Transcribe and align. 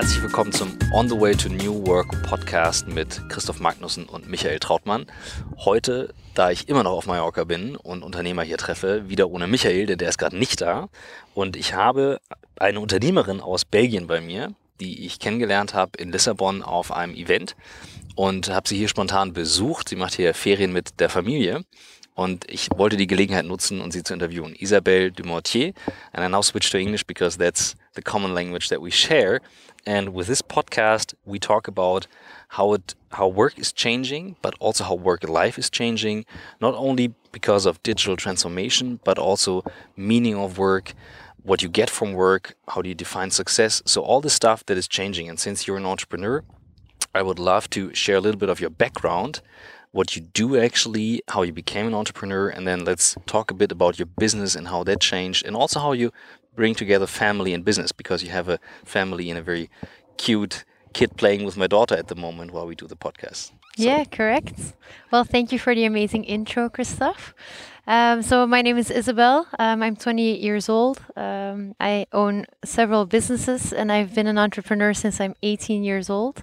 Herzlich 0.00 0.22
willkommen 0.22 0.52
zum 0.52 0.78
On 0.92 1.08
the 1.08 1.20
Way 1.20 1.34
to 1.34 1.48
New 1.48 1.84
Work 1.84 2.22
Podcast 2.22 2.86
mit 2.86 3.20
Christoph 3.28 3.58
Magnussen 3.58 4.04
und 4.04 4.28
Michael 4.28 4.60
Trautmann. 4.60 5.06
Heute, 5.56 6.14
da 6.34 6.52
ich 6.52 6.68
immer 6.68 6.84
noch 6.84 6.92
auf 6.92 7.06
Mallorca 7.06 7.42
bin 7.42 7.74
und 7.74 8.04
Unternehmer 8.04 8.44
hier 8.44 8.58
treffe, 8.58 9.08
wieder 9.08 9.28
ohne 9.28 9.48
Michael, 9.48 9.86
denn 9.86 9.98
der 9.98 10.08
ist 10.08 10.18
gerade 10.18 10.38
nicht 10.38 10.60
da. 10.60 10.88
Und 11.34 11.56
ich 11.56 11.74
habe 11.74 12.20
eine 12.60 12.78
Unternehmerin 12.78 13.40
aus 13.40 13.64
Belgien 13.64 14.06
bei 14.06 14.20
mir, 14.20 14.54
die 14.78 15.04
ich 15.04 15.18
kennengelernt 15.18 15.74
habe 15.74 15.98
in 15.98 16.12
Lissabon 16.12 16.62
auf 16.62 16.92
einem 16.92 17.16
Event 17.16 17.56
und 18.14 18.50
habe 18.50 18.68
sie 18.68 18.76
hier 18.76 18.88
spontan 18.88 19.32
besucht. 19.32 19.88
Sie 19.88 19.96
macht 19.96 20.14
hier 20.14 20.32
Ferien 20.32 20.72
mit 20.72 21.00
der 21.00 21.08
Familie 21.08 21.64
und 22.18 22.48
ich 22.48 22.68
wollte 22.76 22.96
die 22.96 23.06
Gelegenheit 23.08 23.46
nutzen, 23.46 23.80
um 23.80 23.90
sie 23.90 24.04
zu 24.04 24.12
interviewen. 24.12 24.54
Isabelle 24.54 25.10
Dumortier, 25.10 25.72
and 26.12 26.24
I 26.24 26.28
now 26.28 26.42
switch 26.42 26.70
to 26.70 26.78
English 26.78 27.04
because 27.04 27.36
that's 27.36 27.74
the 27.94 28.02
common 28.02 28.32
language 28.32 28.68
that 28.68 28.80
we 28.80 28.90
share. 28.90 29.40
And 29.88 30.10
with 30.10 30.26
this 30.26 30.42
podcast, 30.42 31.14
we 31.24 31.38
talk 31.38 31.66
about 31.66 32.06
how 32.48 32.74
it 32.74 32.94
how 33.12 33.26
work 33.26 33.58
is 33.58 33.72
changing, 33.72 34.36
but 34.42 34.54
also 34.60 34.84
how 34.84 34.94
work 34.94 35.26
life 35.26 35.56
is 35.58 35.70
changing, 35.70 36.26
not 36.60 36.74
only 36.74 37.14
because 37.32 37.64
of 37.64 37.82
digital 37.82 38.14
transformation, 38.14 39.00
but 39.02 39.18
also 39.18 39.64
meaning 39.96 40.36
of 40.36 40.58
work, 40.58 40.92
what 41.42 41.62
you 41.62 41.70
get 41.70 41.88
from 41.88 42.12
work, 42.12 42.54
how 42.68 42.82
do 42.82 42.90
you 42.90 42.94
define 42.94 43.30
success. 43.30 43.82
So 43.86 44.02
all 44.02 44.20
the 44.20 44.28
stuff 44.28 44.66
that 44.66 44.76
is 44.76 44.86
changing. 44.86 45.26
And 45.30 45.40
since 45.40 45.66
you're 45.66 45.78
an 45.78 45.86
entrepreneur, 45.86 46.44
I 47.14 47.22
would 47.22 47.38
love 47.38 47.70
to 47.70 47.94
share 47.94 48.16
a 48.16 48.20
little 48.20 48.38
bit 48.38 48.50
of 48.50 48.60
your 48.60 48.74
background 48.84 49.40
what 49.90 50.14
you 50.14 50.22
do 50.22 50.60
actually, 50.60 51.22
how 51.28 51.42
you 51.42 51.52
became 51.52 51.86
an 51.86 51.94
entrepreneur, 51.94 52.48
and 52.48 52.66
then 52.66 52.84
let's 52.84 53.16
talk 53.26 53.50
a 53.50 53.54
bit 53.54 53.72
about 53.72 53.98
your 53.98 54.06
business 54.18 54.54
and 54.54 54.68
how 54.68 54.84
that 54.84 55.00
changed, 55.00 55.46
and 55.46 55.56
also 55.56 55.80
how 55.80 55.92
you 55.92 56.12
bring 56.58 56.74
together 56.74 57.06
family 57.06 57.54
and 57.54 57.64
business 57.64 57.92
because 57.92 58.20
you 58.24 58.30
have 58.30 58.48
a 58.48 58.58
family 58.84 59.30
and 59.30 59.38
a 59.38 59.42
very 59.42 59.70
cute 60.16 60.64
kid 60.92 61.16
playing 61.16 61.44
with 61.44 61.56
my 61.56 61.68
daughter 61.68 61.94
at 61.94 62.08
the 62.08 62.16
moment 62.16 62.50
while 62.50 62.66
we 62.66 62.74
do 62.74 62.88
the 62.88 62.96
podcast. 62.96 63.52
So. 63.76 63.84
Yeah, 63.84 64.02
correct. 64.04 64.74
Well, 65.12 65.22
thank 65.22 65.52
you 65.52 65.58
for 65.60 65.72
the 65.72 65.84
amazing 65.84 66.24
intro, 66.24 66.68
Christoph. 66.68 67.32
Um, 67.86 68.22
so 68.22 68.44
my 68.44 68.60
name 68.60 68.76
is 68.76 68.90
Isabel. 68.90 69.46
Um, 69.60 69.84
I'm 69.84 69.94
28 69.94 70.40
years 70.40 70.68
old. 70.68 71.00
Um, 71.14 71.76
I 71.78 72.06
own 72.12 72.44
several 72.64 73.06
businesses, 73.06 73.72
and 73.72 73.92
I've 73.92 74.12
been 74.12 74.26
an 74.26 74.36
entrepreneur 74.36 74.92
since 74.92 75.20
I'm 75.20 75.36
18 75.44 75.84
years 75.84 76.10
old. 76.10 76.42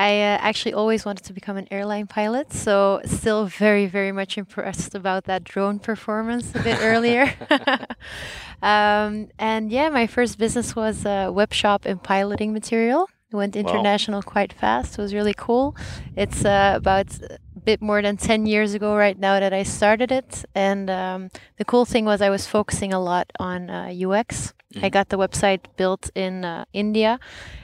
I 0.00 0.22
uh, 0.22 0.38
actually 0.40 0.72
always 0.72 1.04
wanted 1.04 1.24
to 1.24 1.34
become 1.34 1.58
an 1.58 1.68
airline 1.70 2.06
pilot, 2.06 2.54
so 2.54 3.02
still 3.04 3.44
very, 3.44 3.84
very 3.84 4.12
much 4.12 4.38
impressed 4.38 4.94
about 4.94 5.24
that 5.24 5.44
drone 5.44 5.78
performance 5.78 6.54
a 6.54 6.62
bit 6.62 6.78
earlier. 6.80 7.30
um, 8.62 9.28
and 9.38 9.70
yeah, 9.70 9.90
my 9.90 10.06
first 10.06 10.38
business 10.38 10.74
was 10.74 11.04
a 11.04 11.30
web 11.30 11.52
shop 11.52 11.84
in 11.84 11.98
piloting 11.98 12.54
material. 12.54 13.10
It 13.32 13.36
went 13.36 13.56
international 13.56 14.18
wow. 14.18 14.32
quite 14.32 14.52
fast. 14.52 14.98
It 14.98 15.02
was 15.02 15.14
really 15.14 15.34
cool. 15.36 15.76
It's 16.16 16.44
uh, 16.44 16.72
about 16.76 17.08
a 17.20 17.60
bit 17.64 17.80
more 17.80 18.02
than 18.02 18.16
10 18.16 18.46
years 18.46 18.74
ago 18.74 18.96
right 18.96 19.18
now 19.18 19.38
that 19.38 19.52
I 19.52 19.62
started 19.62 20.10
it. 20.10 20.44
And 20.54 20.90
um, 20.90 21.30
the 21.56 21.64
cool 21.64 21.84
thing 21.84 22.04
was 22.04 22.20
I 22.20 22.30
was 22.30 22.46
focusing 22.46 22.92
a 22.92 23.00
lot 23.00 23.30
on 23.38 23.70
uh, 23.70 23.92
UX. 23.94 24.52
Mm-hmm. 24.74 24.84
I 24.84 24.88
got 24.88 25.08
the 25.10 25.18
website 25.18 25.60
built 25.76 26.10
in 26.14 26.44
uh, 26.44 26.64
India 26.72 27.20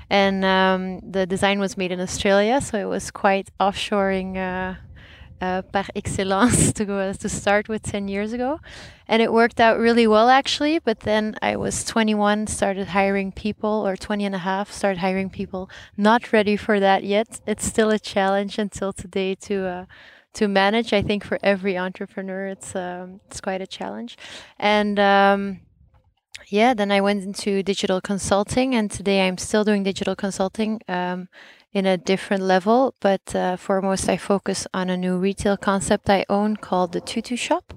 and 0.09 0.45
um, 0.45 1.01
the 1.01 1.27
design 1.27 1.59
was 1.59 1.77
made 1.77 1.91
in 1.93 2.01
Australia, 2.01 2.61
so 2.61 2.79
it 2.79 2.85
was 2.85 3.11
quite 3.11 3.51
offshoring 3.59 4.37
uh, 5.41 5.63
par 5.63 5.87
excellence 5.95 6.73
to 6.79 6.85
go 6.85 7.13
to 7.13 7.29
start 7.29 7.69
with 7.69 7.83
10 7.83 8.09
years 8.09 8.33
ago, 8.33 8.61
and 9.09 9.23
it 9.23 9.33
worked 9.33 9.61
out 9.61 9.79
really 9.79 10.07
well 10.07 10.29
actually. 10.29 10.79
But 10.79 11.01
then 11.01 11.37
I 11.43 11.57
was 11.57 11.85
21, 11.85 12.47
started 12.47 12.89
hiring 12.89 13.33
people, 13.33 13.87
or 13.87 13.97
20 13.97 14.25
and 14.25 14.35
a 14.35 14.39
half, 14.39 14.73
started 14.73 14.99
hiring 15.01 15.31
people. 15.31 15.71
Not 15.97 16.33
ready 16.33 16.57
for 16.57 16.81
that 16.81 17.05
yet. 17.05 17.41
It's 17.47 17.65
still 17.65 17.91
a 17.91 17.99
challenge 17.99 18.59
until 18.59 18.93
today 18.93 19.35
to. 19.47 19.67
Uh, 19.67 19.85
to 20.35 20.49
manage, 20.49 20.93
I 20.93 21.01
think 21.01 21.25
for 21.25 21.39
every 21.43 21.79
entrepreneur, 21.79 22.49
it's 22.49 22.77
um, 22.77 23.21
it's 23.27 23.41
quite 23.41 23.63
a 23.63 23.67
challenge, 23.67 24.19
and 24.59 25.01
um, 25.01 25.61
yeah, 26.49 26.75
then 26.75 26.93
I 26.93 27.01
went 27.01 27.25
into 27.25 27.63
digital 27.63 28.01
consulting, 28.01 28.75
and 28.75 28.91
today 28.91 29.27
I'm 29.27 29.39
still 29.39 29.65
doing 29.65 29.83
digital 29.83 30.15
consulting 30.15 30.81
um, 30.89 31.29
in 31.77 31.85
a 31.85 31.99
different 31.99 32.43
level. 32.43 32.95
But 33.01 33.35
uh, 33.35 33.57
foremost, 33.59 34.09
I 34.09 34.17
focus 34.17 34.67
on 34.73 34.89
a 34.89 34.97
new 34.97 35.19
retail 35.19 35.59
concept 35.59 36.09
I 36.09 36.25
own 36.31 36.57
called 36.57 36.93
the 36.93 37.03
Tutu 37.03 37.37
Shop. 37.37 37.75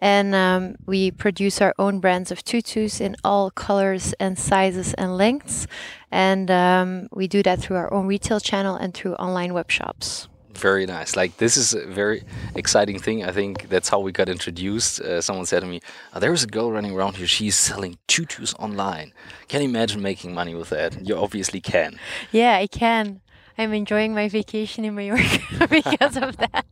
And 0.00 0.34
um, 0.34 0.74
we 0.84 1.12
produce 1.12 1.60
our 1.62 1.72
own 1.78 2.00
brands 2.00 2.32
of 2.32 2.42
tutus 2.42 3.00
in 3.00 3.14
all 3.22 3.52
colors 3.52 4.14
and 4.18 4.36
sizes 4.36 4.94
and 4.94 5.16
lengths. 5.16 5.68
And 6.10 6.50
um, 6.50 7.06
we 7.12 7.28
do 7.28 7.40
that 7.44 7.60
through 7.60 7.76
our 7.76 7.92
own 7.94 8.08
retail 8.08 8.40
channel 8.40 8.74
and 8.74 8.92
through 8.92 9.14
online 9.14 9.54
web 9.54 9.70
shops 9.70 10.28
very 10.56 10.86
nice. 10.86 11.16
Like 11.16 11.36
this 11.36 11.56
is 11.58 11.74
a 11.74 11.86
very 11.86 12.24
exciting 12.54 12.98
thing. 12.98 13.24
I 13.24 13.30
think 13.30 13.68
that's 13.68 13.90
how 13.90 14.00
we 14.00 14.10
got 14.10 14.28
introduced. 14.28 15.00
Uh, 15.00 15.20
someone 15.20 15.44
said 15.44 15.60
to 15.60 15.66
me, 15.66 15.80
oh, 16.14 16.18
"There's 16.18 16.44
a 16.44 16.46
girl 16.46 16.72
running 16.72 16.92
around 16.92 17.16
here. 17.16 17.26
She's 17.26 17.54
selling 17.54 17.98
tutus 18.06 18.54
online. 18.54 19.12
Can 19.48 19.60
you 19.60 19.68
imagine 19.68 20.00
making 20.00 20.34
money 20.34 20.54
with 20.54 20.70
that? 20.70 21.06
You 21.06 21.16
obviously 21.16 21.60
can." 21.60 21.98
Yeah, 22.32 22.56
I 22.56 22.66
can. 22.66 23.20
I'm 23.58 23.72
enjoying 23.72 24.14
my 24.14 24.28
vacation 24.28 24.84
in 24.84 24.94
Mallorca 24.94 25.66
because 25.70 26.16
of 26.16 26.36
that. 26.36 26.66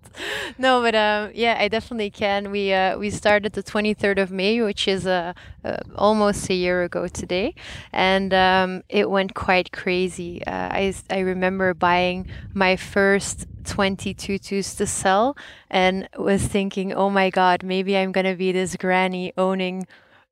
No, 0.58 0.82
but 0.82 0.94
um, 0.94 1.30
yeah, 1.34 1.56
I 1.58 1.68
definitely 1.68 2.10
can. 2.10 2.50
We 2.50 2.72
uh, 2.72 2.98
we 2.98 3.10
started 3.10 3.54
the 3.54 3.62
23rd 3.62 4.20
of 4.22 4.30
May, 4.30 4.60
which 4.60 4.86
is 4.86 5.06
uh, 5.06 5.32
uh, 5.64 5.78
almost 5.96 6.48
a 6.50 6.54
year 6.54 6.82
ago 6.82 7.08
today, 7.08 7.54
and 7.92 8.32
um, 8.34 8.82
it 8.88 9.10
went 9.10 9.34
quite 9.34 9.72
crazy. 9.72 10.44
Uh, 10.46 10.68
I 10.70 10.94
I 11.10 11.20
remember 11.20 11.74
buying 11.74 12.28
my 12.52 12.76
first 12.76 13.46
20 13.64 14.14
tutus 14.14 14.74
to 14.74 14.86
sell 14.86 15.36
and 15.70 16.08
was 16.18 16.46
thinking, 16.46 16.92
oh 16.92 17.10
my 17.10 17.30
god, 17.30 17.62
maybe 17.62 17.96
I'm 17.96 18.12
gonna 18.12 18.36
be 18.36 18.52
this 18.52 18.76
granny 18.76 19.32
owning 19.36 19.86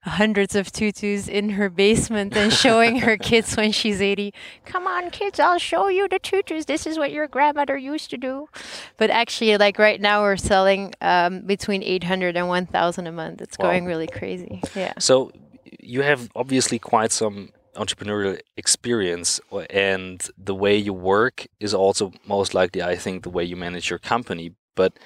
hundreds 0.04 0.54
of 0.54 0.72
tutus 0.72 1.28
in 1.28 1.50
her 1.50 1.70
basement 1.70 2.36
and 2.36 2.52
showing 2.52 2.96
her 3.00 3.16
kids 3.30 3.56
when 3.56 3.70
she's 3.70 4.02
80 4.02 4.34
come 4.64 4.86
on 4.86 5.10
kids 5.10 5.38
i'll 5.38 5.58
show 5.58 5.88
you 5.88 6.08
the 6.08 6.18
tutus. 6.18 6.64
This 6.64 6.86
is 6.86 6.98
what 6.98 7.10
your 7.12 7.26
grandmother 7.28 7.76
used 7.76 8.10
to 8.10 8.16
do. 8.16 8.48
But 8.96 9.10
actually 9.10 9.56
like 9.56 9.78
right 9.78 10.00
now 10.00 10.22
we're 10.22 10.36
selling 10.36 10.94
um, 11.00 11.42
between 11.42 11.82
800 11.82 12.36
and 12.36 12.48
1000 12.48 13.06
a 13.06 13.12
month. 13.12 13.40
It's 13.40 13.58
wow. 13.58 13.66
going 13.66 13.84
really 13.84 14.06
crazy. 14.06 14.60
Yeah. 14.74 14.94
So 14.98 15.32
you 15.80 16.02
have 16.02 16.30
obviously 16.34 16.78
quite 16.78 17.12
some 17.12 17.50
entrepreneurial 17.76 18.38
experience 18.56 19.40
and 19.70 20.28
the 20.36 20.54
way 20.54 20.76
you 20.76 20.92
work 20.92 21.46
is 21.58 21.72
also 21.72 22.12
most 22.26 22.52
likely 22.52 22.82
i 22.82 22.94
think 22.94 23.22
the 23.22 23.30
way 23.30 23.44
you 23.44 23.56
manage 23.56 23.88
your 23.90 23.98
company. 23.98 24.52
But 24.74 24.98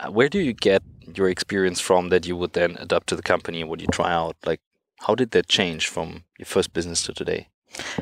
uh, 0.00 0.10
where 0.10 0.28
do 0.28 0.38
you 0.38 0.52
get 0.52 0.82
your 1.14 1.28
experience 1.28 1.80
from 1.80 2.08
that 2.10 2.26
you 2.26 2.36
would 2.36 2.52
then 2.52 2.76
adapt 2.78 3.08
to 3.08 3.16
the 3.16 3.22
company 3.22 3.60
and 3.60 3.70
what 3.70 3.80
you 3.80 3.86
try 3.88 4.12
out? 4.12 4.36
Like, 4.44 4.60
how 5.00 5.14
did 5.14 5.30
that 5.32 5.48
change 5.48 5.88
from 5.88 6.24
your 6.38 6.46
first 6.46 6.72
business 6.72 7.02
to 7.04 7.12
today? 7.12 7.48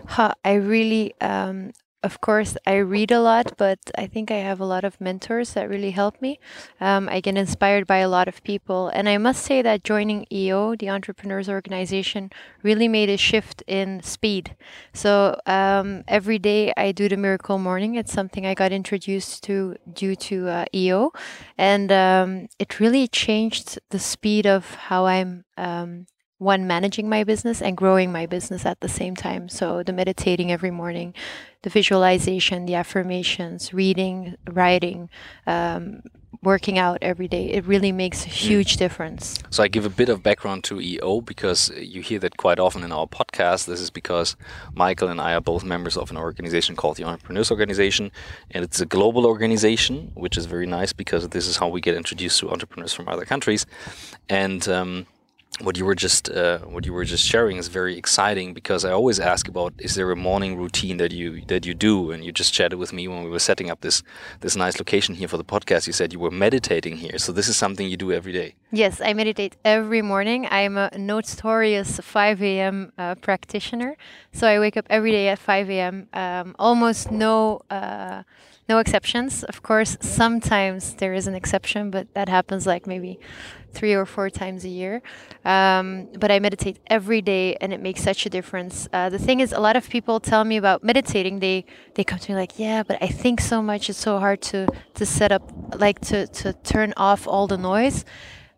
Huh, 0.06 0.34
I 0.44 0.54
really 0.54 1.14
um, 1.20 1.72
of 2.04 2.20
course, 2.20 2.54
I 2.66 2.76
read 2.76 3.10
a 3.10 3.20
lot, 3.20 3.54
but 3.56 3.78
I 3.96 4.06
think 4.06 4.30
I 4.30 4.36
have 4.36 4.60
a 4.60 4.66
lot 4.66 4.84
of 4.84 5.00
mentors 5.00 5.54
that 5.54 5.70
really 5.70 5.90
help 5.90 6.20
me. 6.20 6.38
Um, 6.78 7.08
I 7.08 7.20
get 7.20 7.38
inspired 7.38 7.86
by 7.86 7.98
a 7.98 8.10
lot 8.10 8.28
of 8.28 8.44
people. 8.44 8.88
And 8.88 9.08
I 9.08 9.16
must 9.16 9.42
say 9.42 9.62
that 9.62 9.84
joining 9.84 10.26
EO, 10.30 10.76
the 10.76 10.90
Entrepreneurs 10.90 11.48
Organization, 11.48 12.30
really 12.62 12.88
made 12.88 13.08
a 13.08 13.16
shift 13.16 13.62
in 13.66 14.02
speed. 14.02 14.54
So 14.92 15.40
um, 15.46 16.04
every 16.06 16.38
day 16.38 16.74
I 16.76 16.92
do 16.92 17.08
the 17.08 17.16
Miracle 17.16 17.58
Morning. 17.58 17.94
It's 17.94 18.12
something 18.12 18.44
I 18.44 18.52
got 18.52 18.70
introduced 18.70 19.42
to 19.44 19.76
due 19.90 20.14
to 20.28 20.48
uh, 20.48 20.64
EO. 20.74 21.10
And 21.56 21.90
um, 21.90 22.48
it 22.58 22.80
really 22.80 23.08
changed 23.08 23.78
the 23.88 23.98
speed 23.98 24.46
of 24.46 24.74
how 24.74 25.06
I'm 25.06 25.46
um, 25.56 26.06
one 26.38 26.66
managing 26.66 27.08
my 27.08 27.24
business 27.24 27.62
and 27.62 27.76
growing 27.76 28.10
my 28.10 28.26
business 28.26 28.66
at 28.66 28.80
the 28.80 28.88
same 28.88 29.14
time 29.14 29.48
so 29.48 29.82
the 29.82 29.92
meditating 29.92 30.50
every 30.50 30.70
morning 30.70 31.14
the 31.62 31.70
visualization 31.70 32.66
the 32.66 32.74
affirmations 32.74 33.72
reading 33.72 34.36
writing 34.50 35.08
um, 35.46 36.02
working 36.42 36.76
out 36.76 36.98
every 37.00 37.28
day 37.28 37.46
it 37.50 37.64
really 37.64 37.92
makes 37.92 38.26
a 38.26 38.28
hmm. 38.28 38.34
huge 38.34 38.74
mm. 38.74 38.78
difference 38.78 39.38
so 39.48 39.62
i 39.62 39.68
give 39.68 39.86
a 39.86 39.90
bit 39.90 40.08
of 40.08 40.22
background 40.22 40.62
to 40.64 40.80
eo 40.80 41.20
because 41.20 41.70
you 41.78 42.02
hear 42.02 42.18
that 42.18 42.36
quite 42.36 42.58
often 42.58 42.82
in 42.82 42.92
our 42.92 43.06
podcast 43.06 43.66
this 43.66 43.80
is 43.80 43.88
because 43.88 44.36
michael 44.74 45.08
and 45.08 45.20
i 45.20 45.32
are 45.34 45.40
both 45.40 45.64
members 45.64 45.96
of 45.96 46.10
an 46.10 46.16
organization 46.16 46.76
called 46.76 46.96
the 46.96 47.04
entrepreneurs 47.04 47.50
organization 47.50 48.10
and 48.50 48.64
it's 48.64 48.80
a 48.80 48.86
global 48.86 49.24
organization 49.24 50.10
which 50.14 50.36
is 50.36 50.46
very 50.46 50.66
nice 50.66 50.92
because 50.92 51.28
this 51.28 51.46
is 51.46 51.56
how 51.56 51.68
we 51.68 51.80
get 51.80 51.96
introduced 51.96 52.40
to 52.40 52.50
entrepreneurs 52.50 52.92
from 52.92 53.08
other 53.08 53.24
countries 53.24 53.64
and 54.28 54.68
um, 54.68 55.06
what 55.60 55.78
you 55.78 55.84
were 55.84 55.94
just 55.94 56.28
uh, 56.30 56.58
what 56.60 56.84
you 56.84 56.92
were 56.92 57.04
just 57.04 57.24
sharing 57.24 57.58
is 57.58 57.68
very 57.68 57.96
exciting 57.96 58.54
because 58.54 58.84
I 58.84 58.90
always 58.90 59.20
ask 59.20 59.46
about 59.46 59.72
is 59.78 59.94
there 59.94 60.10
a 60.10 60.16
morning 60.16 60.56
routine 60.56 60.96
that 60.96 61.12
you 61.12 61.42
that 61.46 61.64
you 61.64 61.74
do? 61.74 62.10
And 62.10 62.24
you 62.24 62.32
just 62.32 62.52
chatted 62.52 62.78
with 62.78 62.92
me 62.92 63.06
when 63.06 63.22
we 63.22 63.30
were 63.30 63.38
setting 63.38 63.70
up 63.70 63.80
this 63.80 64.02
this 64.40 64.56
nice 64.56 64.78
location 64.78 65.14
here 65.14 65.28
for 65.28 65.36
the 65.36 65.44
podcast. 65.44 65.86
You 65.86 65.92
said 65.92 66.12
you 66.12 66.18
were 66.18 66.30
meditating 66.30 66.96
here. 66.96 67.18
So 67.18 67.30
this 67.32 67.48
is 67.48 67.56
something 67.56 67.88
you 67.88 67.96
do 67.96 68.10
every 68.12 68.32
day. 68.32 68.54
Yes 68.72 69.00
I 69.00 69.12
meditate 69.12 69.56
every 69.64 70.02
morning. 70.02 70.48
I'm 70.50 70.76
a 70.76 70.90
notorious 70.98 72.00
5 72.00 72.42
a.m. 72.42 72.92
Uh, 72.98 73.14
practitioner. 73.14 73.96
So 74.32 74.48
I 74.48 74.58
wake 74.58 74.76
up 74.76 74.86
every 74.90 75.12
day 75.12 75.28
at 75.28 75.38
5 75.38 75.70
a.m. 75.70 76.08
Um, 76.12 76.56
almost 76.58 77.12
no 77.12 77.62
uh, 77.70 78.24
no 78.68 78.78
exceptions. 78.78 79.44
Of 79.44 79.62
course 79.62 79.96
sometimes 80.00 80.94
there 80.94 81.14
is 81.14 81.28
an 81.28 81.34
exception 81.36 81.92
but 81.92 82.12
that 82.14 82.28
happens 82.28 82.66
like 82.66 82.88
maybe 82.88 83.20
three 83.74 83.94
or 83.94 84.06
four 84.06 84.30
times 84.30 84.64
a 84.64 84.68
year. 84.68 85.02
Um, 85.44 86.08
but 86.18 86.30
I 86.30 86.38
meditate 86.38 86.78
every 86.86 87.20
day, 87.20 87.56
and 87.60 87.72
it 87.72 87.80
makes 87.80 88.02
such 88.02 88.26
a 88.26 88.30
difference. 88.30 88.88
Uh, 88.92 89.08
the 89.10 89.18
thing 89.18 89.40
is, 89.40 89.52
a 89.52 89.60
lot 89.60 89.76
of 89.76 89.88
people 89.88 90.20
tell 90.20 90.44
me 90.44 90.56
about 90.56 90.82
meditating. 90.84 91.40
They 91.40 91.64
they 91.94 92.04
come 92.04 92.18
to 92.20 92.32
me 92.32 92.36
like, 92.36 92.58
"Yeah, 92.58 92.82
but 92.82 92.96
I 93.02 93.08
think 93.08 93.40
so 93.40 93.62
much. 93.62 93.90
It's 93.90 93.98
so 93.98 94.18
hard 94.18 94.40
to 94.52 94.66
to 94.94 95.04
set 95.06 95.32
up, 95.32 95.42
like 95.78 96.00
to 96.10 96.26
to 96.28 96.52
turn 96.64 96.94
off 96.96 97.26
all 97.26 97.46
the 97.46 97.58
noise." 97.58 98.04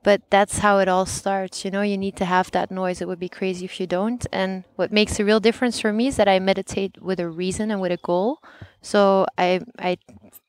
But 0.02 0.22
that's 0.30 0.58
how 0.58 0.78
it 0.78 0.86
all 0.86 1.04
starts. 1.04 1.64
You 1.64 1.72
know, 1.72 1.82
you 1.82 1.98
need 1.98 2.14
to 2.16 2.24
have 2.24 2.52
that 2.52 2.70
noise. 2.70 3.00
It 3.00 3.08
would 3.08 3.18
be 3.18 3.28
crazy 3.28 3.64
if 3.64 3.80
you 3.80 3.88
don't. 3.88 4.24
And 4.32 4.62
what 4.76 4.92
makes 4.92 5.18
a 5.18 5.24
real 5.24 5.40
difference 5.40 5.80
for 5.80 5.92
me 5.92 6.06
is 6.06 6.16
that 6.16 6.28
I 6.28 6.38
meditate 6.38 7.02
with 7.02 7.18
a 7.18 7.28
reason 7.28 7.72
and 7.72 7.80
with 7.80 7.90
a 7.90 7.96
goal. 7.96 8.38
So 8.82 9.26
I 9.36 9.60
I 9.80 9.98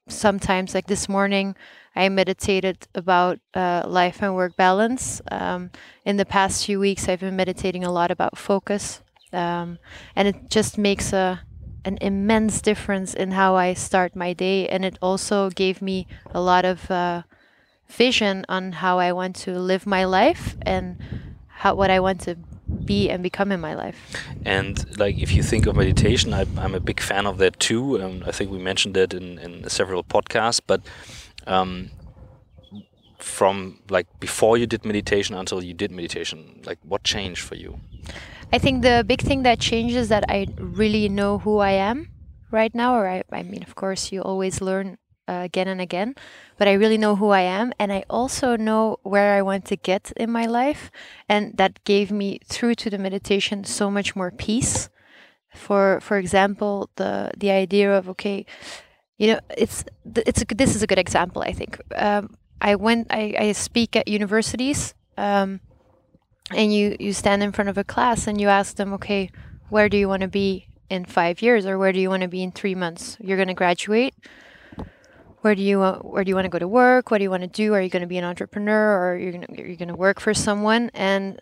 sometimes 0.07 0.73
like 0.73 0.87
this 0.87 1.09
morning 1.09 1.55
I 1.97 2.09
meditated 2.09 2.87
about 2.93 3.39
uh, 3.55 3.83
life 3.87 4.21
and 4.21 4.35
work 4.35 4.55
balance. 4.55 5.19
Um, 5.31 5.71
in 6.05 6.17
the 6.17 6.25
past 6.25 6.63
few 6.65 6.79
weeks, 6.79 7.09
I've 7.09 7.21
been 7.21 7.35
meditating 7.35 7.83
a 7.83 7.91
lot 7.91 8.11
about 8.11 8.37
focus, 8.37 9.01
um, 9.33 9.79
and 10.15 10.27
it 10.27 10.49
just 10.49 10.77
makes 10.77 11.11
a 11.11 11.41
an 11.85 11.97
immense 12.01 12.61
difference 12.61 13.13
in 13.13 13.31
how 13.31 13.55
I 13.55 13.73
start 13.73 14.15
my 14.15 14.33
day. 14.33 14.67
And 14.67 14.83
it 14.83 14.99
also 15.01 15.49
gave 15.49 15.81
me 15.81 16.05
a 16.31 16.41
lot 16.41 16.65
of 16.65 16.91
uh, 16.91 17.23
vision 17.87 18.45
on 18.49 18.73
how 18.73 18.99
I 18.99 19.11
want 19.13 19.35
to 19.47 19.57
live 19.57 19.87
my 19.87 20.03
life 20.03 20.57
and 20.61 20.97
how 21.47 21.75
what 21.75 21.89
I 21.89 21.99
want 21.99 22.19
to 22.21 22.35
be 22.85 23.09
and 23.09 23.23
become 23.23 23.51
in 23.51 23.61
my 23.61 23.73
life. 23.73 23.97
And 24.45 24.85
like, 24.99 25.17
if 25.17 25.31
you 25.31 25.41
think 25.41 25.65
of 25.65 25.75
meditation, 25.75 26.33
I, 26.33 26.41
am 26.57 26.75
a 26.75 26.79
big 26.79 26.99
fan 26.99 27.25
of 27.25 27.37
that 27.37 27.59
too. 27.59 28.01
Um, 28.03 28.23
I 28.25 28.31
think 28.31 28.51
we 28.51 28.59
mentioned 28.59 28.93
that 28.95 29.13
in, 29.13 29.39
in 29.39 29.69
several 29.69 30.03
podcasts, 30.03 30.61
but 30.65 30.81
um, 31.47 31.89
from 33.19 33.79
like 33.89 34.07
before 34.19 34.57
you 34.57 34.67
did 34.67 34.85
meditation 34.85 35.35
until 35.35 35.63
you 35.63 35.73
did 35.73 35.91
meditation, 35.91 36.61
like 36.65 36.79
what 36.83 37.03
changed 37.03 37.41
for 37.43 37.55
you? 37.55 37.79
I 38.53 38.59
think 38.59 38.81
the 38.81 39.03
big 39.05 39.21
thing 39.21 39.43
that 39.43 39.59
changes 39.59 40.09
that 40.09 40.25
I 40.29 40.47
really 40.57 41.09
know 41.09 41.39
who 41.39 41.57
I 41.59 41.71
am 41.71 42.09
right 42.51 42.73
now, 42.73 42.95
or 42.95 43.07
I, 43.07 43.23
I 43.31 43.43
mean, 43.43 43.63
of 43.63 43.75
course, 43.75 44.11
you 44.11 44.21
always 44.21 44.61
learn 44.61 44.97
uh, 45.27 45.41
again 45.43 45.67
and 45.67 45.81
again, 45.81 46.15
but 46.57 46.67
I 46.67 46.73
really 46.73 46.97
know 46.97 47.17
who 47.17 47.29
I 47.29 47.41
am, 47.41 47.73
and 47.77 47.91
I 47.91 48.05
also 48.09 48.55
know 48.55 48.99
where 49.03 49.37
I 49.37 49.41
want 49.41 49.65
to 49.65 49.75
get 49.75 50.13
in 50.15 50.31
my 50.31 50.45
life, 50.45 50.89
and 51.27 51.57
that 51.57 51.83
gave 51.83 52.11
me 52.11 52.39
through 52.45 52.75
to 52.75 52.89
the 52.89 52.97
meditation 52.97 53.65
so 53.65 53.91
much 53.91 54.15
more 54.15 54.31
peace. 54.31 54.89
For 55.53 55.99
for 55.99 56.17
example, 56.17 56.89
the 56.95 57.31
the 57.35 57.51
idea 57.51 57.91
of 57.91 58.07
okay, 58.09 58.45
you 59.17 59.33
know 59.33 59.39
it's 59.57 59.83
it's 60.15 60.41
a, 60.41 60.45
this 60.45 60.75
is 60.75 60.83
a 60.83 60.87
good 60.87 60.99
example 60.99 61.41
i 61.41 61.51
think. 61.51 61.79
Um, 61.95 62.35
i 62.61 62.75
went 62.75 63.07
I, 63.09 63.35
I 63.37 63.51
speak 63.51 63.95
at 63.95 64.07
universities 64.07 64.93
um, 65.17 65.59
and 66.51 66.73
you 66.73 66.95
you 66.99 67.13
stand 67.13 67.43
in 67.43 67.51
front 67.51 67.69
of 67.69 67.77
a 67.77 67.83
class 67.83 68.27
and 68.27 68.39
you 68.39 68.47
ask 68.47 68.75
them 68.75 68.93
okay 68.93 69.31
where 69.69 69.89
do 69.89 69.97
you 69.97 70.07
want 70.07 70.21
to 70.21 70.27
be 70.27 70.67
in 70.89 71.05
five 71.05 71.41
years 71.41 71.65
or 71.65 71.77
where 71.77 71.91
do 71.91 71.99
you 71.99 72.09
want 72.09 72.21
to 72.21 72.27
be 72.27 72.43
in 72.43 72.51
three 72.51 72.75
months? 72.75 73.17
You're 73.19 73.37
going 73.37 73.49
to 73.49 73.53
graduate. 73.53 74.15
Where 75.41 75.55
do 75.55 75.61
you 75.61 75.81
uh, 75.81 75.99
where 75.99 76.23
do 76.23 76.29
you 76.29 76.35
want 76.35 76.45
to 76.45 76.49
go 76.49 76.59
to 76.59 76.67
work? 76.67 77.11
What 77.11 77.19
do 77.19 77.23
you 77.23 77.29
want 77.29 77.43
to 77.43 77.47
do? 77.47 77.73
Are 77.73 77.81
you 77.81 77.89
going 77.89 78.01
to 78.01 78.07
be 78.07 78.17
an 78.17 78.23
entrepreneur 78.23 79.11
or 79.11 79.17
you're 79.17 79.31
going 79.31 79.45
to 79.45 79.55
you're 79.55 79.75
going 79.75 79.87
to 79.87 79.95
work 79.95 80.19
for 80.19 80.33
someone? 80.33 80.89
And 80.93 81.39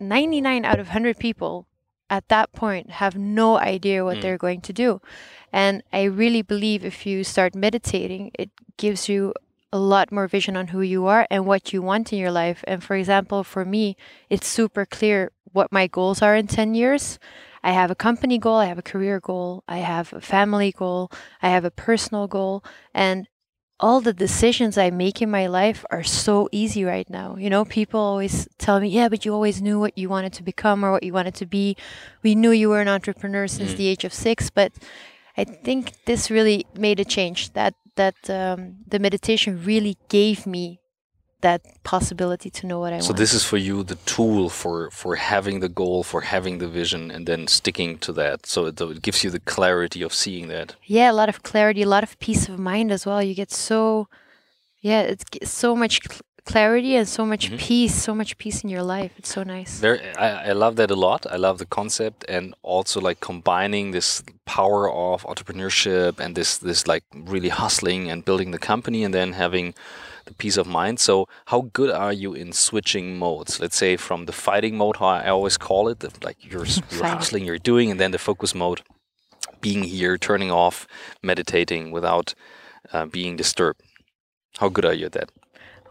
99 0.00 0.64
out 0.64 0.80
of 0.80 0.88
100 0.88 1.18
people 1.18 1.66
at 2.08 2.28
that 2.28 2.52
point 2.52 2.90
have 2.90 3.16
no 3.16 3.58
idea 3.58 4.04
what 4.04 4.18
mm. 4.18 4.22
they're 4.22 4.38
going 4.38 4.60
to 4.60 4.72
do 4.72 5.00
and 5.56 5.82
I 5.90 6.04
really 6.04 6.42
believe 6.42 6.84
if 6.84 7.06
you 7.06 7.24
start 7.24 7.54
meditating, 7.54 8.30
it 8.38 8.50
gives 8.76 9.08
you 9.08 9.32
a 9.72 9.78
lot 9.78 10.12
more 10.12 10.28
vision 10.28 10.54
on 10.54 10.68
who 10.68 10.82
you 10.82 11.06
are 11.06 11.26
and 11.30 11.46
what 11.46 11.72
you 11.72 11.80
want 11.80 12.12
in 12.12 12.18
your 12.18 12.30
life. 12.30 12.62
And 12.66 12.84
for 12.84 12.94
example, 12.94 13.42
for 13.42 13.64
me, 13.64 13.96
it's 14.28 14.46
super 14.46 14.84
clear 14.84 15.32
what 15.52 15.72
my 15.72 15.86
goals 15.86 16.20
are 16.20 16.36
in 16.36 16.46
10 16.46 16.74
years. 16.74 17.18
I 17.62 17.72
have 17.72 17.90
a 17.90 17.94
company 17.94 18.38
goal, 18.38 18.56
I 18.56 18.66
have 18.66 18.78
a 18.78 18.82
career 18.82 19.18
goal, 19.18 19.64
I 19.66 19.78
have 19.78 20.12
a 20.12 20.20
family 20.20 20.72
goal, 20.72 21.10
I 21.42 21.48
have 21.48 21.64
a 21.64 21.70
personal 21.70 22.26
goal, 22.26 22.62
and 22.92 23.26
all 23.78 24.00
the 24.00 24.12
decisions 24.12 24.78
I 24.78 24.90
make 24.90 25.20
in 25.20 25.30
my 25.30 25.46
life 25.46 25.84
are 25.90 26.02
so 26.02 26.48
easy 26.50 26.84
right 26.84 27.08
now. 27.10 27.36
You 27.36 27.50
know, 27.50 27.64
people 27.64 28.00
always 28.00 28.48
tell 28.58 28.80
me, 28.80 28.88
yeah, 28.88 29.08
but 29.08 29.24
you 29.24 29.34
always 29.34 29.60
knew 29.60 29.78
what 29.78 29.98
you 29.98 30.08
wanted 30.08 30.32
to 30.34 30.42
become 30.42 30.84
or 30.84 30.92
what 30.92 31.02
you 31.02 31.12
wanted 31.12 31.34
to 31.36 31.46
be. 31.46 31.76
We 32.22 32.34
knew 32.34 32.50
you 32.50 32.70
were 32.70 32.80
an 32.80 32.88
entrepreneur 32.88 33.46
since 33.46 33.74
mm. 33.74 33.76
the 33.76 33.88
age 33.88 34.04
of 34.04 34.14
six, 34.14 34.48
but 34.48 34.72
I 35.36 35.44
think 35.44 36.04
this 36.06 36.30
really 36.30 36.66
made 36.74 37.00
a 37.00 37.04
change. 37.04 37.52
That 37.52 37.74
that 37.96 38.30
um, 38.30 38.76
the 38.86 38.98
meditation 38.98 39.62
really 39.64 39.98
gave 40.08 40.46
me 40.46 40.80
that 41.46 41.60
possibility 41.84 42.50
to 42.58 42.62
know 42.66 42.78
what 42.82 42.92
I 42.92 42.98
so 42.98 43.08
want. 43.08 43.18
So 43.18 43.22
this 43.22 43.32
is 43.38 43.44
for 43.50 43.58
you 43.68 43.76
the 43.92 43.98
tool 44.14 44.48
for 44.60 44.76
for 45.00 45.12
having 45.32 45.56
the 45.60 45.72
goal, 45.80 45.98
for 46.12 46.20
having 46.34 46.54
the 46.62 46.70
vision, 46.80 47.02
and 47.14 47.22
then 47.30 47.46
sticking 47.58 47.92
to 48.06 48.10
that. 48.20 48.38
So 48.52 48.58
it, 48.70 48.80
it 48.80 49.00
gives 49.06 49.18
you 49.24 49.30
the 49.36 49.44
clarity 49.54 50.00
of 50.06 50.12
seeing 50.22 50.48
that. 50.54 50.68
Yeah, 50.96 51.08
a 51.14 51.16
lot 51.20 51.28
of 51.32 51.38
clarity, 51.50 51.82
a 51.82 51.92
lot 51.96 52.04
of 52.08 52.12
peace 52.26 52.44
of 52.50 52.58
mind 52.58 52.88
as 52.96 53.02
well. 53.06 53.20
You 53.28 53.34
get 53.42 53.52
so, 53.68 53.80
yeah, 54.88 55.02
it's 55.12 55.24
so 55.62 55.68
much 55.82 55.94
clarity 56.46 56.96
and 56.96 57.06
so 57.06 57.26
much 57.26 57.48
mm-hmm. 57.48 57.56
peace, 57.56 57.94
so 57.94 58.14
much 58.14 58.38
peace 58.38 58.64
in 58.64 58.70
your 58.70 58.82
life. 58.82 59.12
It's 59.18 59.32
so 59.32 59.42
nice. 59.42 59.80
There, 59.80 60.00
I, 60.16 60.50
I 60.50 60.52
love 60.52 60.76
that 60.76 60.90
a 60.90 60.96
lot. 60.96 61.26
I 61.30 61.36
love 61.36 61.58
the 61.58 61.66
concept 61.66 62.24
and 62.28 62.54
also 62.62 63.00
like 63.00 63.20
combining 63.20 63.90
this 63.90 64.22
power 64.46 64.90
of 64.90 65.24
entrepreneurship 65.24 66.18
and 66.20 66.34
this 66.34 66.56
this 66.56 66.86
like 66.86 67.04
really 67.14 67.50
hustling 67.50 68.10
and 68.10 68.24
building 68.24 68.52
the 68.52 68.58
company 68.58 69.04
and 69.04 69.12
then 69.12 69.32
having 69.34 69.74
the 70.26 70.34
peace 70.34 70.56
of 70.56 70.66
mind. 70.66 71.00
So, 71.00 71.26
how 71.46 71.70
good 71.72 71.90
are 71.90 72.12
you 72.12 72.34
in 72.34 72.52
switching 72.52 73.18
modes? 73.18 73.60
Let's 73.60 73.76
say 73.76 73.96
from 73.96 74.26
the 74.26 74.32
fighting 74.32 74.76
mode, 74.76 74.96
how 74.96 75.06
I 75.06 75.28
always 75.28 75.56
call 75.56 75.88
it, 75.88 76.00
the, 76.00 76.10
like 76.22 76.38
you're, 76.40 76.66
you're 76.90 77.04
hustling, 77.04 77.44
you're 77.44 77.58
doing, 77.58 77.90
and 77.90 77.98
then 77.98 78.10
the 78.10 78.18
focus 78.18 78.54
mode, 78.54 78.82
being 79.60 79.84
here, 79.84 80.18
turning 80.18 80.50
off, 80.50 80.86
meditating 81.22 81.92
without 81.92 82.34
uh, 82.92 83.06
being 83.06 83.36
disturbed. 83.36 83.80
How 84.58 84.68
good 84.68 84.84
are 84.84 84.92
you 84.92 85.06
at 85.06 85.12
that? 85.12 85.30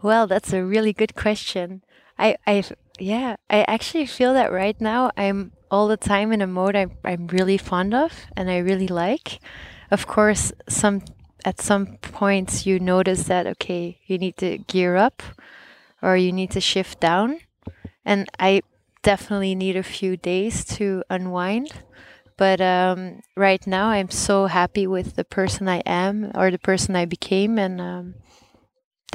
Well, 0.02 0.26
that's 0.26 0.52
a 0.52 0.64
really 0.64 0.92
good 0.92 1.14
question. 1.14 1.82
I, 2.18 2.36
I, 2.46 2.64
yeah, 2.98 3.36
I 3.50 3.62
actually 3.62 4.06
feel 4.06 4.32
that 4.34 4.52
right 4.52 4.80
now 4.80 5.10
I'm 5.16 5.52
all 5.70 5.88
the 5.88 5.96
time 5.96 6.32
in 6.32 6.40
a 6.40 6.46
mode 6.46 6.76
I'm, 6.76 6.92
I'm 7.04 7.26
really 7.26 7.58
fond 7.58 7.94
of 7.94 8.12
and 8.36 8.50
I 8.50 8.58
really 8.58 8.88
like. 8.88 9.40
Of 9.90 10.06
course, 10.06 10.52
some 10.68 11.02
at 11.44 11.60
some 11.60 11.98
points 11.98 12.66
you 12.66 12.80
notice 12.80 13.24
that 13.24 13.46
okay, 13.46 13.98
you 14.06 14.18
need 14.18 14.36
to 14.38 14.58
gear 14.58 14.96
up 14.96 15.22
or 16.02 16.16
you 16.16 16.32
need 16.32 16.50
to 16.50 16.60
shift 16.60 17.00
down, 17.00 17.40
and 18.04 18.28
I 18.38 18.62
definitely 19.02 19.54
need 19.54 19.76
a 19.76 19.82
few 19.82 20.16
days 20.16 20.64
to 20.76 21.02
unwind. 21.08 21.70
But 22.36 22.60
um, 22.60 23.22
right 23.34 23.64
now, 23.66 23.88
I'm 23.88 24.10
so 24.10 24.46
happy 24.46 24.86
with 24.86 25.16
the 25.16 25.24
person 25.24 25.68
I 25.68 25.78
am 25.86 26.32
or 26.34 26.50
the 26.50 26.58
person 26.58 26.94
I 26.94 27.06
became, 27.06 27.58
and 27.58 27.80
um, 27.80 28.14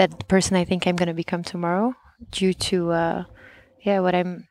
that 0.01 0.27
person 0.27 0.57
I 0.57 0.65
think 0.65 0.87
I'm 0.87 0.95
going 0.95 1.13
to 1.15 1.21
become 1.25 1.43
tomorrow 1.43 1.93
due 2.31 2.53
to 2.69 2.91
uh, 2.91 3.23
yeah 3.85 3.99
what 3.99 4.15
I'm 4.15 4.47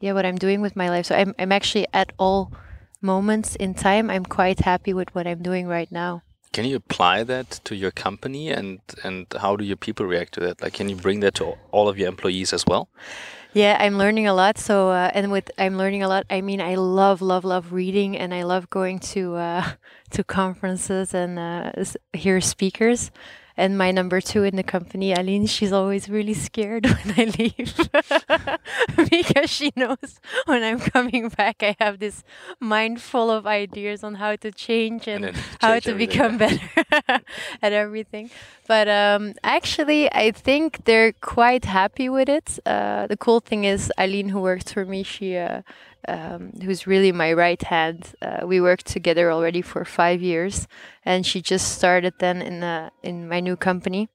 yeah 0.00 0.12
what 0.12 0.26
I'm 0.26 0.36
doing 0.36 0.60
with 0.60 0.76
my 0.76 0.88
life. 0.90 1.06
So 1.06 1.14
I'm 1.16 1.34
I'm 1.38 1.52
actually 1.52 1.86
at 1.94 2.12
all 2.18 2.52
moments 3.00 3.56
in 3.56 3.72
time 3.74 4.10
I'm 4.10 4.26
quite 4.26 4.60
happy 4.60 4.92
with 4.92 5.14
what 5.14 5.26
I'm 5.26 5.42
doing 5.42 5.66
right 5.68 5.90
now. 5.90 6.22
Can 6.52 6.66
you 6.66 6.76
apply 6.76 7.24
that 7.24 7.48
to 7.64 7.74
your 7.74 7.90
company 7.90 8.50
and 8.50 8.80
and 9.02 9.26
how 9.40 9.56
do 9.56 9.64
your 9.64 9.80
people 9.86 10.04
react 10.04 10.34
to 10.34 10.40
that? 10.40 10.60
Like 10.60 10.74
can 10.74 10.88
you 10.90 10.96
bring 10.96 11.20
that 11.20 11.34
to 11.36 11.54
all 11.70 11.88
of 11.88 11.96
your 11.96 12.08
employees 12.08 12.52
as 12.52 12.66
well? 12.66 12.88
Yeah, 13.54 13.76
I'm 13.78 13.96
learning 13.98 14.26
a 14.26 14.34
lot. 14.34 14.56
So, 14.56 14.88
uh, 14.88 15.10
and 15.12 15.30
with 15.30 15.50
I'm 15.58 15.76
learning 15.76 16.02
a 16.02 16.08
lot, 16.08 16.24
I 16.30 16.40
mean, 16.40 16.62
I 16.62 16.76
love, 16.76 17.20
love, 17.20 17.44
love 17.44 17.70
reading, 17.70 18.16
and 18.16 18.32
I 18.32 18.44
love 18.44 18.70
going 18.70 18.98
to 19.12 19.36
uh, 19.36 19.64
to 20.10 20.24
conferences 20.24 21.12
and 21.12 21.38
uh, 21.38 21.84
hear 22.14 22.40
speakers. 22.40 23.10
And 23.56 23.76
my 23.76 23.90
number 23.90 24.20
two 24.20 24.44
in 24.44 24.56
the 24.56 24.62
company, 24.62 25.12
Aline, 25.12 25.46
she's 25.46 25.72
always 25.72 26.08
really 26.08 26.34
scared 26.34 26.86
when 27.04 27.14
I 27.16 27.24
leave 27.38 27.74
because 29.10 29.50
she 29.50 29.72
knows 29.76 30.20
when 30.46 30.62
I'm 30.62 30.80
coming 30.80 31.28
back, 31.28 31.62
I 31.62 31.76
have 31.78 31.98
this 31.98 32.24
mind 32.60 33.00
full 33.00 33.30
of 33.30 33.46
ideas 33.46 34.02
on 34.02 34.14
how 34.14 34.36
to 34.36 34.50
change 34.50 35.06
and, 35.06 35.24
And 35.24 35.34
then 35.34 35.44
how 35.60 35.78
to 35.80 35.94
become 35.94 36.38
better 36.38 36.68
at 37.62 37.72
everything. 37.72 38.30
But 38.66 38.88
um, 38.88 39.34
actually, 39.42 40.12
I 40.12 40.30
think 40.30 40.84
they're 40.84 41.12
quite 41.12 41.64
happy 41.64 42.08
with 42.08 42.28
it. 42.28 42.58
Uh, 42.64 43.06
the 43.06 43.16
cool 43.16 43.40
thing 43.40 43.64
is, 43.64 43.92
Aline, 43.98 44.30
who 44.30 44.40
works 44.40 44.72
for 44.72 44.84
me, 44.84 45.02
she. 45.02 45.36
Uh, 45.36 45.62
um, 46.08 46.52
who's 46.62 46.86
really 46.86 47.12
my 47.12 47.32
right 47.32 47.60
hand. 47.62 48.14
Uh, 48.20 48.46
we 48.46 48.60
worked 48.60 48.86
together 48.86 49.30
already 49.30 49.62
for 49.62 49.84
five 49.84 50.22
years, 50.22 50.66
and 51.04 51.26
she 51.26 51.40
just 51.40 51.74
started 51.76 52.14
then 52.18 52.42
in 52.42 52.62
uh, 52.62 52.90
in 53.02 53.28
my 53.28 53.40
new 53.40 53.56
company. 53.56 54.08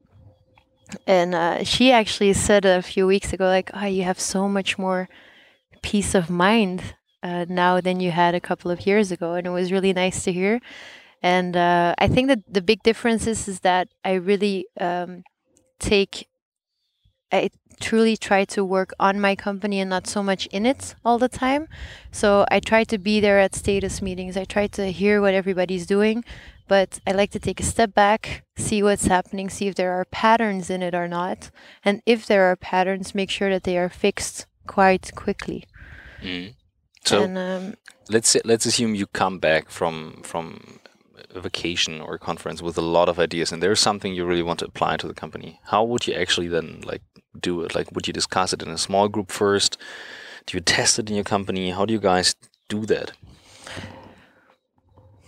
And 1.06 1.36
uh, 1.36 1.64
she 1.64 1.92
actually 1.92 2.34
said 2.34 2.64
a 2.66 2.82
few 2.82 3.06
weeks 3.08 3.34
ago, 3.34 3.46
like, 3.46 3.72
"Oh, 3.74 3.86
you 3.86 4.04
have 4.04 4.20
so 4.20 4.48
much 4.48 4.78
more 4.78 5.10
peace 5.82 6.16
of 6.16 6.30
mind 6.30 6.96
uh, 7.24 7.46
now 7.50 7.82
than 7.82 8.00
you 8.00 8.12
had 8.12 8.36
a 8.36 8.42
couple 8.42 8.72
of 8.72 8.86
years 8.88 9.12
ago," 9.12 9.34
and 9.34 9.48
it 9.48 9.52
was 9.52 9.72
really 9.72 9.94
nice 9.94 10.24
to 10.24 10.32
hear. 10.32 10.60
And 11.22 11.58
uh, 11.58 11.96
I 11.98 12.08
think 12.08 12.28
that 12.30 12.42
the 12.48 12.62
big 12.62 12.84
difference 12.84 13.28
is, 13.28 13.48
is 13.48 13.62
that 13.62 13.90
I 14.06 14.14
really 14.14 14.68
um, 14.80 15.24
take 15.80 16.28
I 17.32 17.50
truly 17.80 18.18
try 18.18 18.46
to 18.46 18.64
work 18.64 18.94
on 19.00 19.20
my 19.20 19.36
company 19.36 19.80
and 19.80 19.90
not 19.90 20.08
so 20.08 20.24
much 20.24 20.48
in 20.48 20.66
it 20.66 20.96
all 21.06 21.18
the 21.18 21.30
time. 21.30 21.68
So 22.12 22.46
I 22.50 22.60
try 22.60 22.84
to 22.86 22.98
be 22.98 23.20
there 23.20 23.40
at 23.40 23.56
status 23.56 24.02
meetings. 24.02 24.38
I 24.38 24.46
try 24.46 24.68
to 24.68 24.92
hear 24.92 25.22
what 25.22 25.34
everybody's 25.34 25.86
doing, 25.86 26.24
but 26.68 27.00
I 27.08 27.12
like 27.12 27.32
to 27.32 27.40
take 27.40 27.60
a 27.60 27.64
step 27.64 27.94
back, 27.94 28.44
see 28.58 28.84
what's 28.84 29.06
happening, 29.06 29.50
see 29.50 29.68
if 29.68 29.76
there 29.76 29.94
are 29.94 30.06
patterns 30.06 30.70
in 30.70 30.82
it 30.82 30.96
or 30.96 31.08
not. 31.08 31.52
And 31.84 32.02
if 32.06 32.26
there 32.26 32.44
are 32.44 32.56
patterns, 32.56 33.16
make 33.16 33.30
sure 33.30 33.50
that 33.50 33.64
they 33.64 33.78
are 33.78 33.90
fixed 33.90 34.46
quite 34.66 35.12
quickly. 35.16 35.66
Mm. 36.22 36.56
So 37.06 37.24
and 37.24 37.38
um, 37.38 37.76
let's 38.10 38.30
say, 38.30 38.42
let's 38.44 38.66
assume 38.66 38.96
you 38.96 39.08
come 39.08 39.40
back 39.40 39.70
from 39.70 40.22
from 40.24 40.80
a 41.34 41.40
vacation 41.40 42.02
or 42.02 42.16
a 42.16 42.20
conference 42.20 42.62
with 42.62 42.78
a 42.78 42.82
lot 42.82 43.10
of 43.10 43.20
ideas, 43.20 43.52
and 43.52 43.62
there's 43.64 43.80
something 43.80 44.14
you 44.14 44.26
really 44.26 44.44
want 44.44 44.60
to 44.60 44.66
apply 44.66 44.98
to 44.98 45.08
the 45.08 45.14
company. 45.14 45.60
How 45.66 45.84
would 45.84 46.08
you 46.08 46.14
actually 46.14 46.48
then 46.48 46.82
like 46.82 47.02
do 47.42 47.62
it? 47.62 47.76
Like, 47.76 47.92
would 47.94 48.08
you 48.08 48.14
discuss 48.14 48.54
it 48.54 48.62
in 48.62 48.70
a 48.70 48.78
small 48.78 49.08
group 49.08 49.32
first? 49.32 49.78
Do 50.46 50.58
you 50.58 50.62
test 50.62 51.00
it 51.00 51.10
in 51.10 51.16
your 51.16 51.24
company? 51.24 51.72
How 51.72 51.86
do 51.86 51.94
you 51.94 52.00
guys 52.00 52.36
do 52.70 52.86
that? 52.86 53.12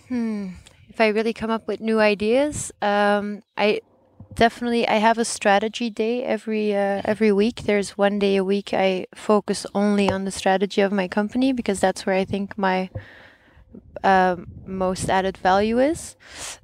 Hmm. 0.08 0.48
If 0.88 1.00
I 1.00 1.08
really 1.08 1.32
come 1.32 1.50
up 1.50 1.68
with 1.68 1.80
new 1.80 2.00
ideas, 2.00 2.72
um, 2.82 3.42
I 3.56 3.80
definitely 4.34 4.86
I 4.88 4.96
have 4.96 5.18
a 5.18 5.24
strategy 5.24 5.90
day 5.90 6.24
every 6.24 6.74
uh, 6.74 7.02
every 7.04 7.32
week. 7.32 7.62
There's 7.62 7.96
one 7.96 8.18
day 8.18 8.36
a 8.36 8.44
week 8.44 8.72
I 8.72 9.06
focus 9.14 9.66
only 9.74 10.10
on 10.10 10.24
the 10.24 10.30
strategy 10.30 10.80
of 10.80 10.92
my 10.92 11.08
company 11.08 11.52
because 11.52 11.80
that's 11.80 12.06
where 12.06 12.16
I 12.16 12.24
think 12.24 12.58
my 12.58 12.90
um, 14.02 14.46
most 14.66 15.08
added 15.08 15.36
value 15.36 15.78
is. 15.78 16.16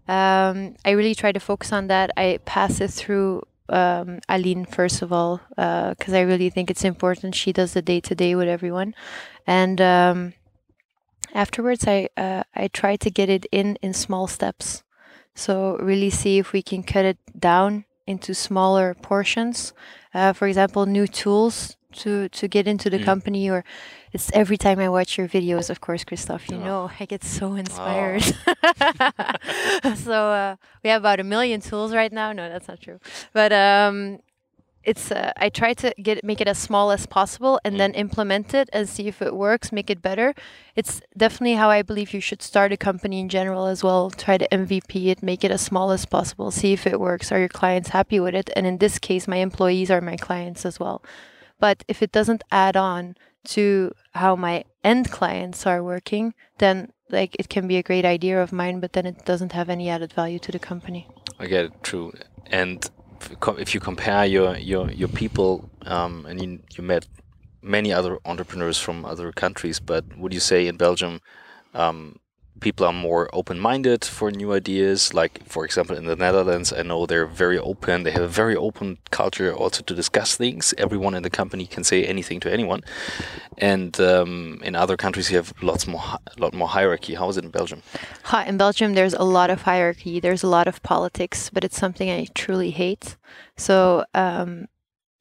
Um, 0.09 0.77
I 0.85 0.91
really 0.91 1.15
try 1.15 1.33
to 1.33 1.41
focus 1.41 1.73
on 1.73 1.89
that. 1.89 2.11
I 2.17 2.39
pass 2.45 2.81
it 2.81 2.91
through 2.91 3.43
um, 3.69 4.21
Aline 4.29 4.65
first 4.65 5.03
of 5.03 5.13
all 5.13 5.41
because 5.49 6.15
I 6.15 6.21
really 6.21 6.51
think 6.51 6.71
it's 6.71 6.85
important. 6.85 7.35
She 7.35 7.53
does 7.53 7.75
the 7.75 7.83
day 7.83 8.01
to 8.01 8.15
day 8.15 8.35
with 8.35 8.49
everyone, 8.49 8.95
and 9.47 9.81
um, 9.81 10.35
afterwards 11.35 11.87
I 11.87 12.09
uh, 12.17 12.45
I 12.55 12.69
try 12.69 12.97
to 12.97 13.11
get 13.11 13.29
it 13.29 13.47
in 13.53 13.77
in 13.83 13.93
small 13.95 14.27
steps. 14.27 14.83
So 15.35 15.77
really 15.79 16.11
see 16.11 16.39
if 16.39 16.53
we 16.53 16.63
can 16.63 16.83
cut 16.83 17.05
it 17.05 17.19
down 17.39 17.85
into 18.07 18.35
smaller 18.35 18.95
portions. 18.95 19.75
Uh, 20.15 20.33
for 20.33 20.49
example, 20.49 20.87
new 20.87 21.07
tools 21.07 21.77
to 22.03 22.29
to 22.29 22.49
get 22.49 22.67
into 22.67 22.89
the 22.91 22.99
Mm. 22.99 23.05
company 23.05 23.51
or 23.51 23.65
it's 24.13 24.31
every 24.33 24.57
time 24.57 24.79
I 24.79 24.89
watch 24.89 25.19
your 25.19 25.29
videos, 25.29 25.71
of 25.71 25.81
course, 25.81 26.05
Christoph, 26.05 26.49
you 26.51 26.57
Oh. 26.59 26.65
know, 26.65 26.91
I 27.01 27.05
get 27.07 27.25
so 27.25 27.55
inspired. 27.55 28.23
so 29.97 30.13
uh, 30.31 30.57
we 30.83 30.91
have 30.91 31.03
about 31.03 31.21
a 31.21 31.25
million 31.25 31.61
tools 31.61 31.93
right 31.95 32.13
now. 32.13 32.33
No, 32.33 32.49
that's 32.49 32.69
not 32.69 32.81
true. 32.81 32.99
But 33.33 33.53
um, 33.53 34.19
it's 34.85 35.11
uh, 35.11 35.33
I 35.37 35.49
try 35.49 35.75
to 35.75 35.93
get 36.01 36.23
make 36.25 36.41
it 36.41 36.49
as 36.49 36.59
small 36.59 36.91
as 36.93 37.07
possible 37.07 37.59
and 37.65 37.75
Mm. 37.75 37.79
then 37.79 37.93
implement 37.95 38.55
it 38.55 38.69
and 38.73 38.89
see 38.89 39.09
if 39.09 39.21
it 39.21 39.35
works, 39.35 39.73
make 39.73 39.91
it 39.91 40.01
better. 40.01 40.33
It's 40.77 41.01
definitely 41.17 41.57
how 41.57 41.69
I 41.71 41.83
believe 41.83 42.15
you 42.15 42.21
should 42.21 42.41
start 42.43 42.73
a 42.73 42.77
company 42.77 43.19
in 43.21 43.29
general 43.29 43.67
as 43.67 43.83
well. 43.83 44.11
Try 44.11 44.39
to 44.39 44.47
MVP 44.53 45.09
it, 45.11 45.23
make 45.23 45.43
it 45.45 45.51
as 45.51 45.61
small 45.61 45.91
as 45.91 46.07
possible, 46.07 46.51
see 46.51 46.73
if 46.73 46.87
it 46.87 47.01
works. 47.01 47.33
Are 47.33 47.39
your 47.41 47.49
clients 47.61 47.89
happy 47.91 48.21
with 48.21 48.35
it? 48.35 48.49
And 48.57 48.65
in 48.67 48.79
this 48.79 48.99
case, 48.99 49.27
my 49.27 49.39
employees 49.39 49.91
are 49.91 50.01
my 50.01 50.17
clients 50.17 50.65
as 50.65 50.79
well. 50.79 51.03
But 51.59 51.85
if 51.89 52.03
it 52.03 52.13
doesn't 52.13 52.45
add 52.51 52.77
on 52.77 53.17
to 53.49 53.93
how 54.13 54.37
my 54.37 54.65
end 54.85 55.11
clients 55.11 55.67
are 55.67 55.83
working, 55.83 56.35
then 56.59 56.93
like 57.11 57.37
it 57.39 57.49
can 57.49 57.69
be 57.69 57.77
a 57.77 57.83
great 57.83 58.05
idea 58.05 58.43
of 58.43 58.53
mine, 58.53 58.81
but 58.81 58.93
then 58.93 59.07
it 59.07 59.25
doesn't 59.25 59.53
have 59.53 59.69
any 59.69 59.89
added 59.89 60.13
value 60.13 60.39
to 60.41 60.53
the 60.53 60.59
company. 60.59 61.09
I 61.39 61.47
get 61.47 61.67
it, 61.67 61.73
true. 61.83 62.13
And 62.47 62.89
if 63.59 63.75
you 63.75 63.81
compare 63.81 64.25
your 64.25 64.57
your 64.57 64.91
your 64.91 65.09
people, 65.09 65.71
um, 65.83 66.27
and 66.27 66.43
you 66.43 66.61
you 66.77 66.83
met 66.83 67.07
many 67.63 67.93
other 67.93 68.19
entrepreneurs 68.25 68.79
from 68.79 69.05
other 69.05 69.33
countries, 69.33 69.81
but 69.81 70.05
would 70.17 70.33
you 70.33 70.41
say 70.41 70.67
in 70.67 70.77
Belgium, 70.77 71.21
um, 71.75 72.19
people 72.61 72.87
are 72.87 72.93
more 72.93 73.29
open-minded 73.33 74.05
for 74.05 74.31
new 74.31 74.53
ideas? 74.53 75.13
Like, 75.13 75.47
for 75.47 75.65
example, 75.65 75.97
in 75.97 76.07
the 76.07 76.17
Netherlands, 76.17 76.73
I 76.73 76.83
know 76.83 77.07
they're 77.07 77.27
very 77.27 77.59
open. 77.59 78.03
They 78.03 78.11
have 78.11 78.23
a 78.23 78.29
very 78.29 78.57
open 78.57 78.99
culture 79.11 79.55
also 79.55 79.83
to 79.83 79.95
discuss 79.95 80.37
things. 80.37 80.75
Everyone 80.79 81.15
in 81.15 81.23
the 81.23 81.31
company 81.31 81.67
can 81.67 81.85
say 81.85 82.05
anything 82.05 82.41
to 82.41 82.53
anyone. 82.53 82.83
And 83.59 83.99
um, 84.01 84.61
in 84.63 84.75
other 84.75 84.97
countries, 84.97 85.31
you 85.31 85.37
have 85.37 85.53
lots 85.63 85.87
more, 85.87 86.01
hi- 86.01 86.19
lot 86.39 86.55
more 86.55 86.69
hierarchy. 86.69 87.15
How 87.15 87.29
is 87.29 87.37
it 87.37 87.45
in 87.45 87.51
Belgium? 87.51 87.83
Ha, 88.25 88.45
in 88.47 88.57
Belgium, 88.57 88.95
there's 88.95 89.15
a 89.15 89.25
lot 89.25 89.51
of 89.51 89.63
hierarchy, 89.63 90.21
there's 90.21 90.43
a 90.43 90.49
lot 90.49 90.67
of 90.69 90.83
politics, 90.83 91.51
but 91.53 91.65
it's 91.65 91.77
something 91.77 92.11
I 92.11 92.27
truly 92.35 92.71
hate. 92.71 93.17
So 93.57 94.05
um, 94.15 94.67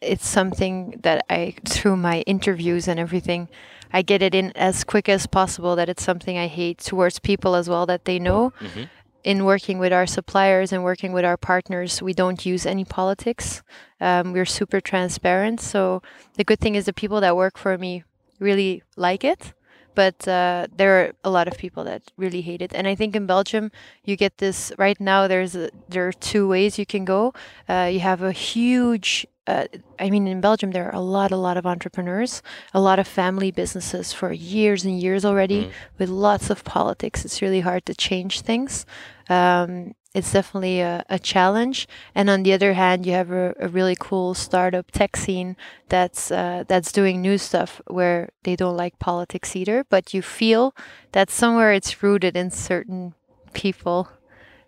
it's 0.02 0.28
something 0.28 1.00
that 1.04 1.26
I, 1.30 1.56
through 1.66 1.98
my 1.98 2.22
interviews 2.22 2.88
and 2.88 3.00
everything, 3.00 3.50
I 3.94 4.02
get 4.02 4.22
it 4.22 4.36
in 4.36 4.52
as 4.56 4.84
quick 4.84 5.08
as 5.10 5.28
possible 5.28 5.76
that 5.76 5.90
it's 5.90 6.04
something 6.04 6.38
I 6.38 6.48
hate 6.48 6.80
towards 6.80 7.20
people 7.20 7.56
as 7.56 7.70
well 7.70 7.86
that 7.86 8.06
they 8.06 8.20
know. 8.20 8.52
Mhm. 8.60 8.90
In 9.24 9.44
working 9.46 9.80
with 9.80 9.92
our 9.92 10.06
suppliers 10.06 10.72
and 10.72 10.84
working 10.84 11.12
with 11.12 11.26
our 11.26 11.38
partners, 11.38 12.02
we 12.02 12.14
don't 12.14 12.46
use 12.46 12.66
any 12.66 12.86
politics. 12.86 13.64
Um, 14.00 14.34
we're 14.34 14.46
super 14.46 14.80
transparent. 14.80 15.60
So 15.62 16.02
the 16.36 16.44
good 16.44 16.60
thing 16.60 16.76
is 16.76 16.86
the 16.86 16.94
people 16.94 17.20
that 17.22 17.36
work 17.36 17.58
for 17.58 17.76
me 17.78 18.04
really 18.40 18.84
like 18.96 19.24
it 19.24 19.54
but 19.96 20.28
uh, 20.28 20.68
there 20.76 21.00
are 21.00 21.14
a 21.24 21.30
lot 21.30 21.48
of 21.48 21.58
people 21.58 21.86
that 21.86 22.04
really 22.18 22.42
hate 22.42 22.62
it. 22.62 22.74
And 22.76 22.86
I 22.86 22.96
think 22.96 23.16
in 23.16 23.26
Belgium, 23.26 23.72
you 24.04 24.18
get 24.18 24.40
this 24.40 24.74
right 24.78 25.00
now. 25.00 25.26
There's 25.28 25.56
a, 25.56 25.70
there 25.88 26.06
are 26.06 26.12
two 26.12 26.48
ways 26.50 26.78
you 26.78 26.86
can 26.86 27.06
go. 27.06 27.34
Uh, 27.68 27.90
you 27.92 28.02
have 28.02 28.22
a 28.22 28.34
huge. 28.34 29.26
Uh, 29.48 29.66
I 30.00 30.10
mean, 30.10 30.28
in 30.28 30.42
Belgium, 30.42 30.72
there 30.72 30.88
are 30.88 30.96
a 30.96 31.00
lot, 31.00 31.32
a 31.32 31.38
lot 31.38 31.58
of 31.58 31.66
entrepreneurs, 31.66 32.42
a 32.74 32.80
lot 32.82 32.98
of 33.00 33.08
family 33.08 33.52
businesses 33.52 34.12
for 34.12 34.32
years 34.34 34.84
and 34.86 35.00
years 35.00 35.24
already, 35.24 35.66
Mm. 35.66 35.72
with 36.00 36.10
lots 36.10 36.50
of 36.50 36.64
politics. 36.64 37.24
It's 37.26 37.42
really 37.42 37.62
hard 37.62 37.86
to 37.86 37.94
change 37.94 38.42
things. 38.42 38.86
Um, 39.30 39.94
it's 40.16 40.32
definitely 40.32 40.80
a, 40.80 41.04
a 41.10 41.20
challenge. 41.20 41.88
And 42.16 42.30
on 42.30 42.44
the 42.44 42.54
other 42.54 42.74
hand, 42.74 43.06
you 43.06 43.12
have 43.14 43.32
a, 43.32 43.54
a 43.60 43.68
really 43.68 43.96
cool 44.00 44.34
startup 44.34 44.90
tech 44.92 45.18
scene 45.18 45.58
that's 45.90 46.32
uh, 46.32 46.64
that's 46.68 46.92
doing 46.94 47.22
new 47.22 47.38
stuff 47.38 47.82
where 47.88 48.30
they 48.44 48.56
don't 48.56 48.78
like 48.78 48.98
politics 48.98 49.56
either, 49.56 49.84
but 49.90 50.14
you 50.14 50.22
feel 50.22 50.74
that 51.12 51.30
somewhere 51.30 51.74
it's 51.74 52.02
rooted 52.02 52.36
in 52.38 52.50
certain 52.50 53.14
people. 53.54 54.08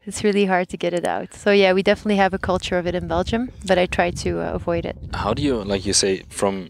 It's 0.08 0.24
really 0.24 0.46
hard 0.46 0.68
to 0.70 0.78
get 0.78 0.94
it 0.94 1.06
out. 1.06 1.34
So 1.34 1.52
yeah, 1.52 1.74
we 1.74 1.84
definitely 1.84 2.16
have 2.18 2.34
a 2.34 2.40
culture 2.40 2.78
of 2.80 2.88
it 2.88 2.96
in 2.96 3.08
Belgium, 3.08 3.50
but 3.68 3.78
I 3.78 3.86
try 3.88 4.12
to 4.24 4.30
uh, 4.40 4.54
avoid 4.60 4.86
it. 4.86 4.96
how 5.14 5.34
do 5.34 5.42
you 5.42 5.56
like 5.74 5.86
you 5.86 5.94
say 5.94 6.24
from 6.30 6.70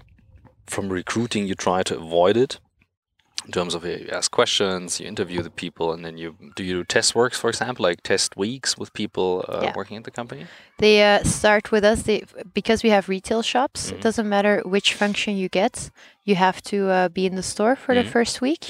from 0.65 0.89
recruiting 0.89 1.47
you 1.49 1.55
try 1.55 1.83
to 1.83 1.95
avoid 1.97 2.35
it 2.37 2.59
in 3.45 3.51
terms 3.51 3.73
of 3.75 3.83
uh, 3.85 3.89
you 3.89 4.09
ask 4.19 4.29
questions 4.31 4.99
you 4.99 5.07
interview 5.07 5.41
the 5.41 5.49
people 5.63 5.93
and 5.93 6.03
then 6.05 6.17
you 6.17 6.35
do 6.57 6.63
you 6.63 6.73
do 6.79 6.83
test 6.83 7.15
works 7.15 7.37
for 7.39 7.49
example 7.49 7.83
like 7.89 8.01
test 8.03 8.35
weeks 8.35 8.77
with 8.79 8.89
people 9.01 9.29
uh, 9.47 9.61
Yeah. 9.65 9.73
working 9.79 9.97
at 9.97 10.03
the 10.03 10.11
company 10.11 10.43
They 10.79 10.95
uh, 11.11 11.23
start 11.23 11.71
with 11.71 11.83
us 11.91 11.99
they, 12.07 12.19
because 12.53 12.79
we 12.85 12.91
have 12.95 13.03
retail 13.09 13.41
shops. 13.53 13.79
Mhm. 13.81 13.93
It 13.93 14.01
doesn't 14.07 14.29
matter 14.35 14.55
which 14.75 14.89
function 15.03 15.31
you 15.43 15.49
get. 15.61 15.75
You 16.29 16.35
have 16.35 16.57
to 16.71 16.77
uh, 16.77 17.09
be 17.17 17.23
in 17.29 17.35
the 17.35 17.43
store 17.53 17.75
for 17.83 17.93
Mhm. 17.95 17.99
the 18.03 18.09
first 18.15 18.35
week. 18.41 18.63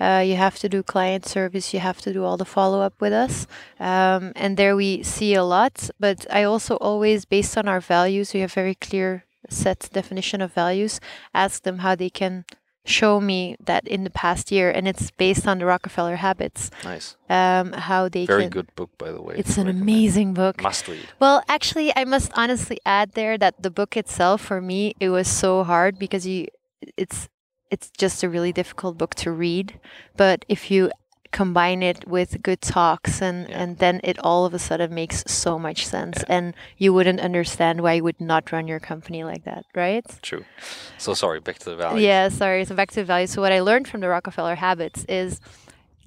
Uh, 0.00 0.22
you 0.26 0.36
have 0.36 0.58
to 0.58 0.68
do 0.68 0.82
client 0.82 1.26
service. 1.26 1.72
You 1.72 1.80
have 1.80 2.00
to 2.02 2.12
do 2.12 2.24
all 2.24 2.36
the 2.36 2.44
follow 2.44 2.80
up 2.80 2.94
with 3.00 3.12
us. 3.12 3.46
Um, 3.78 4.32
and 4.36 4.56
there 4.56 4.74
we 4.76 5.02
see 5.02 5.34
a 5.34 5.44
lot. 5.44 5.90
But 6.00 6.26
I 6.30 6.42
also 6.42 6.76
always, 6.76 7.24
based 7.24 7.56
on 7.56 7.68
our 7.68 7.80
values, 7.80 8.34
we 8.34 8.40
have 8.40 8.52
very 8.52 8.74
clear 8.74 9.24
set 9.48 9.88
definition 9.92 10.40
of 10.40 10.52
values. 10.52 11.00
Ask 11.32 11.62
them 11.62 11.78
how 11.78 11.94
they 11.94 12.10
can 12.10 12.44
show 12.84 13.20
me 13.20 13.56
that 13.60 13.86
in 13.88 14.04
the 14.04 14.10
past 14.10 14.52
year, 14.52 14.70
and 14.70 14.86
it's 14.86 15.10
based 15.12 15.46
on 15.46 15.58
the 15.58 15.64
Rockefeller 15.64 16.16
habits. 16.16 16.70
Nice. 16.84 17.16
Um, 17.30 17.72
how 17.72 18.08
they 18.08 18.26
Very 18.26 18.42
can, 18.42 18.50
good 18.50 18.74
book, 18.74 18.90
by 18.98 19.10
the 19.10 19.22
way. 19.22 19.36
It's 19.38 19.56
an 19.56 19.68
amazing 19.68 20.34
book. 20.34 20.62
Must 20.62 20.86
read. 20.88 21.08
Well, 21.18 21.42
actually, 21.48 21.94
I 21.96 22.04
must 22.04 22.30
honestly 22.34 22.78
add 22.84 23.12
there 23.12 23.38
that 23.38 23.62
the 23.62 23.70
book 23.70 23.96
itself 23.96 24.42
for 24.42 24.60
me 24.60 24.94
it 25.00 25.08
was 25.08 25.28
so 25.28 25.64
hard 25.64 25.98
because 25.98 26.26
you 26.26 26.48
it's 26.98 27.28
it's 27.74 27.88
just 28.04 28.22
a 28.26 28.28
really 28.34 28.52
difficult 28.60 28.92
book 29.00 29.12
to 29.22 29.28
read, 29.46 29.66
but 30.22 30.38
if 30.56 30.60
you 30.72 30.80
combine 31.44 31.82
it 31.90 32.00
with 32.16 32.30
good 32.48 32.60
talks 32.76 33.14
and 33.28 33.38
Yeah. 33.48 33.60
and 33.60 33.70
then 33.84 33.96
it 34.10 34.16
all 34.26 34.42
of 34.48 34.52
a 34.54 34.58
sudden 34.68 34.90
makes 35.02 35.18
so 35.42 35.52
much 35.66 35.80
sense 35.94 36.18
Yeah. 36.18 36.36
and 36.36 36.44
you 36.82 36.90
wouldn't 36.96 37.20
understand 37.28 37.74
why 37.84 37.92
you 37.98 38.04
would 38.08 38.20
not 38.32 38.42
run 38.54 38.64
your 38.72 38.80
company 38.92 39.20
like 39.30 39.42
that, 39.50 39.62
right? 39.84 40.06
True. 40.30 40.44
So 41.04 41.10
sorry, 41.22 41.40
back 41.46 41.58
to 41.64 41.68
the 41.72 41.78
values. 41.84 42.02
Yeah, 42.08 42.24
sorry. 42.42 42.62
So 42.68 42.72
back 42.80 42.90
to 42.94 43.00
the 43.02 43.08
values. 43.14 43.30
So 43.34 43.38
what 43.44 43.52
I 43.58 43.60
learned 43.68 43.86
from 43.90 44.00
the 44.02 44.08
Rockefeller 44.16 44.56
habits 44.68 45.00
is 45.22 45.30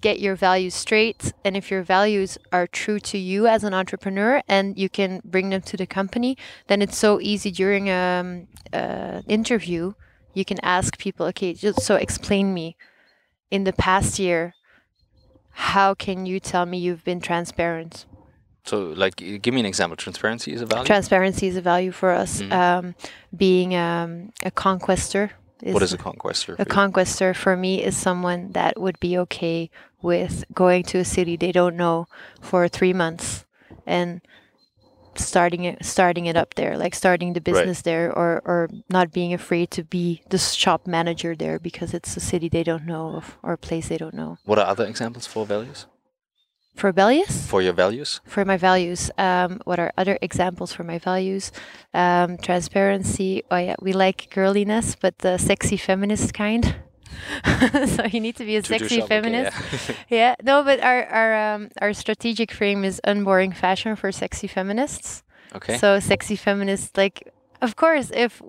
get 0.07 0.17
your 0.25 0.35
values 0.47 0.75
straight 0.85 1.21
and 1.43 1.53
if 1.61 1.65
your 1.73 1.83
values 1.97 2.31
are 2.57 2.67
true 2.81 2.99
to 3.11 3.17
you 3.29 3.39
as 3.55 3.61
an 3.67 3.73
entrepreneur 3.81 4.31
and 4.55 4.65
you 4.81 4.89
can 4.99 5.11
bring 5.33 5.47
them 5.53 5.61
to 5.71 5.75
the 5.81 5.87
company 5.99 6.31
then 6.69 6.79
it's 6.83 6.97
so 7.05 7.11
easy 7.31 7.51
during 7.61 7.85
um 7.89 8.27
uh, 8.81 9.17
interview 9.37 9.83
you 10.37 10.45
can 10.45 10.59
ask 10.77 10.97
people 11.05 11.25
okay 11.31 11.51
just 11.53 11.81
so 11.81 11.93
explain 11.95 12.53
me 12.59 12.67
in 13.55 13.61
the 13.63 13.73
past 13.73 14.19
year 14.19 14.53
how 15.69 15.89
can 16.05 16.25
you 16.29 16.39
tell 16.39 16.65
me 16.65 16.77
you've 16.77 17.03
been 17.03 17.19
transparent 17.29 18.05
So, 18.67 18.77
like, 19.03 19.15
give 19.43 19.53
me 19.55 19.61
an 19.65 19.69
example. 19.73 19.95
Transparency 19.95 20.51
is 20.51 20.61
a 20.61 20.65
value. 20.65 20.85
transparency 20.93 21.45
is 21.51 21.55
a 21.55 21.61
value 21.73 21.93
for 22.01 22.09
us 22.23 22.31
Mhm. 22.41 22.51
um, 22.61 22.85
being 23.45 23.69
um, 23.87 24.11
a 24.49 24.51
conquester 24.51 25.23
what 25.75 25.81
is 25.81 25.93
a 25.93 25.97
conquester? 25.97 26.53
A 26.59 26.65
conquester 26.65 27.33
for 27.43 27.55
me 27.57 27.71
is 27.89 27.95
someone 27.97 28.41
that 28.59 28.73
would 28.83 28.99
be 28.99 29.17
okay 29.23 29.59
with 30.09 30.33
going 30.53 30.83
to 30.91 30.97
a 30.99 31.05
city 31.15 31.35
they 31.37 31.51
don't 31.51 31.75
know 31.83 32.05
for 32.49 32.67
three 32.67 32.93
months 33.03 33.27
and 33.97 34.21
starting 35.19 35.63
it 35.65 35.83
starting 35.85 36.25
it 36.25 36.35
up 36.35 36.55
there, 36.55 36.77
like 36.77 36.95
starting 36.95 37.33
the 37.33 37.41
business 37.41 37.81
there 37.81 38.11
or 38.11 38.41
or 38.45 38.69
not 38.89 39.11
being 39.11 39.33
afraid 39.33 39.71
to 39.71 39.83
be 39.83 40.21
the 40.29 40.37
shop 40.37 40.87
manager 40.87 41.35
there 41.35 41.59
because 41.59 41.93
it's 41.93 42.15
a 42.17 42.19
city 42.19 42.49
they 42.49 42.63
don't 42.63 42.85
know 42.85 43.15
of 43.15 43.37
or 43.43 43.53
a 43.53 43.57
place 43.57 43.87
they 43.89 43.97
don't 43.97 44.13
know. 44.13 44.37
what 44.45 44.59
are 44.59 44.67
other 44.67 44.85
examples 44.85 45.25
for 45.25 45.45
values? 45.45 45.85
For 46.75 46.87
rebellious? 46.87 47.47
For 47.47 47.61
your 47.63 47.73
values? 47.73 48.21
for 48.23 48.45
my 48.45 48.55
values. 48.57 49.09
Um, 49.17 49.59
what 49.65 49.79
are 49.79 49.91
other 49.97 50.19
examples 50.21 50.71
for 50.73 50.83
my 50.83 50.99
values? 50.99 51.51
Um, 51.91 52.37
transparency. 52.37 53.41
Oh 53.49 53.57
yeah, 53.57 53.75
we 53.81 53.93
like 53.93 54.29
girliness, 54.29 54.95
but 54.99 55.17
the 55.19 55.37
sexy 55.39 55.77
feminist 55.77 56.33
kind. 56.35 56.75
so 57.87 58.05
you 58.05 58.19
need 58.19 58.35
to 58.37 58.45
be 58.45 58.55
a 58.55 58.63
sexy 58.63 58.97
shop, 58.99 59.05
okay, 59.05 59.21
feminist. 59.21 59.57
yeah. 59.89 59.95
yeah. 60.09 60.35
no, 60.43 60.63
but 60.63 60.79
our 60.81 61.05
our 61.05 61.53
um, 61.55 61.69
our 61.81 61.93
strategic 61.93 62.51
frame 62.51 62.83
is 62.83 62.99
unboring 63.03 63.51
fashion 63.51 63.95
for 63.95 64.11
sexy 64.11 64.47
feminists. 64.47 65.23
okay. 65.55 65.77
So 65.77 65.99
sexy 65.99 66.35
feminists, 66.35 66.91
like, 66.97 67.31
of 67.61 67.75
course, 67.75 68.11
if 68.13 68.41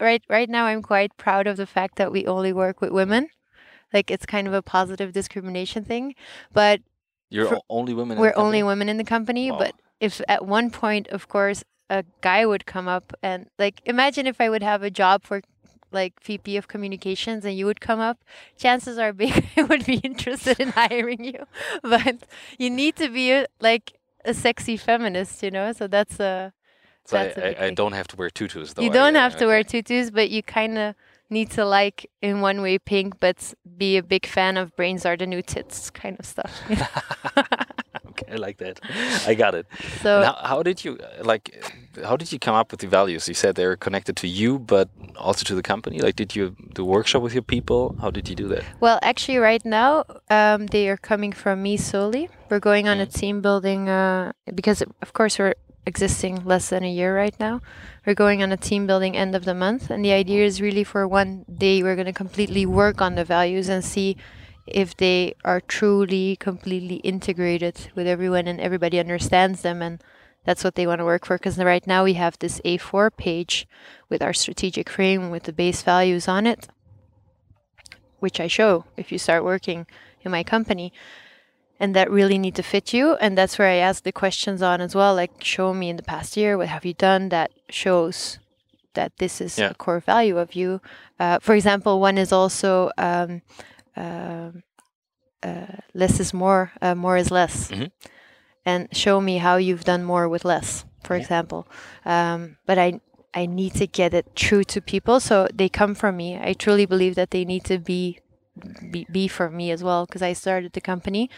right 0.00 0.22
right 0.28 0.48
now 0.48 0.66
I'm 0.66 0.82
quite 0.82 1.16
proud 1.16 1.46
of 1.46 1.56
the 1.56 1.66
fact 1.66 1.96
that 1.96 2.10
we 2.12 2.26
only 2.26 2.52
work 2.52 2.80
with 2.80 2.90
women. 2.90 3.28
Like 3.92 4.10
it's 4.10 4.26
kind 4.26 4.48
of 4.48 4.54
a 4.54 4.62
positive 4.62 5.12
discrimination 5.12 5.84
thing, 5.84 6.14
but 6.52 6.80
You're 7.30 7.46
for- 7.46 7.62
only 7.70 7.94
women. 7.94 8.18
we're 8.18 8.30
the 8.32 8.36
only 8.38 8.62
women 8.62 8.88
in 8.88 8.96
the 8.96 9.04
company 9.04 9.50
Wow. 9.52 9.58
but 9.58 9.74
if 10.00 10.20
at 10.28 10.44
one 10.44 10.70
point 10.70 11.06
of 11.08 11.28
course 11.28 11.62
a 11.88 12.04
guy 12.20 12.44
would 12.44 12.66
come 12.66 12.88
up 12.88 13.12
and 13.22 13.46
like 13.58 13.80
imagine 13.84 14.26
if 14.26 14.40
i 14.40 14.48
would 14.48 14.62
have 14.62 14.82
a 14.82 14.90
job 14.90 15.22
for 15.22 15.42
like 15.94 16.22
vp 16.22 16.56
of 16.56 16.68
communications 16.68 17.44
and 17.44 17.56
you 17.56 17.66
would 17.66 17.80
come 17.80 18.00
up 18.00 18.18
chances 18.58 18.98
are 18.98 19.12
big 19.12 19.46
i 19.56 19.62
would 19.62 19.86
be 19.86 19.96
interested 19.98 20.60
in 20.60 20.68
hiring 20.70 21.24
you 21.24 21.44
but 21.82 22.16
you 22.58 22.70
need 22.70 22.96
to 22.96 23.08
be 23.08 23.32
a, 23.32 23.46
like 23.60 23.98
a 24.24 24.34
sexy 24.34 24.76
feminist 24.76 25.42
you 25.42 25.50
know 25.50 25.72
so 25.72 25.86
that's 25.86 26.20
a 26.20 26.52
So 27.04 27.16
that's 27.16 27.36
a 27.36 27.42
I, 27.44 27.48
big 27.48 27.58
I, 27.60 27.66
I 27.66 27.70
don't 27.70 27.92
have 27.92 28.08
to 28.08 28.16
wear 28.16 28.30
tutus 28.30 28.74
though. 28.74 28.82
you 28.82 28.90
don't 28.90 29.14
yeah, 29.14 29.22
have 29.24 29.36
to 29.36 29.46
wear 29.46 29.62
tutus 29.64 30.10
but 30.10 30.30
you 30.30 30.42
kind 30.42 30.78
of 30.78 30.94
need 31.30 31.50
to 31.52 31.64
like 31.64 32.10
in 32.22 32.40
one 32.40 32.62
way 32.62 32.78
pink 32.78 33.18
but 33.20 33.54
be 33.76 33.96
a 33.96 34.02
big 34.02 34.26
fan 34.26 34.56
of 34.56 34.74
brains 34.76 35.06
are 35.06 35.16
the 35.16 35.26
new 35.26 35.42
tits 35.42 35.90
kind 35.90 36.16
of 36.18 36.26
stuff? 36.26 36.52
okay, 38.14 38.32
I 38.32 38.36
like 38.36 38.58
that. 38.58 38.80
I 39.26 39.34
got 39.34 39.54
it. 39.54 39.66
so 40.02 40.22
how, 40.22 40.36
how 40.48 40.62
did 40.62 40.84
you 40.84 40.98
uh, 40.98 41.24
like? 41.24 41.64
How 42.02 42.16
did 42.16 42.32
you 42.32 42.38
come 42.38 42.56
up 42.56 42.72
with 42.72 42.80
the 42.80 42.88
values? 42.88 43.28
You 43.28 43.34
said 43.34 43.54
they're 43.54 43.76
connected 43.76 44.16
to 44.16 44.26
you, 44.26 44.58
but 44.58 44.88
also 45.16 45.44
to 45.44 45.54
the 45.54 45.62
company. 45.62 46.00
Like, 46.00 46.16
did 46.16 46.34
you 46.34 46.56
do 46.74 46.84
workshop 46.84 47.22
with 47.22 47.34
your 47.34 47.42
people? 47.42 47.96
How 48.00 48.10
did 48.10 48.28
you 48.28 48.34
do 48.34 48.48
that? 48.48 48.64
Well, 48.80 48.98
actually, 49.02 49.38
right 49.38 49.64
now 49.64 50.04
um, 50.28 50.66
they 50.66 50.88
are 50.88 50.96
coming 50.96 51.32
from 51.32 51.62
me 51.62 51.76
solely. 51.76 52.28
We're 52.50 52.60
going 52.60 52.88
on 52.88 52.98
a 52.98 53.06
team 53.06 53.40
building 53.40 53.88
uh, 53.88 54.32
because, 54.54 54.82
of 54.82 55.12
course, 55.12 55.38
we're 55.38 55.54
existing 55.86 56.44
less 56.44 56.70
than 56.70 56.84
a 56.84 56.90
year 56.90 57.16
right 57.16 57.38
now. 57.38 57.60
We're 58.06 58.14
going 58.14 58.42
on 58.42 58.52
a 58.52 58.56
team 58.56 58.86
building 58.86 59.16
end 59.16 59.34
of 59.34 59.44
the 59.44 59.54
month, 59.54 59.90
and 59.90 60.04
the 60.04 60.12
idea 60.12 60.44
is 60.44 60.60
really 60.60 60.84
for 60.84 61.06
one 61.06 61.44
day 61.52 61.82
we're 61.82 61.96
going 61.96 62.06
to 62.06 62.12
completely 62.12 62.66
work 62.66 63.00
on 63.00 63.14
the 63.14 63.24
values 63.24 63.68
and 63.68 63.84
see 63.84 64.16
if 64.66 64.96
they 64.96 65.34
are 65.44 65.60
truly 65.60 66.36
completely 66.36 66.96
integrated 66.96 67.90
with 67.94 68.06
everyone 68.06 68.46
and 68.48 68.60
everybody 68.60 68.98
understands 68.98 69.62
them 69.62 69.82
and 69.82 70.02
that's 70.44 70.64
what 70.64 70.74
they 70.74 70.86
want 70.86 70.98
to 71.00 71.04
work 71.04 71.24
for 71.26 71.36
because 71.38 71.58
right 71.58 71.86
now 71.86 72.04
we 72.04 72.14
have 72.14 72.38
this 72.38 72.60
A4 72.64 73.10
page 73.16 73.66
with 74.08 74.22
our 74.22 74.32
strategic 74.32 74.88
frame 74.90 75.30
with 75.30 75.44
the 75.44 75.52
base 75.52 75.82
values 75.82 76.28
on 76.28 76.46
it 76.46 76.68
which 78.24 78.40
I 78.40 78.46
show 78.46 78.84
if 78.96 79.12
you 79.12 79.18
start 79.18 79.44
working 79.44 79.86
in 80.22 80.30
my 80.30 80.42
company. 80.42 80.92
And 81.78 81.94
that 81.94 82.10
really 82.10 82.38
need 82.38 82.54
to 82.54 82.62
fit 82.62 82.94
you. 82.94 83.16
And 83.16 83.36
that's 83.36 83.58
where 83.58 83.68
I 83.68 83.74
ask 83.74 84.02
the 84.02 84.12
questions 84.12 84.62
on 84.62 84.80
as 84.80 84.94
well. 84.94 85.14
Like, 85.14 85.44
show 85.44 85.74
me 85.74 85.90
in 85.90 85.96
the 85.96 86.02
past 86.02 86.36
year, 86.36 86.56
what 86.56 86.68
have 86.68 86.84
you 86.86 86.94
done 86.94 87.28
that 87.28 87.50
shows 87.68 88.38
that 88.94 89.12
this 89.18 89.40
is 89.40 89.58
Yeah. 89.58 89.70
a 89.70 89.74
core 89.74 90.00
value 90.00 90.38
of 90.38 90.54
you? 90.54 90.80
Uh, 91.20 91.38
for 91.40 91.54
example, 91.54 92.00
one 92.00 92.16
is 92.16 92.32
also 92.32 92.90
um, 92.96 93.42
less 95.94 96.20
is 96.20 96.32
more, 96.34 96.72
uh, 96.82 96.94
more 96.94 97.16
is 97.16 97.30
less. 97.30 97.70
Mhm. 97.70 97.90
And 98.66 98.88
show 98.96 99.20
me 99.20 99.38
how 99.38 99.56
you've 99.56 99.84
done 99.84 100.04
more 100.04 100.28
with 100.28 100.44
less, 100.44 100.84
for 101.02 101.14
Yeah. 101.16 101.22
example. 101.22 101.66
Um, 102.04 102.56
but 102.66 102.78
I, 102.78 103.00
I 103.34 103.46
need 103.46 103.74
to 103.74 103.86
get 103.86 104.14
it 104.14 104.34
true 104.34 104.64
to 104.64 104.80
people 104.80 105.20
so 105.20 105.48
they 105.52 105.68
come 105.68 105.94
from 105.94 106.16
me. 106.16 106.38
I 106.40 106.54
truly 106.54 106.86
believe 106.86 107.14
that 107.16 107.30
they 107.30 107.44
need 107.44 107.64
to 107.64 107.78
be 107.78 108.20
be, 108.80 109.04
be 109.10 109.26
for 109.26 109.50
me 109.50 109.72
as 109.72 109.82
well 109.82 110.06
because 110.06 110.22
I 110.22 110.32
started 110.32 110.72
the 110.72 110.80
company. 110.80 111.28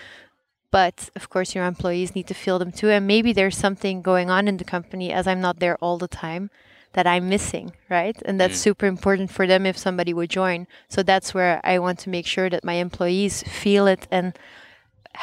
But 0.71 1.09
of 1.17 1.31
course, 1.31 1.55
your 1.55 1.65
employees 1.65 2.15
need 2.15 2.27
to 2.27 2.35
feel 2.35 2.59
them 2.59 2.71
too. 2.71 2.91
And 2.91 3.07
maybe 3.07 3.33
there's 3.33 3.57
something 3.57 4.03
going 4.03 4.29
on 4.29 4.47
in 4.47 4.59
the 4.59 4.65
company 4.65 5.11
as 5.13 5.27
I'm 5.27 5.41
not 5.41 5.59
there 5.59 5.77
all 5.81 5.97
the 5.97 6.09
time 6.09 6.51
that 6.97 7.07
I'm 7.07 7.29
missing, 7.29 7.73
right? 7.91 8.17
And 8.27 8.41
that's 8.41 8.59
Mm. 8.59 8.63
super 8.67 8.87
important 8.87 9.31
for 9.31 9.47
them 9.47 9.67
if 9.67 9.77
somebody 9.79 10.13
would 10.15 10.31
join. 10.31 10.67
So 10.89 11.03
that's 11.05 11.35
where 11.35 11.61
I 11.73 11.79
want 11.79 11.99
to 12.01 12.11
make 12.11 12.27
sure 12.27 12.49
that 12.51 12.65
my 12.65 12.77
employees 12.87 13.43
feel 13.45 13.87
it 13.87 14.09
and 14.11 14.33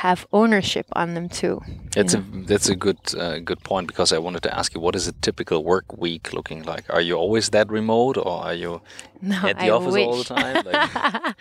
have 0.05 0.25
ownership 0.31 0.85
on 0.93 1.13
them 1.15 1.27
too. 1.29 1.61
That's 1.95 2.13
Yeah. 2.13 2.21
a 2.21 2.45
that's 2.49 2.69
a 2.69 2.75
good 2.75 2.97
uh, 3.23 3.37
good 3.49 3.61
point 3.63 3.87
because 3.87 4.15
I 4.15 4.19
wanted 4.25 4.41
to 4.43 4.51
ask 4.59 4.73
you 4.75 4.81
what 4.81 4.95
is 4.95 5.07
a 5.07 5.11
typical 5.21 5.59
work 5.63 5.85
week 6.05 6.33
looking 6.33 6.63
like? 6.71 6.85
Are 6.95 7.01
you 7.07 7.15
always 7.23 7.49
that 7.49 7.67
remote 7.69 8.17
or 8.17 8.45
are 8.47 8.55
you 8.63 8.81
No, 9.21 9.37
at 9.49 9.57
the 9.59 9.69
I 9.69 9.75
office 9.77 9.93
wish. 9.93 10.07
all 10.07 10.17
the 10.23 10.23
time? 10.41 10.55
Like, 10.65 10.81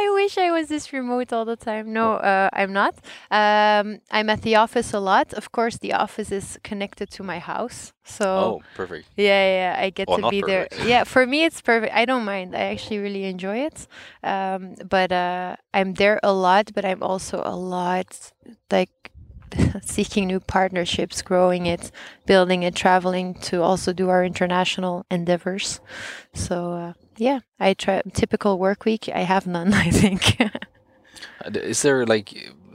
I 0.00 0.10
wish 0.14 0.38
I 0.38 0.50
was 0.50 0.68
this 0.68 0.92
remote 0.92 1.32
all 1.32 1.44
the 1.44 1.56
time. 1.56 1.92
No, 1.92 2.14
uh, 2.14 2.48
I'm 2.52 2.72
not. 2.72 2.94
Um, 3.30 4.00
I'm 4.10 4.30
at 4.30 4.42
the 4.42 4.56
office 4.56 4.94
a 4.94 5.00
lot. 5.00 5.32
Of 5.34 5.50
course, 5.52 5.78
the 5.78 5.92
office 5.92 6.30
is 6.32 6.58
connected 6.62 7.10
to 7.16 7.22
my 7.22 7.38
house, 7.38 7.92
so 8.04 8.26
oh, 8.26 8.62
perfect. 8.74 9.08
yeah, 9.16 9.74
yeah, 9.76 9.82
I 9.84 9.90
get 9.90 10.08
Or 10.08 10.18
to 10.18 10.28
be 10.30 10.42
there. 10.42 10.68
Yeah, 10.84 11.04
for 11.04 11.26
me 11.26 11.44
it's 11.44 11.60
perfect. 11.60 11.94
I 11.94 12.04
don't 12.04 12.24
mind. 12.24 12.54
I 12.54 12.72
actually 12.72 12.98
really 12.98 13.24
enjoy 13.24 13.58
it. 13.58 13.86
Um, 14.22 14.74
but 14.88 15.12
uh, 15.12 15.56
I'm 15.72 15.94
there 15.94 16.18
a 16.22 16.32
lot, 16.32 16.72
but 16.74 16.84
I'm 16.84 17.02
also 17.02 17.42
a 17.44 17.54
lot 17.54 18.32
like 18.70 19.12
seeking 19.82 20.26
new 20.26 20.40
partnerships, 20.40 21.22
growing 21.22 21.66
it, 21.66 21.90
building 22.26 22.62
it, 22.62 22.74
traveling 22.74 23.34
to 23.34 23.62
also 23.62 23.92
do 23.92 24.08
our 24.08 24.24
international 24.24 25.04
endeavors. 25.10 25.80
So 26.34 26.72
uh, 26.72 26.92
yeah, 27.16 27.40
I 27.58 27.74
try 27.74 28.02
typical 28.12 28.58
work 28.58 28.84
week. 28.84 29.08
I 29.14 29.20
have 29.20 29.46
none. 29.46 29.72
I 29.86 29.90
think. 29.90 30.40
Uh, 30.40 31.50
Is 31.54 31.82
there 31.82 32.06
like 32.06 32.32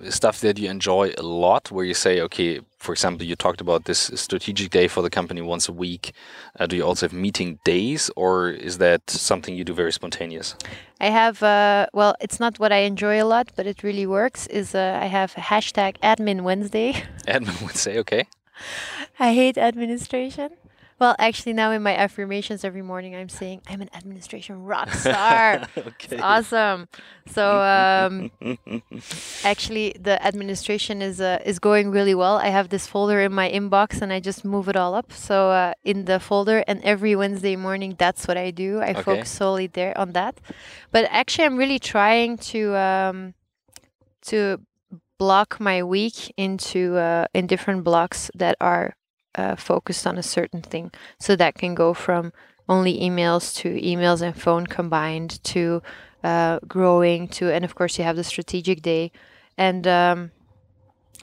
stuff 0.10 0.41
that 0.41 0.58
you 0.60 0.69
enjoy 0.69 1.13
a 1.17 1.23
lot 1.23 1.71
where 1.71 1.86
you 1.86 1.93
say, 1.93 2.21
okay, 2.21 2.62
for 2.77 2.91
example, 2.91 3.25
you 3.25 3.36
talked 3.36 3.62
about 3.62 3.86
this 3.86 4.12
strategic 4.15 4.69
day 4.69 4.88
for 4.88 5.01
the 5.01 5.10
company 5.10 5.41
once 5.41 5.67
a 5.67 5.73
week. 5.73 6.12
Uh, 6.60 6.67
do 6.67 6.75
you 6.75 6.84
also 6.84 7.08
have 7.08 7.13
meeting 7.13 7.60
days 7.63 8.12
or 8.15 8.49
is 8.49 8.77
that 8.77 9.10
something 9.10 9.55
you 9.55 9.63
do 9.63 9.73
very 9.73 9.91
spontaneous? 9.91 10.55
I 10.99 11.08
have, 11.08 11.41
uh, 11.41 11.88
well, 11.93 12.15
it's 12.21 12.39
not 12.39 12.60
what 12.60 12.71
I 12.71 12.79
enjoy 12.79 13.21
a 13.21 13.25
lot, 13.25 13.51
but 13.55 13.65
it 13.65 13.84
really 13.84 14.05
works. 14.05 14.47
Is 14.47 14.75
uh, 14.75 14.99
I 15.01 15.08
have 15.08 15.34
hashtag 15.34 15.97
Admin 16.01 16.41
Wednesday. 16.41 16.93
Admin 17.27 17.62
would 17.65 17.75
say, 17.75 17.97
okay, 17.99 18.27
I 19.19 19.34
hate 19.34 19.58
administration, 19.58 20.51
Well, 20.97 21.15
actually, 21.19 21.53
now 21.53 21.71
in 21.71 21.84
my 21.84 21.95
affirmations 21.95 22.63
every 22.63 22.81
morning, 22.81 23.15
I'm 23.15 23.27
saying 23.29 23.62
I'm 23.67 23.81
an 23.81 23.89
administration 23.93 24.63
rock 24.63 24.89
star. 24.93 25.62
okay. 25.77 26.17
Awesome. 26.19 26.88
So 27.27 27.60
um, 27.62 28.31
actually, 29.43 29.93
the 29.99 30.23
administration 30.25 31.01
is 31.01 31.19
uh, 31.19 31.39
is 31.45 31.60
going 31.60 31.91
really 31.91 32.15
well. 32.15 32.38
I 32.38 32.47
have 32.47 32.69
this 32.69 32.88
folder 32.88 33.19
in 33.21 33.34
my 33.34 33.49
inbox, 33.49 34.01
and 34.01 34.13
I 34.13 34.19
just 34.19 34.45
move 34.45 34.69
it 34.69 34.75
all 34.75 34.95
up. 34.95 35.12
So 35.12 35.51
uh, 35.51 35.73
in 35.84 36.05
the 36.05 36.19
folder, 36.19 36.63
and 36.67 36.81
every 36.84 37.15
Wednesday 37.15 37.55
morning, 37.55 37.95
that's 37.97 38.27
what 38.27 38.38
I 38.38 38.51
do. 38.51 38.79
I 38.79 38.91
Okay. 38.91 39.01
focus 39.01 39.29
solely 39.31 39.67
there 39.67 39.97
on 39.97 40.13
that. 40.13 40.39
But 40.91 41.05
actually, 41.12 41.45
I'm 41.45 41.58
really 41.58 41.79
trying 41.79 42.38
to 42.55 42.75
um, 42.75 43.34
to 44.23 44.62
block 45.17 45.60
my 45.60 45.84
week 45.84 46.34
into 46.38 46.95
uh, 46.97 47.25
in 47.34 47.47
different 47.47 47.84
blocks 47.84 48.31
that 48.34 48.55
are 48.62 48.95
uh, 49.36 49.56
focused 49.56 50.08
on 50.08 50.17
a 50.17 50.24
certain 50.24 50.62
thing. 50.62 50.91
So 51.19 51.36
that 51.36 51.56
can 51.56 51.76
go 51.76 51.93
from 51.93 52.34
only 52.67 53.00
emails 53.00 53.56
to 53.58 53.80
emails 53.80 54.21
and 54.21 54.36
phone 54.36 54.65
combined 54.65 55.43
to 55.43 55.82
uh, 56.24 56.60
growing 56.67 57.28
to, 57.28 57.52
and 57.54 57.63
of 57.63 57.76
course 57.76 58.00
you 58.00 58.04
have 58.04 58.15
the 58.15 58.24
strategic 58.24 58.82
day, 58.82 59.12
and 59.58 59.86
um, 59.88 60.32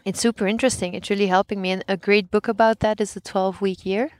it's 0.05 0.21
super 0.21 0.47
interesting. 0.47 0.95
It's 0.95 1.11
really 1.11 1.27
helping 1.27 1.61
me. 1.61 1.71
And 1.71 1.85
a 1.89 1.97
great 1.97 2.31
book 2.31 2.49
about 2.49 2.81
that 2.81 3.01
is 3.01 3.15
the 3.15 3.21
12 3.21 3.61
week 3.61 3.85
year. 3.85 4.11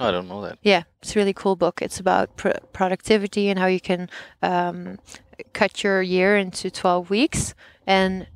Oh, 0.00 0.08
I 0.08 0.10
don't 0.10 0.28
know 0.28 0.40
that. 0.42 0.58
Yeah, 0.62 0.84
it's 1.02 1.14
a 1.14 1.18
really 1.18 1.34
cool 1.34 1.54
book. 1.54 1.82
It's 1.82 2.00
about 2.00 2.36
pr- 2.36 2.62
productivity 2.72 3.48
and 3.48 3.58
how 3.58 3.66
you 3.66 3.80
can 3.80 4.08
um, 4.42 4.98
cut 5.52 5.84
your 5.84 6.00
year 6.02 6.36
into 6.36 6.70
12 6.70 7.10
weeks 7.10 7.54
and 7.86 8.26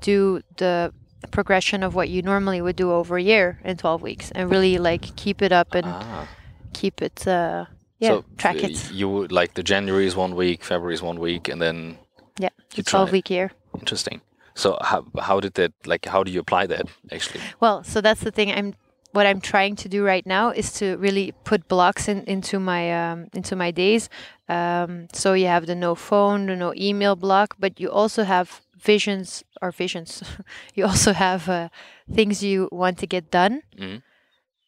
do 0.00 0.42
the 0.56 0.92
progression 1.30 1.82
of 1.82 1.94
what 1.94 2.08
you 2.08 2.22
normally 2.22 2.60
would 2.60 2.76
do 2.76 2.90
over 2.92 3.16
a 3.16 3.22
year 3.22 3.58
in 3.64 3.76
12 3.76 4.02
weeks 4.02 4.30
and 4.32 4.50
really 4.50 4.78
like 4.78 5.14
keep 5.16 5.42
it 5.42 5.52
up 5.52 5.74
and 5.74 5.86
Ah. 5.86 6.26
keep 6.72 7.02
it 7.02 7.26
uh 7.26 7.64
yeah 7.98 8.08
so 8.10 8.24
track 8.36 8.56
it 8.62 8.90
You 8.92 9.08
would- 9.08 9.32
like 9.32 9.54
the 9.54 9.62
January 9.62 10.06
is 10.06 10.14
one 10.16 10.34
week, 10.34 10.64
February 10.64 10.94
is 10.94 11.02
one 11.02 11.18
week, 11.20 11.48
and 11.48 11.60
then 11.60 11.98
yeah 12.38 12.50
you 12.74 12.82
the 12.82 12.90
12 12.90 13.08
it. 13.08 13.12
week 13.12 13.30
year 13.30 13.50
interesting. 13.78 14.20
So 14.54 14.78
how 14.80 15.04
how 15.28 15.40
did 15.40 15.52
that 15.54 15.72
like 15.86 16.06
how 16.08 16.22
do 16.24 16.30
you 16.30 16.40
apply 16.40 16.66
that 16.66 16.86
actually? 17.12 17.40
well 17.60 17.82
so 17.84 18.00
that's 18.00 18.20
the 18.24 18.30
thing 18.30 18.50
i'm 18.58 18.74
what 19.12 19.26
i'm 19.26 19.40
trying 19.40 19.76
to 19.76 19.88
do 19.88 20.04
right 20.04 20.26
now 20.26 20.50
is 20.50 20.72
to 20.78 20.96
really 20.98 21.32
put 21.44 21.68
blocks 21.68 22.08
in 22.08 22.24
into 22.26 22.58
my 22.60 22.82
um, 23.00 23.28
into 23.34 23.56
my 23.56 23.70
days 23.72 24.08
um, 24.48 25.08
so 25.12 25.32
you 25.34 25.46
have 25.46 25.66
the 25.66 25.74
no 25.74 25.94
phone 25.94 26.46
the 26.46 26.56
no 26.56 26.72
email 26.76 27.16
block 27.16 27.54
but 27.58 27.80
you 27.80 27.90
also 27.90 28.24
have 28.24 28.60
visions 28.76 29.42
or 29.62 29.70
visions 29.70 30.22
you 30.74 30.84
also 30.84 31.12
have 31.12 31.48
uh, 31.48 31.68
things 32.12 32.42
you 32.42 32.68
want 32.72 32.98
to 32.98 33.06
get 33.06 33.30
done 33.30 33.62
Mhm. 33.78 34.02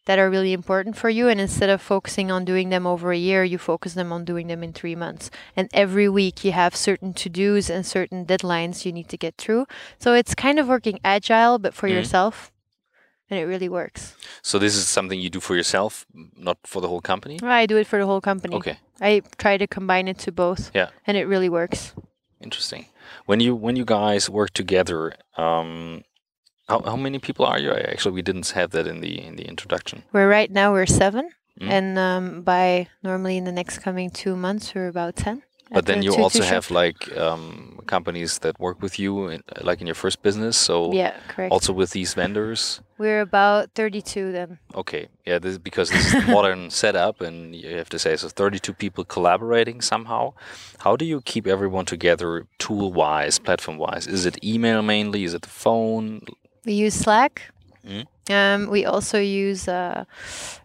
that 0.07 0.19
are 0.19 0.31
really 0.31 0.53
important 0.55 0.97
for 0.97 1.11
you 1.11 1.29
and 1.29 1.39
instead 1.41 1.69
of 1.69 1.83
focusing 1.83 2.31
on 2.31 2.45
doing 2.45 2.71
them 2.71 2.87
over 2.87 3.13
a 3.13 3.17
year 3.19 3.45
you 3.45 3.59
focus 3.59 3.93
them 3.95 4.11
on 4.13 4.25
doing 4.25 4.47
them 4.49 4.63
in 4.65 4.73
three 4.73 4.97
months 4.97 5.31
and 5.55 5.69
every 5.75 6.09
week 6.09 6.45
you 6.45 6.53
have 6.53 6.75
certain 6.75 7.13
to-dos 7.13 7.69
and 7.71 7.85
certain 7.85 8.25
deadlines 8.25 8.85
you 8.87 8.93
need 8.93 9.09
to 9.09 9.19
get 9.19 9.37
through 9.37 9.67
so 9.99 10.15
it's 10.15 10.35
kind 10.35 10.59
of 10.59 10.67
working 10.69 10.99
agile 11.05 11.59
but 11.59 11.75
for 11.75 11.89
Mhm. 11.89 11.93
yourself 11.97 12.51
and 13.31 13.39
it 13.39 13.45
really 13.45 13.69
works 13.69 14.17
So 14.43 14.59
this 14.59 14.75
is 14.75 14.89
something 14.89 15.21
you 15.21 15.29
do 15.29 15.41
for 15.41 15.55
yourself, 15.55 16.07
not 16.35 16.57
for 16.65 16.81
the 16.81 16.89
whole 16.89 17.03
company. 17.03 17.37
i 17.43 17.67
do 17.67 17.77
it 17.77 17.87
for 17.87 17.99
the 17.99 18.07
whole 18.07 18.23
company 18.23 18.57
Okay, 18.57 18.79
i 19.01 19.21
try 19.37 19.59
to 19.59 19.67
combine 19.67 20.09
it 20.09 20.19
to 20.25 20.33
both 20.33 20.71
Yeah. 20.75 20.89
and 21.07 21.17
it 21.19 21.27
really 21.29 21.51
works 21.51 21.93
interesting. 22.41 22.87
When 23.27 23.41
you 23.41 23.55
when 23.55 23.77
you 23.77 23.85
guys 23.85 24.29
work 24.31 24.51
together, 24.53 25.13
um, 25.37 26.03
how 26.69 26.83
how 26.83 26.97
many 26.97 27.19
people 27.19 27.45
are 27.47 27.59
you? 27.59 27.73
Actually, 27.73 28.15
we 28.15 28.23
didn't 28.23 28.49
have 28.51 28.71
that 28.71 28.87
in 28.87 29.01
the 29.01 29.13
in 29.27 29.37
the 29.37 29.45
introduction. 29.49 30.03
we're 30.13 30.29
right 30.29 30.51
now 30.51 30.73
we're 30.73 30.87
7 30.87 31.31
Mm. 31.61 31.71
and 31.71 31.99
um, 31.99 32.43
by 32.43 32.87
normally 33.03 33.37
in 33.37 33.43
the 33.45 33.51
next 33.51 33.79
coming 33.83 34.11
two 34.11 34.37
months 34.37 34.75
we're 34.75 34.87
about 34.87 35.17
10 35.17 35.43
But 35.71 35.87
then 35.87 36.03
you 36.03 36.15
also 36.17 36.43
have 36.43 36.71
like 36.71 37.15
um, 37.17 37.79
companies 37.87 38.39
that 38.39 38.59
work 38.59 38.81
with 38.81 38.99
you, 38.99 39.29
in, 39.29 39.43
like 39.61 39.81
in 39.81 39.87
your 39.87 39.95
first 39.95 40.23
business. 40.23 40.57
So 40.57 40.93
yeah 40.93 41.13
correct 41.29 41.53
also 41.53 41.73
with 41.73 41.91
these 41.91 42.15
vendors. 42.15 42.81
we're 42.99 43.21
about 43.21 43.71
32 43.75 44.33
then 44.33 44.59
Okay, 44.75 45.09
yeah, 45.27 45.39
this 45.39 45.59
because 45.59 45.91
this 45.91 46.15
is 46.15 46.27
modern 46.27 46.71
setup, 46.83 47.21
and 47.21 47.55
you 47.55 47.77
have 47.77 47.89
to 47.91 47.99
say 47.99 48.17
so. 48.17 48.29
Thirty-two 48.29 48.75
people 48.75 49.05
collaborating 49.05 49.81
somehow. 49.83 50.33
How 50.85 50.97
do 50.97 51.05
you 51.05 51.21
keep 51.21 51.47
everyone 51.47 51.85
together, 51.85 52.47
tool-wise, 52.59 53.39
platform-wise? 53.39 54.07
Is 54.07 54.27
it 54.27 54.37
email 54.43 54.83
mainly? 54.83 55.25
Is 55.25 55.35
it 55.35 55.43
the 55.43 55.49
phone? 55.65 56.21
We 56.65 56.73
use 56.87 56.95
Slack. 56.95 57.53
Mhm. 57.87 58.05
Um, 58.31 58.71
we 58.71 58.85
also 58.85 59.19
use 59.19 59.69
uh, 59.69 60.05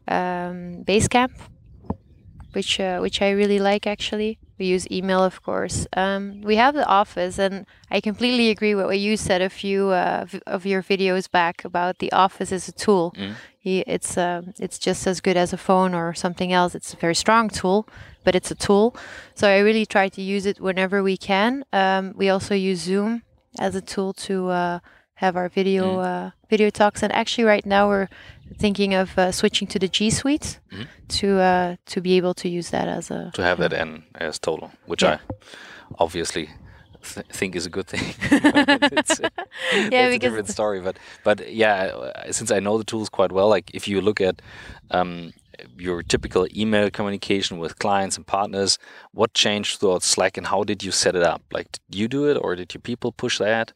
um, 0.07 0.83
Basecamp, 0.87 1.31
which 2.53 2.79
uh, 2.79 2.99
which 2.99 3.21
I 3.21 3.29
really 3.31 3.59
like 3.59 3.87
actually. 3.87 4.37
We 4.59 4.65
use 4.67 4.87
email, 4.91 5.23
of 5.23 5.41
course. 5.41 5.87
Um, 5.97 6.41
we 6.41 6.55
have 6.57 6.75
the 6.75 6.85
Office, 6.85 7.39
and 7.39 7.65
I 7.89 7.99
completely 8.01 8.49
agree 8.49 8.75
with 8.75 8.85
what 8.85 8.99
you 8.99 9.17
said 9.17 9.41
a 9.41 9.49
few 9.49 9.89
uh, 9.89 10.25
v- 10.27 10.41
of 10.45 10.65
your 10.65 10.83
videos 10.83 11.29
back 11.29 11.65
about 11.65 11.97
the 11.99 12.11
Office 12.11 12.51
as 12.51 12.67
a 12.67 12.71
tool. 12.71 13.13
He, 13.59 13.79
it's 13.87 14.17
um 14.17 14.53
it's 14.59 14.77
just 14.77 15.07
as 15.07 15.21
good 15.21 15.37
as 15.37 15.53
a 15.53 15.57
phone 15.57 15.93
or 15.95 16.13
something 16.13 16.51
else. 16.51 16.75
It's 16.75 16.93
a 16.93 16.97
very 16.97 17.15
strong 17.15 17.49
tool, 17.49 17.87
but 18.25 18.35
it's 18.35 18.51
a 18.51 18.55
tool. 18.55 18.95
So 19.35 19.47
I 19.47 19.59
really 19.59 19.85
try 19.85 20.09
to 20.09 20.21
use 20.21 20.45
it 20.45 20.59
whenever 20.59 21.01
we 21.01 21.15
can. 21.17 21.63
Um, 21.71 22.13
we 22.15 22.29
also 22.29 22.53
use 22.55 22.81
Zoom 22.81 23.23
as 23.59 23.73
a 23.75 23.81
tool 23.81 24.13
to 24.27 24.49
uh, 24.49 24.79
have 25.15 25.37
our 25.37 25.47
video 25.49 25.99
uh, 25.99 26.31
video 26.49 26.69
talks. 26.69 27.01
And 27.03 27.13
actually, 27.13 27.45
right 27.45 27.65
now 27.65 27.87
we're 27.87 28.09
thinking 28.57 28.93
of 28.93 29.17
uh, 29.17 29.31
switching 29.31 29.67
to 29.69 29.79
the 29.79 29.87
G 29.87 30.09
Suite 30.09 30.59
Mhm. 30.71 30.87
to 31.19 31.27
uh, 31.39 31.75
to 31.85 32.01
be 32.01 32.17
able 32.17 32.33
to 32.35 32.49
use 32.49 32.69
that 32.71 32.87
as 32.87 33.11
a 33.11 33.31
To 33.33 33.41
have 33.43 33.57
that 33.59 33.73
in 33.73 34.03
as 34.15 34.39
total, 34.39 34.71
which 34.85 35.03
Yeah. 35.03 35.17
I 35.17 35.33
obviously 35.99 36.49
th- 37.13 37.25
think 37.31 37.55
is 37.55 37.65
a 37.65 37.69
good 37.69 37.87
thing. 37.87 38.13
It's, 38.91 39.19
yeah 39.73 39.89
that's 40.09 40.15
a 40.15 40.19
different 40.19 40.49
story. 40.49 40.81
But 40.81 40.97
but 41.23 41.37
yeah, 41.53 41.85
uh, 41.95 42.31
since 42.31 42.51
I 42.51 42.59
know 42.59 42.77
the 42.77 42.83
tools 42.85 43.09
quite 43.09 43.31
well, 43.31 43.49
like 43.49 43.71
if 43.73 43.87
you 43.87 44.01
look 44.01 44.21
at 44.21 44.41
um, 44.91 45.33
your 45.77 46.03
typical 46.03 46.47
email 46.55 46.89
communication 46.89 47.59
with 47.59 47.77
clients 47.79 48.17
and 48.17 48.25
partners, 48.25 48.77
what 49.13 49.33
changed 49.33 49.79
throughout 49.79 50.03
Slack 50.03 50.37
and 50.37 50.47
how 50.47 50.63
did 50.63 50.83
you 50.83 50.91
set 50.91 51.15
it 51.15 51.23
up? 51.23 51.41
Like, 51.51 51.67
did 51.89 51.99
you 51.99 52.07
do 52.07 52.29
it 52.31 52.37
or 52.41 52.55
did 52.55 52.73
your 52.73 52.81
people 52.81 53.11
push 53.11 53.37
that? 53.39 53.71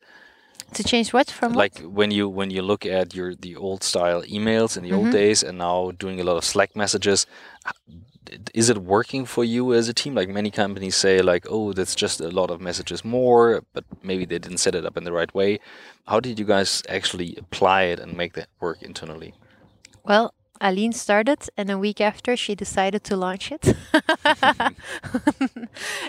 To 0.73 0.83
change 0.83 1.13
what 1.13 1.29
from 1.31 1.53
what? 1.53 1.71
Like 1.75 1.79
when 1.79 2.11
you 2.11 2.29
when 2.29 2.51
you 2.51 2.61
look 2.61 2.85
at 2.85 3.15
your 3.15 3.35
the 3.35 3.55
old 3.55 3.83
style 3.83 4.21
emails 4.23 4.77
in 4.77 4.83
the 4.83 4.91
Mm-hmm. 4.91 4.97
old 4.99 5.11
days 5.11 5.43
and 5.43 5.57
now 5.57 5.91
doing 5.91 6.19
a 6.19 6.23
lot 6.23 6.37
of 6.37 6.43
Slack 6.45 6.75
messages. 6.75 7.25
Is 8.53 8.69
it 8.69 8.79
working 8.79 9.25
for 9.25 9.45
you 9.45 9.73
as 9.73 9.87
a 9.87 9.93
team? 9.93 10.13
Like 10.13 10.27
many 10.27 10.51
companies 10.51 10.95
say, 10.97 11.21
like, 11.21 11.45
oh, 11.49 11.71
that's 11.71 11.95
just 11.95 12.19
a 12.19 12.27
lot 12.29 12.51
of 12.51 12.59
messages 12.59 13.05
more, 13.05 13.63
but 13.73 13.85
maybe 14.03 14.25
they 14.25 14.37
didn't 14.37 14.57
set 14.57 14.75
it 14.75 14.85
up 14.85 14.97
in 14.97 15.05
the 15.05 15.13
right 15.13 15.33
way. 15.33 15.59
How 16.07 16.19
did 16.19 16.37
you 16.37 16.43
guys 16.45 16.83
actually 16.89 17.35
apply 17.37 17.83
it 17.83 17.99
and 17.99 18.17
make 18.17 18.33
that 18.33 18.49
work 18.59 18.81
internally? 18.81 19.33
Well, 20.03 20.33
Aline 20.61 20.93
started, 20.93 21.47
and 21.57 21.69
a 21.69 21.77
week 21.77 22.01
after, 22.01 22.35
she 22.35 22.55
decided 22.55 23.03
to 23.05 23.15
launch 23.15 23.51
it. 23.51 23.75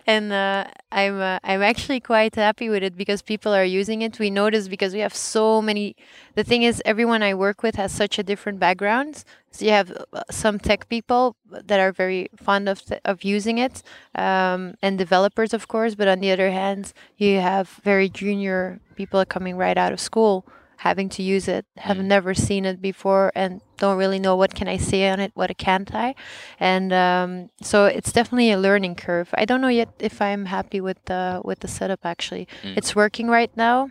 and 0.06 0.32
uh, 0.32 0.64
I'm 0.90 1.20
uh, 1.20 1.38
I'm 1.44 1.62
actually 1.62 2.00
quite 2.00 2.34
happy 2.34 2.68
with 2.68 2.82
it 2.82 2.96
because 2.96 3.22
people 3.22 3.54
are 3.54 3.64
using 3.64 4.02
it. 4.02 4.18
We 4.18 4.30
notice 4.30 4.68
because 4.68 4.94
we 4.94 5.00
have 5.00 5.14
so 5.14 5.60
many. 5.62 5.96
The 6.34 6.44
thing 6.44 6.62
is, 6.62 6.82
everyone 6.84 7.22
I 7.22 7.34
work 7.34 7.62
with 7.62 7.76
has 7.76 7.92
such 7.92 8.18
a 8.18 8.22
different 8.22 8.58
background. 8.58 9.24
So 9.50 9.64
you 9.64 9.70
have 9.72 9.90
uh, 10.12 10.22
some 10.30 10.58
tech 10.58 10.88
people 10.88 11.36
that 11.50 11.80
are 11.80 11.92
very 11.92 12.28
fond 12.36 12.68
of 12.68 12.84
th- 12.84 13.00
of 13.04 13.24
using 13.24 13.58
it, 13.58 13.82
um, 14.14 14.74
and 14.82 14.98
developers, 14.98 15.54
of 15.54 15.68
course. 15.68 15.94
But 15.94 16.08
on 16.08 16.20
the 16.20 16.30
other 16.30 16.50
hand, 16.50 16.92
you 17.16 17.40
have 17.40 17.68
very 17.82 18.08
junior 18.08 18.80
people 18.96 19.24
coming 19.24 19.56
right 19.56 19.78
out 19.78 19.92
of 19.92 20.00
school 20.00 20.44
having 20.78 21.08
to 21.10 21.22
use 21.22 21.48
it, 21.48 21.64
have 21.76 21.98
Mm. 21.98 22.04
never 22.14 22.34
seen 22.34 22.64
it 22.64 22.80
before, 22.80 23.30
and 23.34 23.60
don't 23.78 23.98
really 23.98 24.18
know 24.18 24.36
what 24.36 24.54
can 24.54 24.68
I 24.68 24.78
say 24.78 25.08
on 25.12 25.18
it, 25.20 25.32
what 25.34 25.50
can't 25.58 25.90
I, 25.94 26.14
and 26.60 26.92
um, 26.92 27.50
so 27.62 27.86
it's 27.86 28.12
definitely 28.12 28.50
a 28.52 28.58
learning 28.58 28.94
curve. 28.96 29.28
I 29.42 29.44
don't 29.44 29.60
know 29.60 29.68
yet 29.82 29.88
if 29.98 30.20
I'm 30.22 30.46
happy 30.46 30.80
with 30.80 30.98
the 31.10 31.40
with 31.48 31.58
the 31.60 31.68
setup. 31.68 32.00
Actually, 32.04 32.46
Mm. 32.64 32.76
it's 32.78 32.94
working 32.94 33.28
right 33.38 33.50
now, 33.56 33.90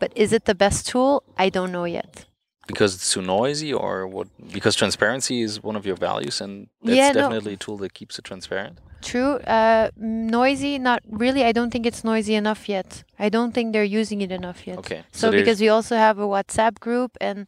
but 0.00 0.10
is 0.14 0.32
it 0.32 0.44
the 0.44 0.54
best 0.54 0.86
tool? 0.90 1.22
I 1.44 1.48
don't 1.50 1.72
know 1.72 1.86
yet. 1.86 2.26
Because 2.66 2.94
it's 2.96 3.12
too 3.14 3.22
noisy, 3.22 3.72
or 3.72 4.06
what? 4.06 4.26
Because 4.56 4.74
transparency 4.76 5.40
is 5.40 5.62
one 5.62 5.76
of 5.78 5.86
your 5.86 5.96
values, 5.96 6.40
and 6.40 6.66
that's 6.82 6.96
Yeah, 6.96 7.12
no. 7.12 7.20
definitely 7.20 7.54
a 7.54 7.56
tool 7.56 7.76
that 7.78 7.92
keeps 7.94 8.18
it 8.18 8.24
transparent. 8.24 8.78
True. 9.10 9.34
Uh, 9.58 9.90
noisy? 9.96 10.74
Not 10.78 11.00
really. 11.22 11.42
I 11.50 11.52
don't 11.52 11.70
think 11.72 11.84
it's 11.90 12.02
noisy 12.12 12.34
enough 12.34 12.62
yet. 12.68 12.88
I 13.18 13.28
don't 13.36 13.52
think 13.56 13.66
they're 13.72 13.92
using 14.02 14.20
it 14.26 14.32
enough 14.40 14.66
yet. 14.66 14.78
Okay, 14.82 15.00
So, 15.12 15.30
there's- 15.30 15.42
because 15.42 15.58
we 15.64 15.68
also 15.76 15.94
have 16.06 16.16
a 16.18 16.26
WhatsApp 16.34 16.74
group, 16.86 17.10
and 17.20 17.38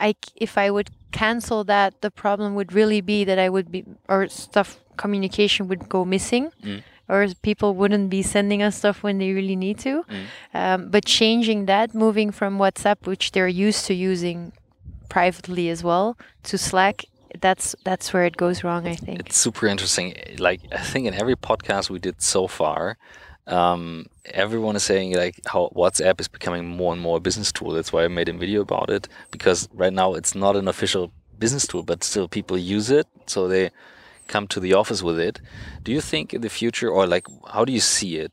I, 0.00 0.14
if 0.46 0.52
I 0.64 0.66
would 0.74 0.88
cancel 1.12 1.60
that, 1.74 1.90
the 2.00 2.10
problem 2.10 2.54
would 2.58 2.72
really 2.80 3.00
be 3.12 3.18
that 3.28 3.38
I 3.38 3.48
would 3.54 3.68
be, 3.74 3.84
or 4.08 4.28
stuff 4.28 4.68
communication 4.96 5.68
would 5.70 5.88
go 5.88 6.00
missing, 6.16 6.44
Mm. 6.62 6.80
or 7.12 7.18
people 7.42 7.70
wouldn't 7.80 8.08
be 8.16 8.22
sending 8.22 8.60
us 8.62 8.74
stuff 8.80 9.02
when 9.06 9.18
they 9.18 9.30
really 9.38 9.56
need 9.66 9.78
to. 9.86 9.94
Mm. 10.08 10.24
Um, 10.60 10.78
but 10.94 11.04
changing 11.04 11.66
that, 11.66 11.94
moving 11.94 12.30
from 12.32 12.58
WhatsApp, 12.58 12.98
which 13.06 13.24
they're 13.32 13.54
used 13.68 13.82
to 13.88 13.94
using 13.94 14.52
privately 15.08 15.68
as 15.68 15.80
well, 15.84 16.16
to 16.48 16.56
Slack, 16.58 17.04
that's 17.40 17.74
that's 17.84 18.12
where 18.12 18.24
it 18.24 18.36
goes 18.36 18.64
wrong. 18.64 18.86
I 18.86 18.94
think 18.94 19.20
it's 19.20 19.36
super 19.36 19.66
interesting. 19.66 20.14
Like 20.38 20.60
I 20.72 20.78
think 20.78 21.06
in 21.06 21.14
every 21.14 21.36
podcast 21.36 21.90
we 21.90 21.98
did 21.98 22.22
so 22.22 22.46
far, 22.46 22.96
um, 23.46 24.06
everyone 24.26 24.76
is 24.76 24.82
saying 24.82 25.14
like 25.14 25.40
how 25.46 25.70
WhatsApp 25.74 26.20
is 26.20 26.28
becoming 26.28 26.66
more 26.66 26.92
and 26.92 27.02
more 27.02 27.18
a 27.18 27.20
business 27.20 27.52
tool. 27.52 27.72
That's 27.72 27.92
why 27.92 28.04
I 28.04 28.08
made 28.08 28.28
a 28.28 28.32
video 28.32 28.60
about 28.62 28.90
it 28.90 29.08
because 29.30 29.68
right 29.72 29.92
now 29.92 30.14
it's 30.14 30.34
not 30.34 30.56
an 30.56 30.68
official 30.68 31.12
business 31.38 31.66
tool, 31.66 31.82
but 31.82 32.04
still 32.04 32.28
people 32.28 32.56
use 32.56 32.90
it, 32.90 33.06
so 33.26 33.48
they 33.48 33.70
come 34.26 34.46
to 34.48 34.60
the 34.60 34.74
office 34.74 35.02
with 35.02 35.18
it. 35.18 35.40
Do 35.82 35.92
you 35.92 36.00
think 36.00 36.32
in 36.32 36.40
the 36.40 36.48
future, 36.48 36.88
or 36.88 37.06
like, 37.06 37.26
how 37.48 37.64
do 37.64 37.72
you 37.72 37.80
see 37.80 38.16
it? 38.16 38.32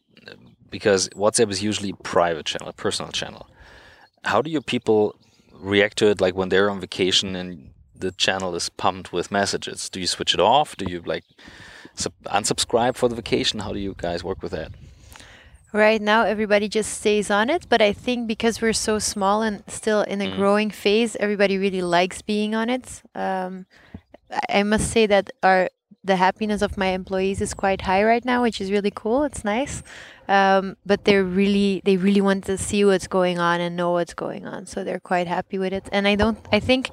Because 0.69 1.09
WhatsApp 1.09 1.51
is 1.51 1.61
usually 1.61 1.89
a 1.89 1.95
private 1.95 2.45
channel, 2.45 2.69
a 2.69 2.73
personal 2.73 3.11
channel. 3.11 3.47
How 4.23 4.41
do 4.41 4.49
your 4.49 4.61
people 4.61 5.15
react 5.53 5.97
to 5.97 6.07
it? 6.07 6.21
Like 6.21 6.35
when 6.35 6.49
they're 6.49 6.69
on 6.69 6.79
vacation 6.79 7.35
and 7.35 7.70
the 8.01 8.11
channel 8.11 8.55
is 8.55 8.69
pumped 8.69 9.13
with 9.13 9.31
messages, 9.31 9.89
do 9.89 9.99
you 9.99 10.07
switch 10.07 10.33
it 10.33 10.39
off? 10.39 10.75
Do 10.75 10.85
you 10.89 11.01
like 11.05 11.23
unsubscribe 12.25 12.95
for 12.95 13.09
the 13.09 13.15
vacation? 13.15 13.59
How 13.61 13.73
do 13.73 13.79
you 13.79 13.95
guys 13.97 14.23
work 14.23 14.41
with 14.41 14.51
that? 14.51 14.71
Right 15.73 16.01
now, 16.01 16.23
everybody 16.23 16.67
just 16.67 16.91
stays 16.99 17.31
on 17.31 17.49
it, 17.49 17.67
but 17.69 17.81
I 17.81 17.93
think 17.93 18.27
because 18.27 18.61
we're 18.61 18.73
so 18.73 18.99
small 18.99 19.41
and 19.41 19.63
still 19.67 20.01
in 20.01 20.19
a 20.19 20.25
mm. 20.25 20.35
growing 20.35 20.69
phase, 20.69 21.15
everybody 21.15 21.57
really 21.57 21.81
likes 21.81 22.21
being 22.21 22.53
on 22.53 22.69
it. 22.69 23.01
Um, 23.15 23.65
I 24.49 24.63
must 24.63 24.91
say 24.91 25.07
that 25.07 25.29
our 25.43 25.69
the 26.03 26.15
happiness 26.15 26.61
of 26.61 26.77
my 26.77 26.87
employees 26.87 27.41
is 27.41 27.53
quite 27.53 27.81
high 27.81 28.03
right 28.03 28.25
now, 28.25 28.41
which 28.41 28.59
is 28.59 28.71
really 28.71 28.91
cool. 28.93 29.23
It's 29.23 29.45
nice, 29.45 29.83
um, 30.27 30.75
but 30.85 31.05
they're 31.05 31.23
really 31.23 31.81
they 31.85 31.95
really 31.95 32.21
want 32.21 32.43
to 32.45 32.57
see 32.57 32.83
what's 32.83 33.07
going 33.07 33.39
on 33.39 33.61
and 33.61 33.77
know 33.77 33.91
what's 33.91 34.13
going 34.13 34.45
on, 34.45 34.65
so 34.65 34.83
they're 34.83 34.99
quite 34.99 35.27
happy 35.27 35.57
with 35.57 35.71
it. 35.71 35.87
And 35.91 36.07
I 36.07 36.15
don't 36.15 36.39
I 36.51 36.59
think 36.59 36.89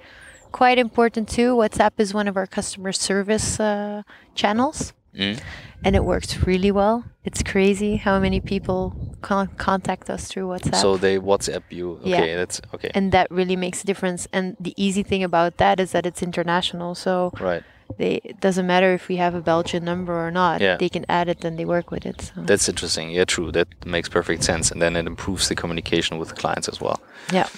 quite 0.53 0.79
important 0.79 1.29
too. 1.29 1.55
WhatsApp 1.55 1.93
is 1.99 2.15
one 2.15 2.29
of 2.29 2.37
our 2.37 2.47
customer 2.47 2.93
service 2.93 3.61
uh, 3.61 4.03
channels. 4.35 4.93
Mm. 5.15 5.41
And 5.85 5.97
it 5.97 6.05
works 6.05 6.47
really 6.47 6.71
well. 6.71 7.05
It's 7.25 7.43
crazy 7.43 7.97
how 7.97 8.19
many 8.19 8.41
people 8.41 9.17
con- 9.21 9.49
contact 9.57 10.11
us 10.11 10.29
through 10.29 10.49
WhatsApp. 10.49 10.77
So 10.77 10.97
they 10.97 11.19
WhatsApp 11.19 11.63
you. 11.71 11.93
Okay, 12.01 12.31
yeah. 12.31 12.37
that's 12.37 12.61
okay. 12.75 12.91
And 12.95 13.13
that 13.13 13.31
really 13.31 13.57
makes 13.57 13.83
a 13.83 13.87
difference. 13.87 14.27
And 14.33 14.57
the 14.59 14.75
easy 14.77 15.03
thing 15.03 15.23
about 15.23 15.57
that 15.59 15.79
is 15.81 15.93
that 15.93 16.05
it's 16.07 16.23
international. 16.23 16.95
So 16.95 17.33
right. 17.41 17.63
They, 17.97 18.21
it 18.23 18.41
doesn't 18.41 18.67
matter 18.67 18.93
if 18.93 19.09
we 19.09 19.17
have 19.17 19.35
a 19.35 19.41
Belgian 19.41 19.85
number 19.85 20.15
or 20.15 20.31
not. 20.31 20.61
Yeah. 20.61 20.77
They 20.77 20.91
can 20.91 21.07
add 21.09 21.29
it 21.29 21.43
and 21.45 21.59
they 21.59 21.65
work 21.65 21.91
with 21.91 22.05
it. 22.05 22.21
So. 22.21 22.43
That's 22.43 22.69
interesting. 22.69 23.11
Yeah, 23.11 23.25
true. 23.25 23.51
That 23.51 23.69
makes 23.87 24.09
perfect 24.11 24.45
sense. 24.45 24.71
And 24.71 24.83
then 24.83 24.95
it 24.95 25.07
improves 25.07 25.49
the 25.49 25.55
communication 25.55 26.19
with 26.19 26.29
the 26.29 26.35
clients 26.35 26.69
as 26.69 26.81
well. 26.81 27.01
Yeah. 27.33 27.49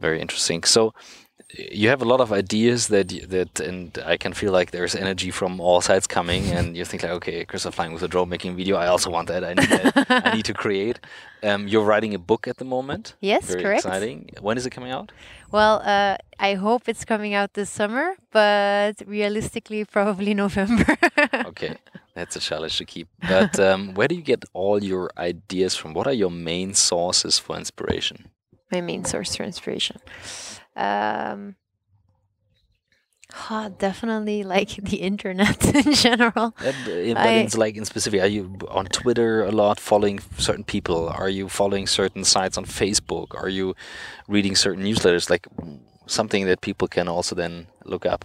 Very 0.00 0.20
interesting. 0.20 0.62
So 0.64 0.92
you 1.56 1.88
have 1.88 2.02
a 2.02 2.04
lot 2.04 2.20
of 2.20 2.30
ideas 2.32 2.88
that 2.88 3.08
that 3.30 3.60
and 3.60 3.98
I 4.04 4.16
can 4.16 4.32
feel 4.34 4.52
like 4.52 4.70
there's 4.70 4.94
energy 4.94 5.30
from 5.30 5.60
all 5.60 5.80
sides 5.80 6.06
coming 6.06 6.50
and 6.50 6.76
you 6.76 6.84
think 6.84 7.02
like 7.02 7.12
okay 7.12 7.44
Christoph 7.44 7.74
flying 7.74 7.92
with 7.92 8.02
a 8.02 8.08
drone 8.08 8.28
making 8.28 8.56
video. 8.56 8.76
I 8.76 8.88
also 8.88 9.10
want 9.10 9.28
that. 9.28 9.44
I 9.44 9.54
need 9.54 9.68
that. 9.70 10.24
I 10.26 10.34
need 10.34 10.44
to 10.44 10.54
create. 10.64 11.00
Um, 11.42 11.66
you're 11.66 11.84
writing 11.84 12.14
a 12.14 12.18
book 12.18 12.46
at 12.48 12.58
the 12.58 12.64
moment. 12.64 13.14
Yes 13.20 13.46
very 13.46 13.62
correct. 13.62 13.84
exciting. 13.84 14.30
When 14.40 14.58
is 14.58 14.66
it 14.66 14.70
coming 14.70 14.92
out? 14.92 15.10
Well 15.50 15.80
uh, 15.84 16.18
I 16.38 16.54
hope 16.54 16.82
it's 16.86 17.04
coming 17.04 17.32
out 17.32 17.54
this 17.54 17.70
summer 17.70 18.14
but 18.30 19.02
realistically 19.06 19.84
probably 19.84 20.34
November. 20.44 20.96
Okay 21.46 21.76
that's 22.14 22.34
a 22.36 22.40
challenge 22.40 22.76
to 22.78 22.84
keep. 22.84 23.08
But 23.20 23.60
um, 23.60 23.94
where 23.94 24.08
do 24.08 24.16
you 24.16 24.22
get 24.22 24.44
all 24.52 24.82
your 24.82 25.08
ideas 25.16 25.76
from? 25.76 25.94
What 25.94 26.08
are 26.08 26.12
your 26.12 26.32
main 26.32 26.74
sources 26.74 27.38
for 27.38 27.56
inspiration? 27.56 28.28
My 28.72 28.80
main 28.80 29.04
source 29.04 29.36
for 29.36 29.44
inspiration 29.44 30.00
um, 30.78 31.56
oh, 33.50 33.68
definitely 33.78 34.44
like 34.44 34.68
the 34.82 34.98
internet 34.98 35.64
in 35.86 35.92
general. 35.92 36.54
but 36.56 36.74
I, 37.16 37.48
like 37.54 37.76
in 37.76 37.84
specific, 37.84 38.22
are 38.22 38.26
you 38.26 38.56
on 38.70 38.86
Twitter 38.86 39.44
a 39.44 39.50
lot, 39.50 39.80
following 39.80 40.20
certain 40.38 40.64
people? 40.64 41.08
Are 41.08 41.28
you 41.28 41.48
following 41.48 41.86
certain 41.86 42.24
sites 42.24 42.56
on 42.56 42.64
Facebook? 42.64 43.34
Are 43.34 43.48
you 43.48 43.74
reading 44.28 44.54
certain 44.54 44.84
newsletters? 44.84 45.28
Like 45.28 45.46
something 46.06 46.46
that 46.46 46.60
people 46.60 46.88
can 46.88 47.08
also 47.08 47.34
then 47.34 47.66
look 47.84 48.06
up. 48.06 48.24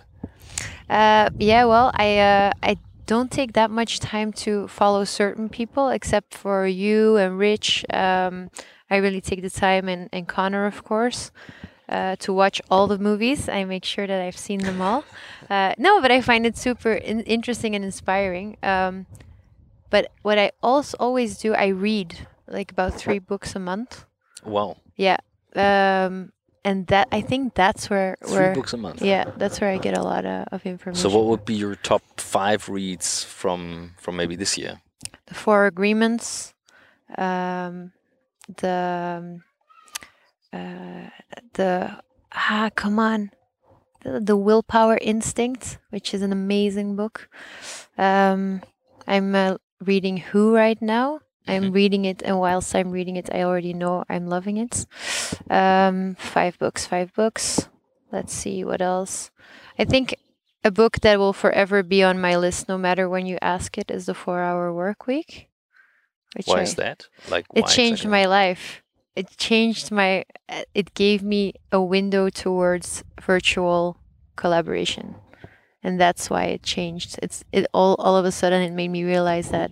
Uh, 0.90 1.30
yeah, 1.40 1.66
well, 1.66 1.92
I 1.96 2.20
uh, 2.20 2.52
I 2.62 2.78
don't 3.08 3.32
take 3.32 3.54
that 3.54 3.72
much 3.72 4.00
time 4.00 4.32
to 4.32 4.68
follow 4.68 5.04
certain 5.06 5.50
people, 5.50 5.90
except 5.90 6.36
for 6.36 6.68
you 6.68 7.18
and 7.18 7.40
Rich. 7.40 7.84
Um, 7.90 8.50
I 8.92 8.98
really 8.98 9.22
take 9.22 9.42
the 9.42 9.50
time, 9.50 9.90
and, 9.90 10.08
and 10.14 10.28
Connor, 10.28 10.68
of 10.68 10.84
course 10.84 11.32
uh, 11.94 12.16
to 12.18 12.34
watch 12.34 12.60
all 12.72 12.88
the 12.88 12.98
movies. 12.98 13.48
I 13.48 13.64
make 13.64 13.86
sure 13.86 14.08
that 14.08 14.20
I've 14.20 14.38
seen 14.38 14.60
them 14.60 14.82
all. 14.82 15.06
Uh, 15.50 15.74
no, 15.78 16.02
but 16.02 16.12
I 16.12 16.22
find 16.22 16.46
it 16.46 16.58
super 16.58 16.94
in- 16.94 17.22
interesting 17.22 17.76
and 17.76 17.86
inspiring. 17.86 18.58
Um, 18.64 19.06
but 19.92 20.12
what 20.24 20.40
I 20.40 20.52
also 20.64 20.98
always 21.00 21.38
do, 21.38 21.54
I 21.54 21.68
read 21.68 22.28
like 22.48 22.72
about 22.72 22.96
three 22.96 23.20
books 23.20 23.56
a 23.56 23.60
month. 23.60 24.06
Wow. 24.44 24.78
Yeah. 24.96 25.18
Um, 25.56 26.34
and 26.66 26.88
that 26.88 27.10
I 27.12 27.22
think 27.22 27.54
that's 27.54 27.90
where 27.90 28.18
three 28.26 28.54
books 28.56 28.74
a 28.74 28.78
month. 28.78 29.02
Yeah, 29.02 29.30
that's 29.38 29.62
where 29.62 29.70
I 29.70 29.78
get 29.78 29.96
a 29.96 30.02
lot 30.02 30.26
of, 30.26 30.48
of 30.52 30.66
information. 30.66 31.10
So, 31.10 31.16
what 31.16 31.26
would 31.26 31.46
be 31.46 31.54
your 31.54 31.76
top 31.76 32.02
five 32.18 32.70
reads 32.70 33.24
from 33.24 33.92
from 34.00 34.16
maybe 34.16 34.36
this 34.36 34.58
year? 34.58 34.82
The 35.28 35.34
Four 35.34 35.68
Agreements, 35.68 36.54
um, 37.18 37.92
the 38.48 39.20
um, 39.20 39.44
uh, 40.54 41.10
the 41.54 41.98
ah 42.32 42.70
come 42.76 43.00
on. 43.00 43.32
The, 44.04 44.20
the, 44.20 44.36
willpower 44.36 44.98
instinct 45.02 45.78
which 45.90 46.14
is 46.14 46.22
an 46.22 46.32
amazing 46.32 46.96
book. 46.96 47.30
Um, 47.98 48.62
i'm 49.08 49.34
uh, 49.34 49.58
reading 49.82 50.18
who 50.18 50.54
right 50.54 50.82
now. 50.82 51.22
I'm 51.48 51.64
mm-hmm. 51.64 51.72
reading 51.74 52.06
it 52.06 52.22
and 52.24 52.40
whilst 52.40 52.74
i'm 52.76 52.92
reading 52.92 53.18
it 53.18 53.30
i 53.34 53.44
already 53.44 53.74
know 53.74 54.04
i'm 54.10 54.28
loving 54.28 54.58
it. 54.58 54.86
Um, 55.50 56.16
five 56.16 56.60
books 56.60 56.86
five 56.86 57.14
books. 57.14 57.70
Let's 58.12 58.34
see 58.34 58.64
what 58.64 58.82
else. 58.82 59.32
I 59.80 59.86
think 59.86 60.16
a 60.64 60.70
book 60.72 61.00
that 61.02 61.18
will 61.18 61.34
forever 61.34 61.82
be 61.82 62.04
on 62.04 62.22
my 62.22 62.36
list 62.36 62.70
no 62.70 62.78
matter 62.78 63.10
when 63.10 63.26
you 63.26 63.38
ask 63.42 63.78
it 63.78 63.90
is 63.90 64.06
the 64.06 64.14
four 64.14 64.42
hour 64.42 64.72
work 64.72 65.08
week 65.08 65.50
why 66.46 66.60
I, 66.60 66.62
is 66.62 66.76
that? 66.76 67.08
Like 67.30 67.46
it 67.54 67.68
changed 67.68 68.06
exactly? 68.06 68.12
my 68.12 68.26
life 68.26 68.83
it 69.16 69.38
changed 69.38 69.92
my 69.92 70.26
uh, 70.50 70.64
it 70.74 70.94
gave 70.94 71.24
me 71.24 71.54
a 71.72 71.82
window 71.82 72.30
towards 72.30 73.04
virtual 73.22 73.98
collaboration. 74.36 75.16
And 75.86 76.00
that's 76.00 76.30
why 76.30 76.46
it 76.46 76.64
changed. 76.64 77.20
It's 77.22 77.44
it 77.52 77.68
all 77.74 77.96
all 77.96 78.16
of 78.16 78.26
a 78.26 78.32
sudden 78.32 78.62
it 78.62 78.72
made 78.72 78.90
me 78.90 79.04
realize 79.04 79.50
that 79.50 79.72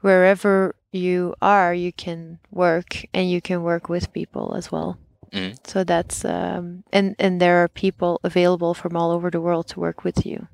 wherever 0.00 0.74
you 0.90 1.34
are 1.40 1.72
you 1.72 1.92
can 1.92 2.38
work 2.50 3.04
and 3.14 3.30
you 3.30 3.40
can 3.40 3.62
work 3.62 3.88
with 3.88 4.12
people 4.12 4.54
as 4.54 4.70
well. 4.70 4.98
Mm. 5.32 5.56
so 5.66 5.82
that's 5.82 6.26
um 6.26 6.84
and 6.92 7.16
and 7.18 7.40
there 7.40 7.64
are 7.64 7.68
people 7.68 8.20
available 8.22 8.74
from 8.74 8.94
all 8.94 9.10
over 9.10 9.30
the 9.30 9.40
world 9.40 9.66
to 9.68 9.80
work 9.80 10.04
with 10.04 10.26
you 10.26 10.46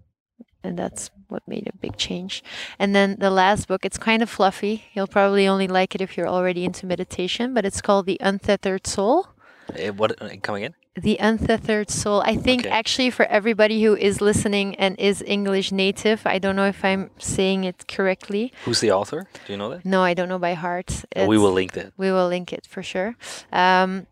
and 0.68 0.78
that's 0.78 1.10
what 1.28 1.42
made 1.48 1.66
a 1.66 1.76
big 1.76 1.96
change. 1.96 2.44
And 2.78 2.94
then 2.94 3.16
the 3.18 3.30
last 3.30 3.66
book, 3.68 3.84
it's 3.84 3.98
kind 3.98 4.22
of 4.22 4.30
fluffy. 4.30 4.84
You'll 4.94 5.08
probably 5.08 5.48
only 5.48 5.66
like 5.66 5.94
it 5.94 6.00
if 6.00 6.16
you're 6.16 6.28
already 6.28 6.64
into 6.64 6.86
meditation, 6.86 7.54
but 7.54 7.64
it's 7.64 7.80
called 7.80 8.06
The 8.06 8.18
Untethered 8.20 8.86
Soul. 8.86 9.28
Uh, 9.68 9.92
what 9.92 10.20
uh, 10.22 10.28
coming 10.42 10.62
in? 10.64 10.74
The 10.94 11.16
Untethered 11.18 11.90
Soul. 11.90 12.22
I 12.22 12.36
think 12.36 12.62
okay. 12.62 12.70
actually 12.70 13.10
for 13.10 13.24
everybody 13.26 13.82
who 13.82 13.94
is 13.94 14.20
listening 14.20 14.74
and 14.76 14.98
is 14.98 15.22
English 15.26 15.70
native, 15.70 16.26
I 16.26 16.38
don't 16.38 16.56
know 16.56 16.66
if 16.66 16.84
I'm 16.84 17.10
saying 17.18 17.64
it 17.64 17.86
correctly. 17.86 18.52
Who's 18.64 18.80
the 18.80 18.92
author? 18.92 19.26
Do 19.46 19.52
you 19.52 19.56
know 19.56 19.70
that? 19.70 19.84
No, 19.84 20.02
I 20.02 20.14
don't 20.14 20.28
know 20.28 20.38
by 20.38 20.54
heart. 20.54 21.04
we 21.16 21.38
will 21.38 21.52
link 21.52 21.72
that. 21.72 21.92
We 21.96 22.10
will 22.10 22.28
link 22.28 22.52
it 22.52 22.66
for 22.66 22.82
sure. 22.82 23.16
Um, 23.52 24.06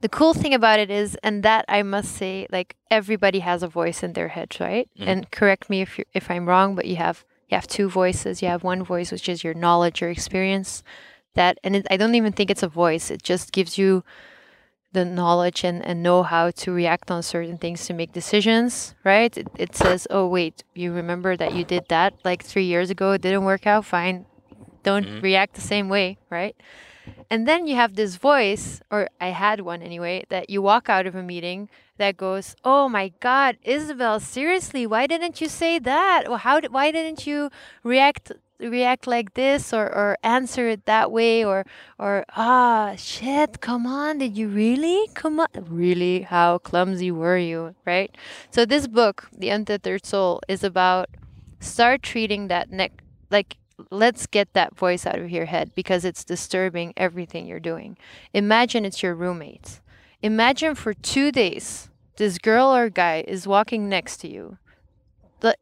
the 0.00 0.08
cool 0.08 0.34
thing 0.34 0.54
about 0.54 0.78
it 0.78 0.90
is, 0.90 1.16
and 1.22 1.42
that 1.42 1.64
I 1.68 1.82
must 1.82 2.14
say, 2.14 2.46
like 2.50 2.76
everybody 2.90 3.40
has 3.40 3.62
a 3.62 3.68
voice 3.68 4.02
in 4.02 4.12
their 4.12 4.28
head, 4.28 4.56
right? 4.60 4.88
Mm-hmm. 4.98 5.08
And 5.08 5.30
correct 5.30 5.70
me 5.70 5.80
if 5.80 5.98
you 5.98 6.04
if 6.14 6.30
I'm 6.30 6.46
wrong, 6.46 6.74
but 6.74 6.86
you 6.86 6.96
have 6.96 7.24
you 7.48 7.54
have 7.54 7.66
two 7.66 7.88
voices. 7.88 8.42
You 8.42 8.48
have 8.48 8.64
one 8.64 8.82
voice 8.82 9.12
which 9.12 9.28
is 9.28 9.44
your 9.44 9.54
knowledge, 9.54 10.00
your 10.00 10.10
experience. 10.10 10.82
That 11.34 11.58
and 11.62 11.76
it, 11.76 11.86
I 11.90 11.96
don't 11.96 12.14
even 12.14 12.32
think 12.32 12.50
it's 12.50 12.62
a 12.62 12.68
voice. 12.68 13.10
It 13.10 13.22
just 13.22 13.52
gives 13.52 13.78
you 13.78 14.04
the 14.92 15.04
knowledge 15.04 15.62
and, 15.62 15.84
and 15.84 16.02
know 16.02 16.22
how 16.22 16.50
to 16.50 16.72
react 16.72 17.10
on 17.10 17.22
certain 17.22 17.58
things 17.58 17.86
to 17.86 17.92
make 17.92 18.12
decisions, 18.12 18.94
right? 19.04 19.36
It, 19.36 19.48
it 19.58 19.76
says, 19.76 20.06
oh, 20.08 20.26
wait, 20.26 20.64
you 20.74 20.90
remember 20.90 21.36
that 21.36 21.52
you 21.52 21.64
did 21.64 21.84
that 21.88 22.14
like 22.24 22.42
three 22.42 22.64
years 22.64 22.88
ago, 22.88 23.12
it 23.12 23.20
didn't 23.20 23.44
work 23.44 23.66
out, 23.66 23.84
fine. 23.84 24.24
Don't 24.84 25.04
mm-hmm. 25.04 25.20
react 25.20 25.54
the 25.54 25.60
same 25.60 25.90
way, 25.90 26.16
right? 26.30 26.56
And 27.30 27.46
then 27.46 27.66
you 27.66 27.74
have 27.76 27.94
this 27.96 28.16
voice, 28.16 28.80
or 28.90 29.08
I 29.20 29.28
had 29.28 29.60
one 29.60 29.82
anyway, 29.82 30.24
that 30.28 30.48
you 30.48 30.62
walk 30.62 30.88
out 30.88 31.06
of 31.06 31.14
a 31.14 31.22
meeting 31.22 31.68
that 31.98 32.16
goes, 32.16 32.54
"Oh 32.64 32.88
my 32.88 33.12
God, 33.20 33.56
Isabel, 33.62 34.20
seriously, 34.20 34.86
why 34.86 35.06
didn't 35.06 35.40
you 35.40 35.48
say 35.48 35.78
that? 35.80 36.28
Or 36.28 36.38
how? 36.38 36.60
Did, 36.60 36.72
why 36.72 36.90
didn't 36.90 37.26
you 37.26 37.50
react 37.82 38.32
react 38.58 39.06
like 39.06 39.34
this 39.34 39.72
or 39.72 39.84
or 39.84 40.16
answer 40.22 40.68
it 40.68 40.86
that 40.86 41.12
way 41.12 41.44
or 41.44 41.64
or 41.98 42.24
ah 42.36 42.94
shit 42.96 43.60
come 43.60 43.86
on 43.86 44.16
did 44.18 44.36
you 44.36 44.48
really 44.48 45.08
come 45.14 45.38
on 45.40 45.48
really 45.68 46.22
how 46.22 46.56
clumsy 46.58 47.10
were 47.10 47.36
you 47.36 47.74
right 47.84 48.16
so 48.50 48.64
this 48.64 48.86
book 48.86 49.28
the 49.36 49.50
untethered 49.50 50.06
soul 50.06 50.40
is 50.48 50.64
about 50.64 51.08
start 51.60 52.02
treating 52.02 52.48
that 52.48 52.70
neck 52.70 53.02
like 53.30 53.58
let's 53.90 54.26
get 54.26 54.52
that 54.54 54.76
voice 54.76 55.06
out 55.06 55.18
of 55.18 55.30
your 55.30 55.46
head 55.46 55.74
because 55.74 56.04
it's 56.04 56.24
disturbing 56.24 56.92
everything 56.96 57.46
you're 57.46 57.60
doing. 57.60 57.96
Imagine 58.32 58.84
it's 58.84 59.02
your 59.02 59.14
roommate. 59.14 59.80
imagine 60.22 60.74
for 60.74 60.94
two 60.94 61.30
days 61.30 61.90
this 62.16 62.38
girl 62.38 62.74
or 62.74 62.88
guy 62.88 63.22
is 63.28 63.46
walking 63.46 63.88
next 63.88 64.16
to 64.18 64.28
you. 64.28 64.58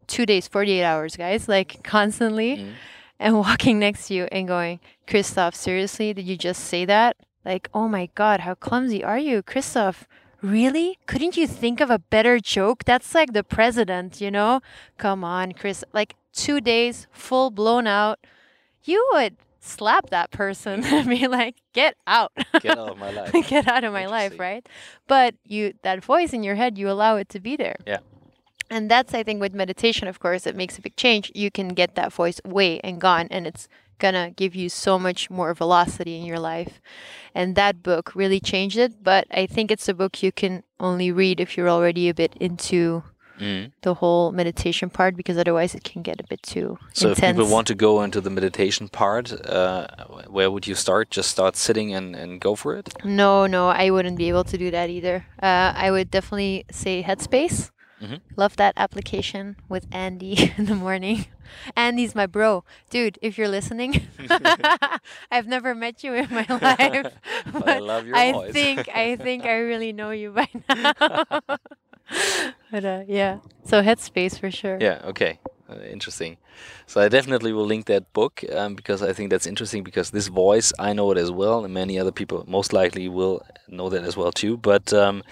Two 0.06 0.24
days 0.24 0.48
48 0.48 0.82
hours 0.84 1.16
guys 1.16 1.48
like 1.48 1.82
constantly 1.84 2.56
mm. 2.56 2.72
and 3.18 3.38
walking 3.38 3.78
next 3.78 4.08
to 4.08 4.14
you 4.14 4.28
and 4.32 4.48
going 4.48 4.80
christoph 5.06 5.54
seriously? 5.54 6.14
Did 6.14 6.26
you 6.26 6.36
just 6.36 6.64
say 6.64 6.84
that? 6.84 7.16
Like 7.44 7.68
oh 7.74 7.88
my 7.88 8.08
god 8.14 8.40
how 8.40 8.54
clumsy 8.54 9.02
are 9.02 9.18
you? 9.18 9.42
Christoph 9.42 10.06
really? 10.40 10.98
Couldn't 11.06 11.36
you 11.36 11.46
think 11.46 11.80
of 11.80 11.90
a 11.90 11.98
better 11.98 12.38
joke? 12.38 12.84
That's 12.84 13.14
like 13.14 13.32
the 13.32 13.44
president 13.44 14.20
you 14.20 14.30
know? 14.30 14.60
Come 14.96 15.24
on 15.24 15.52
chris 15.52 15.84
like 15.92 16.14
two 16.34 16.60
days 16.60 17.06
full 17.12 17.50
blown 17.50 17.86
out 17.86 18.18
you 18.82 19.08
would 19.12 19.36
slap 19.64 20.10
that 20.10 20.30
person 20.30 20.84
and 20.92 21.08
be 21.08 21.26
like 21.26 21.56
get 21.72 21.96
out. 22.06 22.32
Get 22.60 22.78
out 22.78 22.90
of 22.90 22.98
my 22.98 23.10
life. 23.18 23.32
Get 23.48 23.66
out 23.66 23.84
of 23.84 23.92
my 23.92 24.06
life 24.06 24.38
right? 24.38 24.68
But 25.06 25.34
you 25.44 25.74
that 25.82 26.04
voice 26.04 26.32
in 26.32 26.42
your 26.42 26.54
head 26.54 26.78
you 26.78 26.90
allow 26.90 27.16
it 27.16 27.28
to 27.30 27.40
be 27.40 27.56
there. 27.56 27.76
Yeah. 27.86 27.98
And 28.70 28.90
that's 28.90 29.14
i 29.14 29.22
think 29.22 29.40
with 29.40 29.54
meditation 29.54 30.08
of 30.08 30.20
course 30.20 30.46
it 30.46 30.56
makes 30.56 30.78
a 30.78 30.82
big 30.82 30.96
change. 30.96 31.32
You 31.34 31.50
can 31.50 31.68
get 31.68 31.94
that 31.94 32.12
voice 32.12 32.40
away 32.44 32.80
and 32.80 33.00
gone 33.00 33.28
and 33.30 33.46
it's 33.46 33.68
gonna 33.98 34.30
give 34.30 34.54
you 34.54 34.68
so 34.68 34.98
much 34.98 35.30
more 35.30 35.54
velocity 35.54 36.18
in 36.18 36.24
your 36.26 36.40
life. 36.40 36.80
And 37.34 37.54
that 37.54 37.82
book 37.82 38.14
really 38.14 38.40
changed 38.40 38.76
it 38.76 39.02
but 39.02 39.26
i 39.30 39.46
think 39.46 39.70
it's 39.70 39.88
a 39.88 39.94
book 39.94 40.22
you 40.22 40.30
can 40.30 40.62
only 40.78 41.10
read 41.10 41.40
if 41.40 41.56
you're 41.56 41.70
already 41.70 42.08
a 42.08 42.14
bit 42.14 42.34
into 42.38 43.02
mm. 43.40 43.70
the 43.82 43.94
whole 43.94 44.32
meditation 44.32 44.90
part 44.90 45.16
because 45.16 45.36
otherwise 45.38 45.74
it 45.74 45.84
can 45.84 46.02
get 46.02 46.20
a 46.20 46.24
bit 46.24 46.42
too 46.42 46.78
so 46.92 47.10
intense. 47.10 47.30
if 47.30 47.36
people 47.36 47.50
want 47.50 47.66
to 47.66 47.74
go 47.74 48.02
into 48.02 48.20
the 48.20 48.30
meditation 48.30 48.88
part 48.88 49.32
uh, 49.48 49.86
where 50.28 50.50
would 50.50 50.66
you 50.66 50.74
start 50.74 51.10
just 51.10 51.30
start 51.30 51.56
sitting 51.56 51.94
and, 51.94 52.14
and 52.16 52.40
go 52.40 52.54
for 52.54 52.76
it 52.76 52.92
no 53.04 53.46
no 53.46 53.68
i 53.68 53.90
wouldn't 53.90 54.18
be 54.18 54.28
able 54.28 54.44
to 54.44 54.58
do 54.58 54.70
that 54.70 54.90
either 54.90 55.26
uh, 55.42 55.72
i 55.76 55.90
would 55.90 56.10
definitely 56.10 56.64
say 56.70 57.02
headspace 57.02 57.70
Mm-hmm. 58.04 58.16
Love 58.36 58.56
that 58.56 58.74
application 58.76 59.56
with 59.68 59.86
Andy 59.90 60.52
in 60.58 60.66
the 60.66 60.74
morning. 60.74 61.26
Andy's 61.76 62.14
my 62.14 62.26
bro. 62.26 62.64
Dude, 62.90 63.18
if 63.22 63.38
you're 63.38 63.48
listening, 63.48 64.08
I've 65.30 65.46
never 65.46 65.74
met 65.74 66.02
you 66.04 66.12
in 66.14 66.28
my 66.30 66.44
life. 66.48 67.12
but 67.52 67.68
I 67.68 67.78
love 67.78 68.06
your 68.06 68.16
I 68.16 68.32
voice. 68.32 68.52
think 68.52 68.88
I 68.88 69.16
think 69.16 69.44
I 69.44 69.58
really 69.58 69.92
know 69.92 70.10
you 70.10 70.32
by 70.32 70.48
now. 70.68 71.58
but 72.70 72.84
uh, 72.84 73.02
yeah, 73.06 73.38
so 73.64 73.82
headspace 73.82 74.38
for 74.38 74.50
sure. 74.50 74.78
Yeah, 74.80 75.00
okay. 75.04 75.38
Uh, 75.68 75.78
interesting. 75.80 76.36
So 76.86 77.00
I 77.00 77.08
definitely 77.08 77.52
will 77.52 77.64
link 77.64 77.86
that 77.86 78.12
book 78.12 78.44
um, 78.52 78.74
because 78.74 79.02
I 79.02 79.14
think 79.14 79.30
that's 79.30 79.46
interesting 79.46 79.82
because 79.82 80.10
this 80.10 80.28
voice 80.28 80.72
I 80.78 80.92
know 80.92 81.10
it 81.10 81.18
as 81.18 81.30
well, 81.30 81.64
and 81.64 81.72
many 81.72 81.98
other 81.98 82.12
people 82.12 82.44
most 82.46 82.72
likely 82.72 83.08
will 83.08 83.42
know 83.68 83.88
that 83.88 84.04
as 84.04 84.16
well 84.16 84.30
too. 84.30 84.58
But 84.58 84.92
um, 84.92 85.22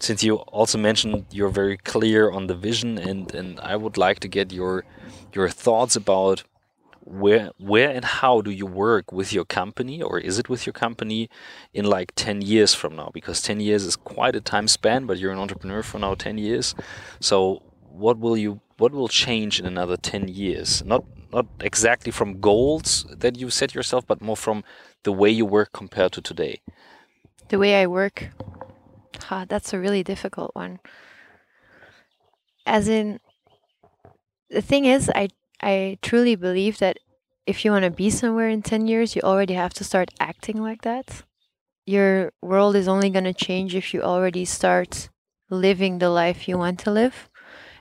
since 0.00 0.22
you 0.22 0.36
also 0.36 0.78
mentioned 0.78 1.26
you're 1.30 1.48
very 1.48 1.76
clear 1.76 2.30
on 2.30 2.46
the 2.46 2.54
vision 2.54 2.98
and 2.98 3.34
and 3.34 3.60
I 3.60 3.76
would 3.76 3.96
like 3.96 4.20
to 4.20 4.28
get 4.28 4.52
your 4.52 4.84
your 5.32 5.48
thoughts 5.48 5.96
about 5.96 6.44
where 7.08 7.50
where 7.56 7.88
and 7.90 8.04
how 8.04 8.42
do 8.42 8.50
you 8.50 8.66
work 8.66 9.12
with 9.12 9.32
your 9.32 9.44
company 9.44 10.02
or 10.02 10.18
is 10.18 10.38
it 10.38 10.48
with 10.48 10.66
your 10.66 10.74
company 10.74 11.30
in 11.72 11.86
like 11.86 12.12
10 12.16 12.42
years 12.42 12.74
from 12.74 12.96
now? 12.96 13.10
Because 13.14 13.40
10 13.40 13.60
years 13.60 13.84
is 13.84 13.96
quite 13.96 14.36
a 14.36 14.42
time 14.42 14.68
span 14.68 15.06
but 15.06 15.18
you're 15.18 15.32
an 15.32 15.38
entrepreneur 15.38 15.82
for 15.82 15.98
now 15.98 16.14
10 16.14 16.36
years. 16.36 16.74
So 17.20 17.62
what 17.90 18.18
will 18.18 18.36
you 18.36 18.60
what 18.76 18.92
will 18.92 19.08
change 19.08 19.58
in 19.58 19.64
another 19.64 19.96
10 19.96 20.28
years? 20.28 20.84
Not 20.84 21.04
not 21.32 21.46
exactly 21.60 22.12
from 22.12 22.40
goals 22.40 23.06
that 23.10 23.38
you 23.38 23.48
set 23.48 23.74
yourself 23.74 24.06
but 24.06 24.20
more 24.20 24.36
from 24.36 24.62
the 25.04 25.12
way 25.12 25.30
you 25.30 25.46
work 25.46 25.72
compared 25.72 26.12
to 26.12 26.20
today. 26.20 26.60
The 27.48 27.58
way 27.58 27.80
I 27.80 27.86
work? 27.86 28.28
Ha, 29.24 29.46
that's 29.48 29.72
a 29.72 29.78
really 29.78 30.02
difficult 30.02 30.54
one. 30.54 30.78
As 32.66 32.86
in, 32.88 33.20
the 34.50 34.60
thing 34.60 34.84
is, 34.84 35.10
I 35.14 35.28
I 35.60 35.98
truly 36.02 36.36
believe 36.36 36.78
that 36.78 36.98
if 37.46 37.64
you 37.64 37.70
want 37.70 37.84
to 37.84 37.90
be 37.90 38.10
somewhere 38.10 38.48
in 38.48 38.62
10 38.62 38.86
years, 38.86 39.16
you 39.16 39.22
already 39.22 39.54
have 39.54 39.72
to 39.74 39.84
start 39.84 40.10
acting 40.20 40.62
like 40.62 40.82
that. 40.82 41.22
Your 41.86 42.32
world 42.42 42.76
is 42.76 42.86
only 42.86 43.08
going 43.10 43.24
to 43.24 43.32
change 43.32 43.74
if 43.74 43.94
you 43.94 44.02
already 44.02 44.44
start 44.44 45.08
living 45.48 45.98
the 45.98 46.10
life 46.10 46.46
you 46.46 46.58
want 46.58 46.78
to 46.80 46.90
live. 46.90 47.30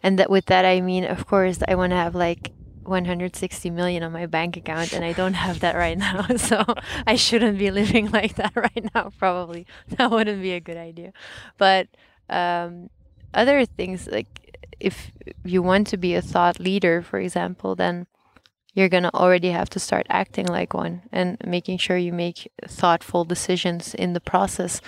And 0.02 0.18
that 0.20 0.30
with 0.30 0.46
that 0.46 0.64
I 0.64 0.80
mean, 0.80 1.04
of 1.04 1.26
course, 1.28 1.60
I 1.68 1.76
want 1.76 1.92
to 1.92 1.98
have 1.98 2.16
like 2.16 2.54
160 2.84 3.70
million 3.70 4.04
on 4.04 4.14
my 4.14 4.26
bank 4.26 4.56
account 4.56 4.94
and 4.94 5.04
I 5.04 5.12
don't 5.12 5.34
have 5.34 5.60
that 5.60 5.76
right 5.76 5.98
now. 6.08 6.26
So 6.38 6.64
I 7.06 7.16
shouldn't 7.16 7.58
be 7.60 7.70
living 7.70 8.10
like 8.12 8.36
that 8.36 8.56
right 8.56 8.90
now, 8.96 9.12
probably. 9.18 9.68
That 9.98 10.12
wouldn't 10.12 10.42
be 10.42 10.54
a 10.54 10.62
good 10.62 10.78
idea. 10.78 11.12
But 11.58 11.88
um, 12.30 12.90
other 13.34 13.66
things, 13.66 14.08
like 14.08 14.47
if 14.80 15.12
you 15.44 15.62
want 15.62 15.88
to 15.88 15.98
be 15.98 16.14
a 16.14 16.22
thought 16.22 16.60
leader, 16.60 17.02
for 17.02 17.20
example, 17.20 17.76
then 17.76 18.08
you're 18.74 18.90
going 18.90 19.04
to 19.04 19.14
already 19.16 19.50
have 19.50 19.70
to 19.72 19.80
start 19.80 20.06
acting 20.08 20.46
like 20.46 20.74
one 20.74 21.02
and 21.12 21.38
making 21.44 21.80
sure 21.80 21.98
you 21.98 22.14
make 22.14 22.52
thoughtful 22.68 23.26
decisions 23.26 23.96
in 23.96 24.14
the 24.14 24.20
process. 24.20 24.82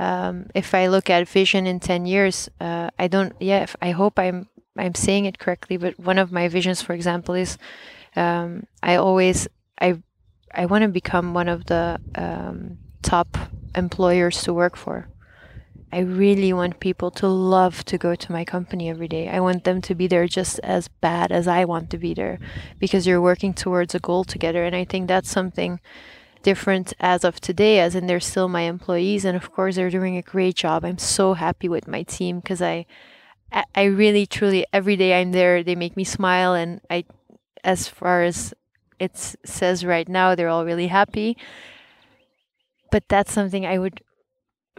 Um, 0.00 0.46
if 0.52 0.74
I 0.74 0.88
look 0.88 1.08
at 1.08 1.28
vision 1.28 1.66
in 1.66 1.78
10 1.78 2.06
years, 2.06 2.48
uh, 2.60 2.90
I 2.98 3.06
don't, 3.06 3.32
yeah, 3.38 3.62
if, 3.62 3.76
I 3.80 3.92
hope 3.92 4.18
I'm 4.18 4.48
I'm 4.78 4.94
saying 4.94 5.24
it 5.24 5.38
correctly, 5.38 5.76
but 5.76 5.98
one 5.98 6.18
of 6.18 6.32
my 6.32 6.48
visions, 6.48 6.82
for 6.82 6.92
example, 6.92 7.34
is 7.34 7.58
um, 8.14 8.66
I 8.82 8.96
always 8.96 9.48
I 9.80 10.02
I 10.54 10.66
want 10.66 10.82
to 10.82 10.88
become 10.88 11.34
one 11.34 11.48
of 11.48 11.66
the 11.66 11.98
um, 12.14 12.78
top 13.02 13.36
employers 13.74 14.42
to 14.42 14.54
work 14.54 14.76
for. 14.76 15.08
I 15.96 16.00
really 16.00 16.52
want 16.52 16.78
people 16.78 17.10
to 17.12 17.26
love 17.26 17.82
to 17.86 17.96
go 17.96 18.14
to 18.14 18.30
my 18.30 18.44
company 18.44 18.90
every 18.90 19.08
day. 19.08 19.30
I 19.30 19.40
want 19.40 19.64
them 19.64 19.80
to 19.80 19.94
be 19.94 20.06
there 20.06 20.26
just 20.26 20.58
as 20.58 20.88
bad 20.88 21.32
as 21.32 21.48
I 21.48 21.64
want 21.64 21.88
to 21.88 21.96
be 21.96 22.12
there 22.12 22.38
because 22.78 23.06
you're 23.06 23.22
working 23.22 23.54
towards 23.54 23.94
a 23.94 23.98
goal 23.98 24.22
together. 24.22 24.62
And 24.62 24.76
I 24.76 24.84
think 24.84 25.08
that's 25.08 25.30
something 25.30 25.80
different 26.42 26.92
as 27.00 27.24
of 27.24 27.40
today, 27.40 27.80
as 27.80 27.94
in 27.94 28.08
they're 28.08 28.20
still 28.20 28.46
my 28.46 28.60
employees. 28.60 29.24
And 29.24 29.38
of 29.38 29.50
course, 29.50 29.76
they're 29.76 29.88
doing 29.88 30.18
a 30.18 30.22
great 30.22 30.56
job. 30.56 30.84
I'm 30.84 30.98
so 30.98 31.32
happy 31.32 31.66
with 31.66 31.88
my 31.88 32.02
team 32.02 32.40
because 32.40 32.60
I, 32.60 32.84
I 33.74 33.84
really 33.84 34.26
truly 34.26 34.66
every 34.74 34.96
day 34.96 35.18
I'm 35.18 35.32
there 35.32 35.62
they 35.62 35.76
make 35.76 35.96
me 35.96 36.04
smile 36.04 36.52
and 36.52 36.82
I 36.90 37.04
as 37.64 37.88
far 37.88 38.22
as 38.22 38.52
it 38.98 39.16
says 39.16 39.82
right 39.82 40.08
now 40.08 40.34
they're 40.34 40.48
all 40.48 40.66
really 40.66 40.88
happy 40.88 41.38
but 42.90 43.08
that's 43.08 43.32
something 43.32 43.64
I 43.64 43.78
would 43.78 44.00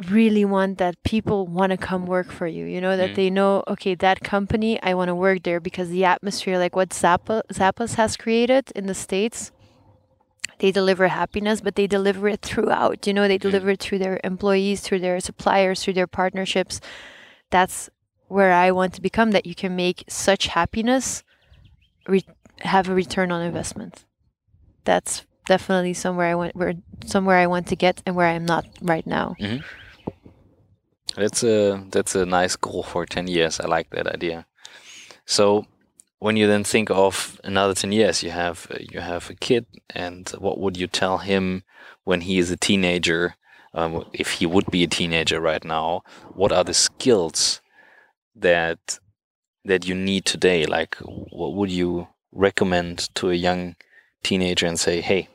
really 0.10 0.45
want 0.45 0.77
that 0.77 1.01
people 1.03 1.47
want 1.47 1.71
to 1.71 1.77
come 1.77 2.05
work 2.05 2.31
for 2.31 2.45
you 2.45 2.65
you 2.65 2.79
know 2.79 2.95
that 2.95 3.12
mm. 3.12 3.15
they 3.15 3.29
know 3.29 3.63
okay 3.67 3.95
that 3.95 4.23
company 4.23 4.81
I 4.83 4.93
want 4.93 5.10
to 5.10 5.15
work 5.15 5.43
there 5.43 5.60
because 5.60 5.89
the 5.89 6.05
atmosphere 6.05 6.60
like 6.60 6.75
what 6.75 6.89
Zappa 6.89 7.41
Zappos 7.51 7.95
has 7.95 8.15
created 8.15 8.71
in 8.75 8.86
the 8.86 8.93
states 8.93 9.51
they 10.60 10.71
deliver 10.71 11.07
happiness 11.07 11.62
but 11.62 11.75
they 11.75 11.88
deliver 11.88 12.27
it 12.27 12.41
throughout 12.41 13.07
you 13.07 13.13
know 13.13 13.27
they 13.27 13.39
mm. 13.39 13.41
deliver 13.41 13.71
it 13.71 13.79
through 13.79 13.99
their 13.99 14.19
employees 14.23 14.81
through 14.81 14.99
their 14.99 15.19
suppliers 15.19 15.83
through 15.83 15.93
their 15.93 16.07
partnerships 16.07 16.79
that's 17.49 17.89
where 18.27 18.51
I 18.51 18.71
want 18.71 18.93
to 18.93 19.01
become 19.01 19.31
that 19.31 19.45
you 19.45 19.55
can 19.55 19.75
make 19.75 20.03
such 20.07 20.47
happiness 20.47 21.23
re- 22.07 22.25
have 22.62 22.89
a 22.89 22.93
return 22.93 23.31
on 23.31 23.41
investment. 23.41 24.05
That's 24.83 25.25
definitely 25.45 25.93
somewhere 25.93 26.27
I 26.27 26.36
want 26.36 26.55
where 26.55 26.73
somewhere 27.05 27.38
I 27.38 27.47
want 27.47 27.67
to 27.67 27.75
get 27.75 28.01
and 28.05 28.15
where 28.15 28.27
I'm 28.27 28.45
not 28.45 28.65
right 28.81 29.05
now. 29.05 29.36
Mm-hmm. 29.39 29.63
That's 31.17 31.43
a 31.43 31.84
that's 31.89 32.15
a 32.15 32.25
nice 32.25 32.56
goal 32.56 32.84
for 32.84 33.06
10 33.06 33.27
years. 33.27 33.60
I 33.60 33.65
like 33.65 33.89
that 33.89 34.08
idea. 34.08 34.45
So 35.25 35.65
when 36.19 36.38
you 36.38 36.47
then 36.47 36.63
think 36.63 36.89
of 36.89 37.39
another 37.43 37.73
10 37.73 37.91
years 37.91 38.23
you 38.23 38.32
have 38.32 38.67
you 38.80 39.01
have 39.01 39.30
a 39.30 39.36
kid 39.36 39.65
and 39.89 40.30
what 40.39 40.60
would 40.60 40.77
you 40.77 40.88
tell 40.88 41.19
him 41.19 41.63
when 42.06 42.21
he 42.21 42.39
is 42.39 42.49
a 42.49 42.58
teenager 42.58 43.36
um, 43.73 44.06
if 44.13 44.34
he 44.34 44.45
would 44.47 44.65
be 44.71 44.84
a 44.84 44.88
teenager 44.88 45.39
right 45.39 45.63
now 45.63 46.01
what 46.34 46.51
are 46.51 46.63
the 46.63 46.73
skills 46.73 47.62
that 48.36 48.99
that 49.67 49.86
you 49.86 49.93
need 49.93 50.25
today? 50.25 50.65
Like, 50.65 50.95
what 50.95 51.53
would 51.53 51.69
you 51.69 52.08
recommend 52.32 53.13
to 53.15 53.30
a 53.30 53.36
young 53.36 53.75
teenager 54.23 54.65
and 54.65 54.80
say, 54.80 55.01
"Hey, 55.01 55.27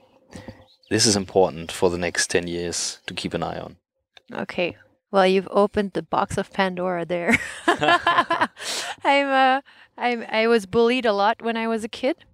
this 0.91 1.07
is 1.07 1.17
important 1.17 1.71
for 1.71 1.91
the 1.91 1.99
next 1.99 2.31
ten 2.31 2.47
years 2.47 2.99
to 3.07 3.15
keep 3.15 3.35
an 3.35 3.43
eye 3.43 3.61
on"? 3.61 3.77
Okay. 4.33 4.77
Well, 5.13 5.27
you've 5.27 5.49
opened 5.53 5.93
the 5.93 6.03
box 6.03 6.39
of 6.39 6.53
Pandora 6.53 7.05
there. 7.05 7.39
I'm, 7.67 9.29
uh, 9.29 9.61
I'm, 9.97 10.25
I 10.29 10.49
was 10.49 10.67
bullied 10.67 11.07
a 11.07 11.13
lot 11.13 11.43
when 11.43 11.57
I 11.57 11.69
was 11.69 11.85
a 11.85 11.89
kid. 11.89 12.25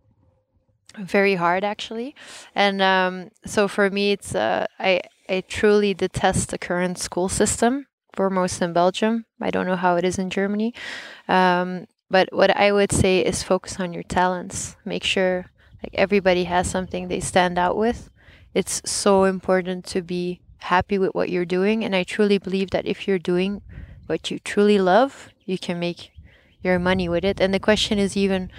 very 0.98 1.34
hard 1.36 1.64
actually. 1.64 2.14
And 2.54 2.80
um, 2.82 3.30
so 3.44 3.68
for 3.68 3.90
me, 3.90 4.12
it's 4.12 4.34
uh, 4.34 4.66
I 4.78 5.02
I 5.28 5.42
truly 5.48 5.94
detest 5.94 6.50
the 6.50 6.58
current 6.58 6.98
school 6.98 7.28
system, 7.28 7.86
foremost 8.14 8.62
in 8.62 8.72
Belgium. 8.72 9.26
I 9.40 9.50
don't 9.50 9.66
know 9.66 9.76
how 9.76 9.96
it 9.96 10.04
is 10.04 10.18
in 10.18 10.30
Germany. 10.30 10.74
Um, 11.28 11.86
but 12.10 12.28
what 12.32 12.56
I 12.56 12.72
would 12.72 12.92
say 12.92 13.20
is 13.20 13.42
focus 13.42 13.78
on 13.78 13.92
your 13.92 14.02
talents. 14.04 14.76
Make 14.84 15.04
sure 15.04 15.46
like 15.82 15.94
everybody 15.94 16.44
has 16.44 16.68
something 16.70 17.08
they 17.08 17.20
stand 17.20 17.58
out 17.58 17.76
with. 17.76 18.10
It's 18.54 18.80
so 18.84 19.24
important 19.24 19.84
to 19.86 20.02
be 20.02 20.40
happy 20.58 20.98
with 20.98 21.14
what 21.14 21.30
you're 21.30 21.44
doing. 21.44 21.84
And 21.84 21.94
I 21.94 22.04
truly 22.04 22.38
believe 22.38 22.70
that 22.70 22.86
if 22.86 23.06
you're 23.06 23.18
doing 23.18 23.62
what 24.06 24.30
you 24.30 24.38
truly 24.38 24.78
love, 24.78 25.28
you 25.44 25.58
can 25.58 25.78
make 25.78 26.12
your 26.62 26.78
money 26.78 27.08
with 27.08 27.24
it. 27.24 27.40
And 27.40 27.52
the 27.54 27.60
question 27.60 27.98
is 27.98 28.16
even 28.16 28.50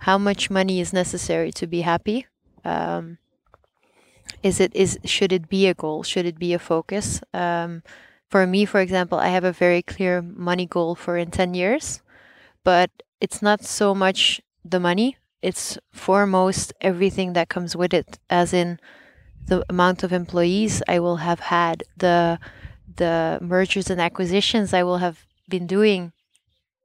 how 0.00 0.18
much 0.18 0.50
money 0.50 0.80
is 0.80 0.92
necessary 0.92 1.50
to 1.52 1.66
be 1.66 1.82
happy. 1.82 2.26
Um, 2.64 3.18
is 4.42 4.60
it 4.60 4.74
is 4.74 4.98
should 5.04 5.32
it 5.32 5.48
be 5.48 5.66
a 5.66 5.74
goal? 5.74 6.02
Should 6.02 6.26
it 6.26 6.38
be 6.38 6.52
a 6.52 6.58
focus? 6.58 7.20
Um, 7.32 7.82
for 8.28 8.46
me, 8.46 8.64
for 8.64 8.80
example, 8.80 9.18
I 9.18 9.28
have 9.28 9.44
a 9.44 9.52
very 9.52 9.82
clear 9.82 10.20
money 10.22 10.66
goal 10.66 10.94
for 10.94 11.16
in 11.16 11.30
ten 11.30 11.54
years, 11.54 12.02
but 12.62 12.90
it's 13.20 13.42
not 13.42 13.64
so 13.64 13.94
much 13.94 14.40
the 14.64 14.78
money. 14.78 15.16
It's 15.40 15.78
foremost 15.92 16.72
everything 16.80 17.32
that 17.32 17.48
comes 17.48 17.74
with 17.74 17.94
it, 17.94 18.18
as 18.28 18.52
in 18.52 18.78
the 19.48 19.64
amount 19.68 20.02
of 20.02 20.12
employees 20.12 20.82
I 20.86 20.98
will 21.00 21.16
have 21.16 21.40
had, 21.40 21.82
the 21.96 22.38
the 22.96 23.38
mergers 23.40 23.90
and 23.90 24.00
acquisitions 24.00 24.72
I 24.72 24.82
will 24.82 24.98
have 24.98 25.24
been 25.48 25.66
doing 25.66 26.12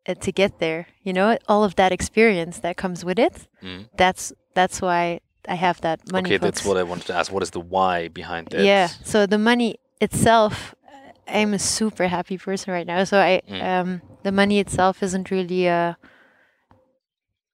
uh, 0.07 0.13
to 0.15 0.31
get 0.31 0.59
there. 0.59 0.87
You 1.03 1.13
know, 1.13 1.37
all 1.47 1.63
of 1.63 1.75
that 1.75 1.91
experience 1.91 2.59
that 2.59 2.77
comes 2.77 3.03
with 3.05 3.19
it. 3.19 3.47
Mm. 3.61 3.89
That's 3.97 4.33
that's 4.53 4.81
why 4.81 5.19
I 5.47 5.55
have 5.55 5.81
that 5.81 5.99
money. 6.11 6.29
Okay, 6.29 6.37
that's 6.37 6.63
what 6.65 6.77
I 6.77 6.83
wanted 6.83 7.07
to 7.07 7.13
ask. 7.13 7.31
What 7.31 7.43
is 7.43 7.51
the 7.51 7.59
why 7.59 8.07
behind 8.07 8.47
that? 8.51 8.63
Yeah. 8.63 8.87
So 9.03 9.25
the 9.25 9.37
money 9.37 9.77
itself, 9.99 10.75
I'm 11.27 11.53
a 11.53 11.59
super 11.59 12.07
happy 12.07 12.37
person 12.37 12.73
right 12.73 12.87
now. 12.87 13.03
So 13.03 13.19
I, 13.19 13.41
mm. 13.49 13.61
um, 13.61 14.01
the 14.23 14.31
money 14.31 14.59
itself 14.59 15.03
isn't 15.03 15.31
really 15.31 15.67
uh, 15.67 15.93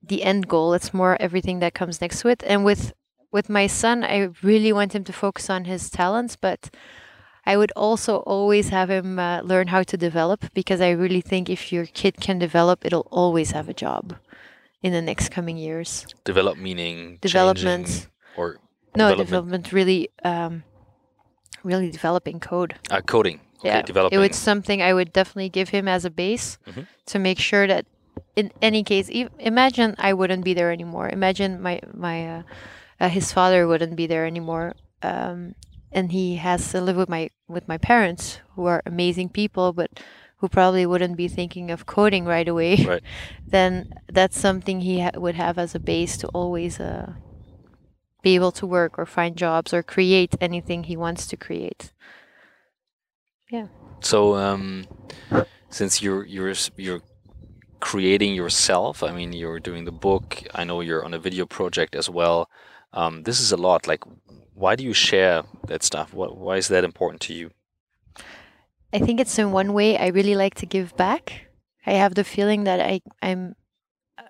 the 0.04 0.24
end 0.24 0.48
goal. 0.48 0.74
It's 0.74 0.94
more 0.94 1.18
everything 1.20 1.60
that 1.60 1.74
comes 1.74 2.02
next 2.02 2.22
to 2.22 2.28
it. 2.28 2.44
And 2.46 2.64
with 2.64 2.94
with 3.32 3.50
my 3.50 3.68
son, 3.68 4.04
I 4.04 4.30
really 4.42 4.74
want 4.74 4.94
him 4.94 5.04
to 5.04 5.14
focus 5.14 5.50
on 5.50 5.66
his 5.66 5.90
talents, 5.90 6.36
but 6.36 6.70
I 7.46 7.58
would 7.58 7.72
also 7.76 8.18
always 8.18 8.70
have 8.70 8.90
him 8.90 9.20
uh, 9.20 9.42
learn 9.42 9.68
how 9.68 9.84
to 9.84 9.98
develop 9.98 10.46
because 10.54 10.82
I 10.82 10.92
really 10.92 11.22
think 11.22 11.50
if 11.50 11.72
your 11.72 11.86
kid 11.86 12.20
can 12.20 12.40
develop, 12.40 12.86
it'll 12.86 13.08
always 13.12 13.52
have 13.52 13.70
a 13.70 13.74
job 13.74 14.16
in 14.82 14.94
the 14.94 15.02
next 15.02 15.30
coming 15.30 15.58
years. 15.58 16.06
Develop 16.24 16.58
meaning 16.58 17.18
development 17.22 18.08
or 18.38 18.58
no 18.96 19.10
development, 19.10 19.28
development 19.28 19.74
really, 19.74 20.10
um, 20.24 20.64
really 21.64 21.92
developing 21.92 22.40
code. 22.40 22.76
Uh, 22.90 23.02
coding. 23.02 23.42
Okay, 23.60 23.70
yeah, 23.70 23.82
developing. 23.82 24.18
it 24.18 24.22
was 24.22 24.38
something 24.38 24.82
I 24.82 24.94
would 24.94 25.12
definitely 25.12 25.50
give 25.50 25.70
him 25.70 25.88
as 25.88 26.06
a 26.06 26.10
base 26.10 26.58
mm-hmm. 26.66 26.82
to 27.08 27.20
make 27.20 27.40
sure 27.40 27.68
that 27.68 27.86
in 28.36 28.52
any 28.62 28.84
case, 28.84 29.10
e- 29.10 29.28
imagine 29.38 29.96
I 29.98 30.14
wouldn't 30.14 30.46
be 30.46 30.54
there 30.54 30.72
anymore. 30.72 31.10
Imagine 31.10 31.62
my 31.62 31.82
my 31.94 32.38
uh, 32.38 32.44
uh, 33.00 33.10
his 33.10 33.32
father 33.32 33.68
wouldn't 33.68 33.96
be 33.96 34.08
there 34.08 34.26
anymore. 34.26 34.76
Um, 35.02 35.56
and 35.92 36.12
he 36.12 36.36
has 36.36 36.72
to 36.72 36.82
live 36.82 36.96
with 36.96 37.10
my 37.10 37.30
with 37.48 37.68
my 37.68 37.78
parents 37.78 38.40
who 38.56 38.66
are 38.66 38.82
amazing 38.86 39.30
people 39.30 39.74
but 39.74 40.00
who 40.38 40.48
probably 40.48 40.86
wouldn't 40.86 41.18
be 41.18 41.28
thinking 41.28 41.72
of 41.72 41.86
coding 41.86 42.26
right 42.26 42.48
away 42.48 42.76
right. 42.88 43.04
then 43.48 43.92
that's 44.08 44.40
something 44.40 44.82
he 44.82 45.00
ha- 45.00 45.12
would 45.16 45.36
have 45.36 45.58
as 45.58 45.76
a 45.76 45.80
base 45.80 46.18
to 46.18 46.28
always 46.30 46.80
uh, 46.80 47.14
be 48.22 48.36
able 48.36 48.52
to 48.52 48.66
work 48.66 49.00
or 49.00 49.06
find 49.06 49.36
jobs 49.36 49.74
or 49.74 49.82
create 49.82 50.36
anything 50.40 50.84
he 50.84 50.98
wants 50.98 51.28
to 51.28 51.38
create 51.38 51.92
yeah 53.50 53.68
so 54.02 54.36
um, 54.36 54.86
since 55.70 56.02
you're 56.02 56.26
you're 56.26 56.54
you're 56.78 57.02
creating 57.80 58.36
yourself 58.36 59.04
i 59.04 59.12
mean 59.12 59.32
you're 59.32 59.60
doing 59.60 59.86
the 59.86 59.92
book 59.92 60.44
i 60.54 60.64
know 60.66 60.82
you're 60.82 61.04
on 61.04 61.14
a 61.14 61.20
video 61.20 61.46
project 61.46 61.96
as 61.96 62.10
well 62.10 62.50
um, 62.94 63.24
this 63.24 63.40
is 63.40 63.52
a 63.52 63.58
lot 63.58 63.88
like 63.88 64.04
why 64.60 64.76
do 64.76 64.84
you 64.84 64.94
share 64.94 65.44
that 65.68 65.84
stuff? 65.84 66.14
What, 66.14 66.38
why 66.38 66.58
is 66.58 66.68
that 66.68 66.84
important 66.84 67.22
to 67.22 67.34
you? 67.34 67.52
I 68.92 69.00
think 69.00 69.20
it's 69.22 69.40
in 69.40 69.52
one 69.52 69.74
way 69.74 69.98
I 69.98 70.08
really 70.08 70.36
like 70.36 70.56
to 70.56 70.66
give 70.66 70.96
back. 70.98 71.48
I 71.86 71.94
have 71.94 72.16
the 72.16 72.24
feeling 72.24 72.66
that 72.66 72.82
I 72.82 73.02
I'm 73.22 73.56
uh, 74.18 74.24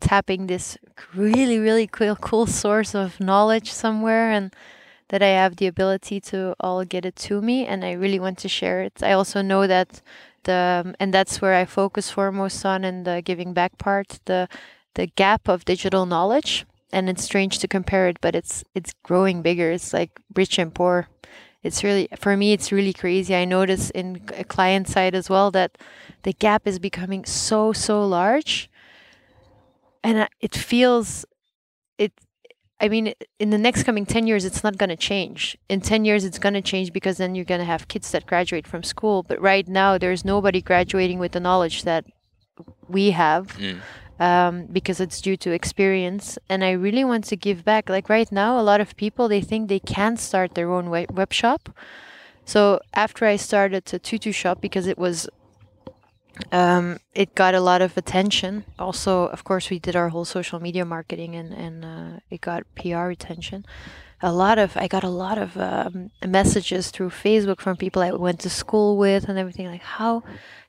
tapping 0.00 0.46
this 0.46 0.76
really 1.14 1.58
really 1.58 1.86
cool 1.86 2.16
cool 2.16 2.46
source 2.46 2.94
of 2.94 3.20
knowledge 3.20 3.70
somewhere 3.72 4.30
and 4.32 4.54
that 5.08 5.22
I 5.22 5.28
have 5.28 5.56
the 5.56 5.66
ability 5.66 6.20
to 6.20 6.54
all 6.60 6.84
get 6.84 7.04
it 7.04 7.16
to 7.16 7.40
me 7.40 7.66
and 7.66 7.84
I 7.84 7.92
really 7.92 8.18
want 8.18 8.38
to 8.38 8.48
share 8.48 8.82
it. 8.82 9.02
I 9.02 9.12
also 9.12 9.42
know 9.42 9.66
that 9.66 10.02
the 10.44 10.82
um, 10.84 10.96
and 10.98 11.14
that's 11.14 11.40
where 11.40 11.54
I 11.54 11.66
focus 11.66 12.10
foremost 12.10 12.64
on 12.64 12.84
in 12.84 13.04
the 13.04 13.22
giving 13.22 13.52
back 13.52 13.78
part, 13.78 14.18
the 14.24 14.48
the 14.94 15.06
gap 15.06 15.48
of 15.48 15.64
digital 15.64 16.04
knowledge 16.06 16.66
and 16.92 17.08
it's 17.08 17.24
strange 17.24 17.58
to 17.58 17.68
compare 17.68 18.08
it, 18.08 18.20
but 18.20 18.34
it's 18.34 18.64
it's 18.74 18.94
growing 19.02 19.42
bigger. 19.42 19.70
It's 19.70 19.92
like 19.92 20.20
rich 20.34 20.58
and 20.58 20.74
poor. 20.74 21.08
It's 21.62 21.84
really 21.84 22.08
for 22.18 22.36
me. 22.36 22.52
It's 22.52 22.72
really 22.72 22.92
crazy. 22.92 23.34
I 23.34 23.44
notice 23.44 23.90
in 23.90 24.22
a 24.36 24.44
client 24.44 24.88
side 24.88 25.14
as 25.14 25.28
well 25.28 25.50
that 25.50 25.76
the 26.22 26.32
gap 26.32 26.66
is 26.66 26.78
becoming 26.78 27.24
so 27.24 27.72
so 27.72 28.04
large, 28.04 28.70
and 30.02 30.28
it 30.40 30.54
feels 30.54 31.24
it. 31.98 32.12
I 32.80 32.88
mean, 32.88 33.12
in 33.40 33.50
the 33.50 33.58
next 33.58 33.82
coming 33.82 34.06
10 34.06 34.28
years, 34.28 34.44
it's 34.44 34.62
not 34.62 34.78
going 34.78 34.88
to 34.88 34.96
change. 34.96 35.58
In 35.68 35.80
10 35.80 36.04
years, 36.04 36.24
it's 36.24 36.38
going 36.38 36.54
to 36.54 36.62
change 36.62 36.92
because 36.92 37.16
then 37.16 37.34
you're 37.34 37.44
going 37.44 37.58
to 37.58 37.64
have 37.64 37.88
kids 37.88 38.12
that 38.12 38.24
graduate 38.24 38.68
from 38.68 38.84
school. 38.84 39.24
But 39.24 39.40
right 39.40 39.66
now, 39.66 39.98
there's 39.98 40.24
nobody 40.24 40.62
graduating 40.62 41.18
with 41.18 41.32
the 41.32 41.40
knowledge 41.40 41.82
that 41.82 42.04
we 42.88 43.10
have. 43.10 43.48
Mm 43.58 43.80
um, 44.18 44.66
because 44.66 45.00
it's 45.00 45.20
due 45.20 45.36
to 45.36 45.50
experience. 45.52 46.38
And 46.48 46.64
i 46.64 46.72
really 46.72 47.04
want 47.04 47.24
to 47.24 47.36
give 47.36 47.64
back. 47.64 47.88
Like 47.88 48.08
right 48.08 48.30
now 48.30 48.58
a 48.58 48.62
lot 48.62 48.80
of 48.80 48.96
people 48.96 49.28
they 49.28 49.40
think 49.40 49.68
they 49.68 49.80
can 49.80 50.16
start 50.16 50.54
their 50.54 50.70
own 50.70 50.90
web 50.90 51.32
shop. 51.32 51.70
So 52.44 52.80
after 52.94 53.26
i 53.26 53.36
started 53.36 53.84
the 53.86 53.98
tutu 53.98 54.32
shop 54.32 54.60
because 54.60 54.86
it 54.86 54.98
was 54.98 55.28
um, 56.52 56.98
it 57.14 57.34
got 57.34 57.54
a 57.54 57.60
lot 57.60 57.82
of 57.82 57.96
attention. 57.96 58.64
Also 58.78 59.26
of 59.26 59.44
course 59.44 59.70
we 59.70 59.78
did 59.78 59.96
our 59.96 60.10
whole 60.10 60.24
social 60.24 60.60
media 60.60 60.84
marketing 60.84 61.34
and, 61.34 61.52
and 61.52 61.84
uh, 61.84 62.20
it 62.30 62.40
got 62.40 62.62
pr 62.74 63.10
attention 63.10 63.64
a 64.20 64.32
lot 64.32 64.58
of 64.58 64.76
I 64.76 64.88
got 64.88 65.04
a 65.04 65.08
lot 65.08 65.38
of 65.38 65.56
um, 65.56 66.10
messages 66.26 66.90
through 66.90 67.10
Facebook 67.10 67.60
from 67.60 67.76
people 67.76 68.02
I 68.02 68.10
went 68.12 68.40
to 68.40 68.50
school 68.50 68.96
with 68.96 69.28
and 69.28 69.38
everything 69.38 69.66
like 69.66 69.82
how 69.82 70.22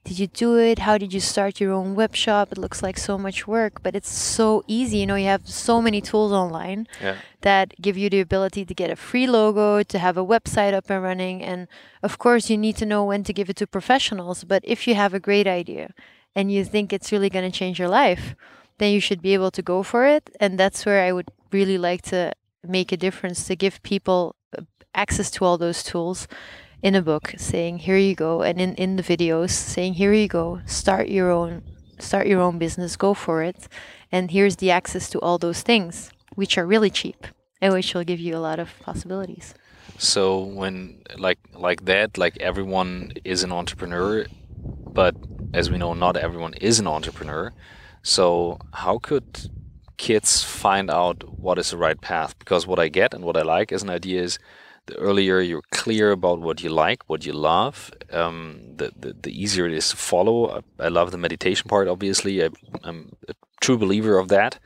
did 0.04 0.20
you 0.20 0.28
do 0.28 0.58
it 0.58 0.80
how 0.80 0.98
did 0.98 1.14
you 1.14 1.20
start 1.20 1.60
your 1.60 1.74
own 1.74 1.94
web 1.96 2.16
shop 2.16 2.52
it 2.52 2.58
looks 2.58 2.82
like 2.82 2.98
so 2.98 3.18
much 3.18 3.48
work 3.48 3.82
but 3.84 3.96
it's 3.96 4.10
so 4.10 4.64
easy 4.68 4.98
you 4.98 5.06
know 5.06 5.16
you 5.16 5.26
have 5.26 5.48
so 5.48 5.82
many 5.82 6.00
tools 6.00 6.32
online 6.32 6.88
yeah. 7.02 7.16
that 7.42 7.74
give 7.82 7.98
you 7.98 8.10
the 8.10 8.20
ability 8.20 8.64
to 8.64 8.74
get 8.74 8.90
a 8.90 8.96
free 8.96 9.28
logo 9.28 9.84
to 9.84 10.00
have 10.00 10.18
a 10.18 10.26
website 10.26 10.74
up 10.74 10.90
and 10.90 11.04
running 11.04 11.44
and 11.44 11.68
of 12.02 12.18
course 12.18 12.50
you 12.50 12.58
need 12.58 12.78
to 12.78 12.86
know 12.86 13.04
when 13.04 13.24
to 13.24 13.34
give 13.34 13.50
it 13.50 13.56
to 13.56 13.68
professionals 13.68 14.44
but 14.44 14.64
if 14.64 14.88
you 14.88 14.96
have 14.96 15.14
a 15.14 15.20
great 15.20 15.48
idea 15.48 15.94
and 16.36 16.52
you 16.52 16.64
think 16.64 16.94
it's 16.94 17.12
really 17.12 17.30
going 17.30 17.50
to 17.50 17.58
change 17.58 17.78
your 17.78 17.90
life 17.90 18.36
then 18.78 18.94
you 18.94 19.02
should 19.02 19.22
be 19.22 19.34
able 19.34 19.52
to 19.52 19.62
go 19.62 19.84
for 19.84 20.06
it 20.06 20.30
and 20.40 20.58
that's 20.58 20.86
where 20.86 21.04
I 21.04 21.12
would 21.12 21.30
really 21.52 21.78
like 21.78 22.04
to 22.04 22.32
make 22.64 22.92
a 22.92 22.98
difference 22.98 23.46
to 23.48 23.56
give 23.56 23.82
people 23.84 24.36
uh, 24.58 24.64
access 24.94 25.32
to 25.32 25.46
all 25.46 25.58
those 25.58 25.84
tools 25.84 26.28
in 26.82 26.96
a 26.96 27.02
book 27.02 27.34
saying 27.38 27.80
here 27.80 27.98
you 27.98 28.16
go 28.16 28.42
and 28.42 28.60
in, 28.62 28.74
in 28.76 28.96
the 28.96 29.04
videos 29.04 29.52
saying 29.52 29.94
here 29.96 30.14
you 30.14 30.28
go 30.28 30.62
start 30.66 31.10
your 31.10 31.30
own 31.30 31.62
start 32.00 32.26
your 32.28 32.40
own 32.40 32.58
business 32.58 32.96
go 32.96 33.14
for 33.14 33.44
it 33.44 33.68
and 34.12 34.32
here's 34.32 34.58
the 34.58 34.72
access 34.72 35.10
to 35.10 35.20
all 35.20 35.38
those 35.38 35.62
things 35.62 36.12
which 36.36 36.58
are 36.58 36.66
really 36.66 36.90
cheap 36.90 37.28
and 37.62 37.74
which 37.74 37.94
will 37.94 38.04
give 38.04 38.20
you 38.20 38.36
a 38.36 38.40
lot 38.40 38.60
of 38.60 38.70
possibilities. 38.80 39.54
So 39.98 40.40
when 40.40 41.02
like 41.18 41.40
like 41.54 41.86
that 41.86 42.18
like 42.18 42.38
everyone 42.40 43.14
is 43.24 43.44
an 43.44 43.52
entrepreneur 43.52 44.26
but 45.00 45.16
as 45.54 45.70
we 45.70 45.78
know 45.78 45.94
not 45.94 46.16
everyone 46.16 46.54
is 46.56 46.80
an 46.80 46.88
entrepreneur. 46.88 47.52
So 48.02 48.60
how 48.72 49.00
could 49.00 49.50
kids 50.00 50.42
find 50.42 50.90
out 50.90 51.18
what 51.38 51.60
is 51.60 51.72
the 51.72 51.78
right 51.78 52.00
path 52.00 52.40
because 52.40 52.66
what 52.66 52.80
I 52.80 52.88
get 52.88 53.14
and 53.14 53.24
what 53.24 53.38
I 53.38 53.42
like 53.42 53.72
as 53.74 53.84
an 53.84 53.90
idea 53.90 54.24
is 54.24 54.40
the 54.86 54.96
earlier 54.96 55.42
you're 55.42 55.70
clear 55.72 56.12
about 56.12 56.40
what 56.40 56.64
you 56.64 56.70
like, 56.70 57.04
what 57.10 57.26
you 57.26 57.34
love, 57.34 57.92
um, 58.12 58.62
the, 58.78 58.92
the, 58.98 59.14
the 59.22 59.44
easier 59.44 59.66
it 59.68 59.74
is 59.74 59.90
to 59.90 59.98
follow. 59.98 60.38
I, 60.58 60.86
I 60.86 60.88
love 60.88 61.12
the 61.12 61.18
meditation 61.18 61.68
part, 61.68 61.88
obviously. 61.90 62.44
I, 62.44 62.50
am 62.84 63.12
a 63.28 63.34
true 63.60 63.78
believer 63.78 64.18
of 64.18 64.30
that. 64.30 64.58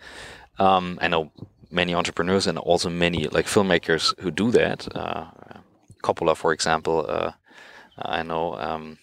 Um, 0.59 0.99
I 1.01 1.07
know 1.07 1.31
many 1.71 1.95
entrepreneurs 1.95 2.45
and 2.45 2.59
also 2.59 2.89
many 2.89 3.27
like 3.27 3.47
filmmakers 3.47 4.17
who 4.21 4.29
do 4.29 4.51
that. 4.51 4.88
Uh, 4.95 5.25
Coppola, 6.03 6.38
for 6.38 6.53
example, 6.53 7.05
uh, 7.09 7.31
I 7.97 8.21
know 8.21 8.55
um, 8.55 8.99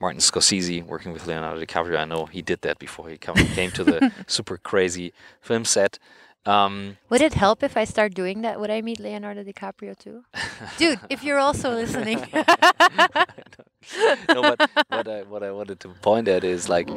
Martin 0.00 0.20
Scorsese 0.20 0.84
working 0.84 1.12
with 1.12 1.26
Leonardo 1.26 1.62
DiCaprio. 1.62 1.98
I 1.98 2.06
know 2.06 2.26
he 2.26 2.42
did 2.42 2.62
that 2.62 2.78
before 2.78 3.08
he 3.10 3.18
come, 3.18 3.36
came 3.36 3.70
to 3.72 3.84
the 3.84 4.12
super 4.26 4.56
crazy 4.56 5.12
film 5.40 5.64
set. 5.64 5.98
Um, 6.46 6.96
Would 7.10 7.20
it 7.20 7.34
help 7.34 7.62
if 7.62 7.76
I 7.76 7.84
start 7.84 8.14
doing 8.14 8.40
that? 8.40 8.58
Would 8.58 8.70
I 8.70 8.80
meet 8.80 8.98
Leonardo 8.98 9.44
DiCaprio 9.44 9.96
too? 9.98 10.24
Dude, 10.78 10.98
if 11.10 11.22
you're 11.22 11.38
also 11.38 11.74
listening. 11.74 12.26
no, 12.32 14.42
but 14.42 14.70
what 14.88 15.08
I 15.08 15.22
what 15.22 15.42
I 15.42 15.50
wanted 15.50 15.80
to 15.80 15.88
point 16.00 16.28
at 16.28 16.42
is 16.42 16.68
like, 16.68 16.88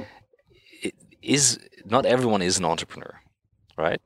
it 0.81 0.95
is 1.21 1.59
not 1.83 2.05
everyone 2.05 2.41
is 2.41 2.57
an 2.57 2.63
entrepreneur, 2.63 3.19
right? 3.77 4.01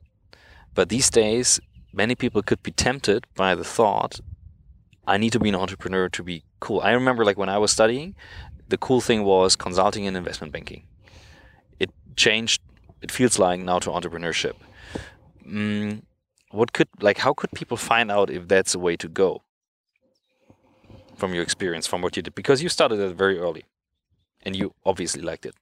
But 0.73 0.89
these 0.89 1.11
days, 1.11 1.59
many 1.93 2.15
people 2.15 2.41
could 2.41 2.63
be 2.63 2.71
tempted 2.71 3.27
by 3.35 3.53
the 3.53 3.63
thought, 3.63 4.19
I 5.05 5.17
need 5.17 5.33
to 5.33 5.39
be 5.39 5.49
an 5.49 5.55
entrepreneur 5.55 6.09
to 6.09 6.23
be 6.23 6.43
cool. 6.59 6.81
I 6.81 6.91
remember 6.91 7.23
like 7.23 7.37
when 7.37 7.49
I 7.49 7.59
was 7.59 7.71
studying, 7.71 8.15
the 8.69 8.77
cool 8.77 9.01
thing 9.01 9.23
was 9.23 9.55
consulting 9.55 10.07
and 10.07 10.17
investment 10.17 10.53
banking. 10.53 10.83
It 11.79 11.91
changed. 12.15 12.61
It 13.01 13.11
feels 13.11 13.39
like 13.39 13.59
now 13.59 13.79
to 13.79 13.89
entrepreneurship. 13.89 14.53
Mm, 15.47 16.01
what 16.51 16.73
could 16.73 16.89
like 17.01 17.19
how 17.19 17.33
could 17.33 17.51
people 17.51 17.77
find 17.77 18.11
out 18.11 18.29
if 18.29 18.47
that's 18.47 18.75
a 18.75 18.79
way 18.79 18.95
to 18.97 19.07
go? 19.07 19.43
From 21.15 21.33
your 21.33 21.43
experience, 21.43 21.87
from 21.87 22.01
what 22.01 22.15
you 22.15 22.21
did, 22.21 22.35
because 22.35 22.61
you 22.61 22.69
started 22.69 22.99
it 22.99 23.15
very 23.15 23.39
early, 23.39 23.65
and 24.43 24.55
you 24.55 24.73
obviously 24.85 25.21
liked 25.21 25.45
it. 25.47 25.55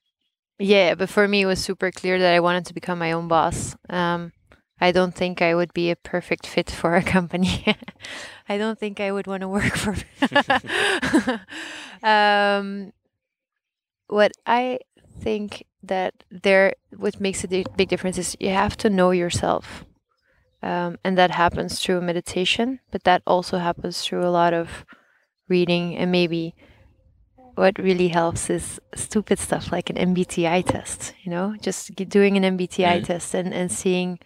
Yeah, 0.60 0.96
but 0.96 1.10
for 1.10 1.28
me, 1.28 1.42
it 1.42 1.46
was 1.46 1.60
super 1.64 1.92
clear 1.92 2.20
that 2.20 2.34
I 2.34 2.40
wanted 2.42 2.66
to 2.66 2.74
become 2.74 3.00
my 3.00 3.12
own 3.14 3.28
boss. 3.28 3.76
Um, 3.90 4.34
I 4.80 4.92
don't 4.92 5.16
think 5.16 5.42
I 5.42 5.56
would 5.56 5.74
be 5.74 5.90
a 5.90 5.96
perfect 5.96 6.46
fit 6.46 6.70
for 6.70 6.96
a 6.96 7.04
company. 7.04 7.66
I 8.50 8.58
don't 8.58 8.78
think 8.78 9.00
I 9.00 9.12
would 9.12 9.28
want 9.28 9.42
to 9.42 9.48
work 9.48 9.76
for. 9.76 9.96
um, 12.06 12.92
what 14.08 14.32
I 14.46 14.80
think 15.22 15.66
that 15.84 16.14
there, 16.30 16.74
what 16.96 17.20
makes 17.20 17.44
a 17.44 17.48
big 17.48 17.88
difference 17.90 18.18
is 18.18 18.36
you 18.40 18.50
have 18.50 18.76
to 18.78 18.90
know 18.90 19.12
yourself, 19.12 19.86
um, 20.62 20.98
and 21.04 21.18
that 21.18 21.32
happens 21.32 21.80
through 21.80 22.02
meditation, 22.02 22.80
but 22.92 23.04
that 23.04 23.22
also 23.26 23.58
happens 23.58 24.02
through 24.02 24.26
a 24.26 24.30
lot 24.30 24.54
of 24.54 24.86
reading 25.48 25.96
and 25.96 26.12
maybe 26.12 26.56
what 27.56 27.78
really 27.80 28.10
helps 28.10 28.50
is 28.50 28.80
stupid 28.96 29.40
stuff 29.40 29.72
like 29.72 29.90
an 29.90 29.96
MBTI 29.96 30.66
test, 30.66 31.14
you 31.24 31.32
know, 31.32 31.56
just 31.62 31.96
doing 31.96 32.36
an 32.36 32.58
MBTI 32.58 33.00
Mhm. 33.00 33.06
test 33.06 33.34
and, 33.34 33.54
and 33.54 33.72
seeing 33.72 34.20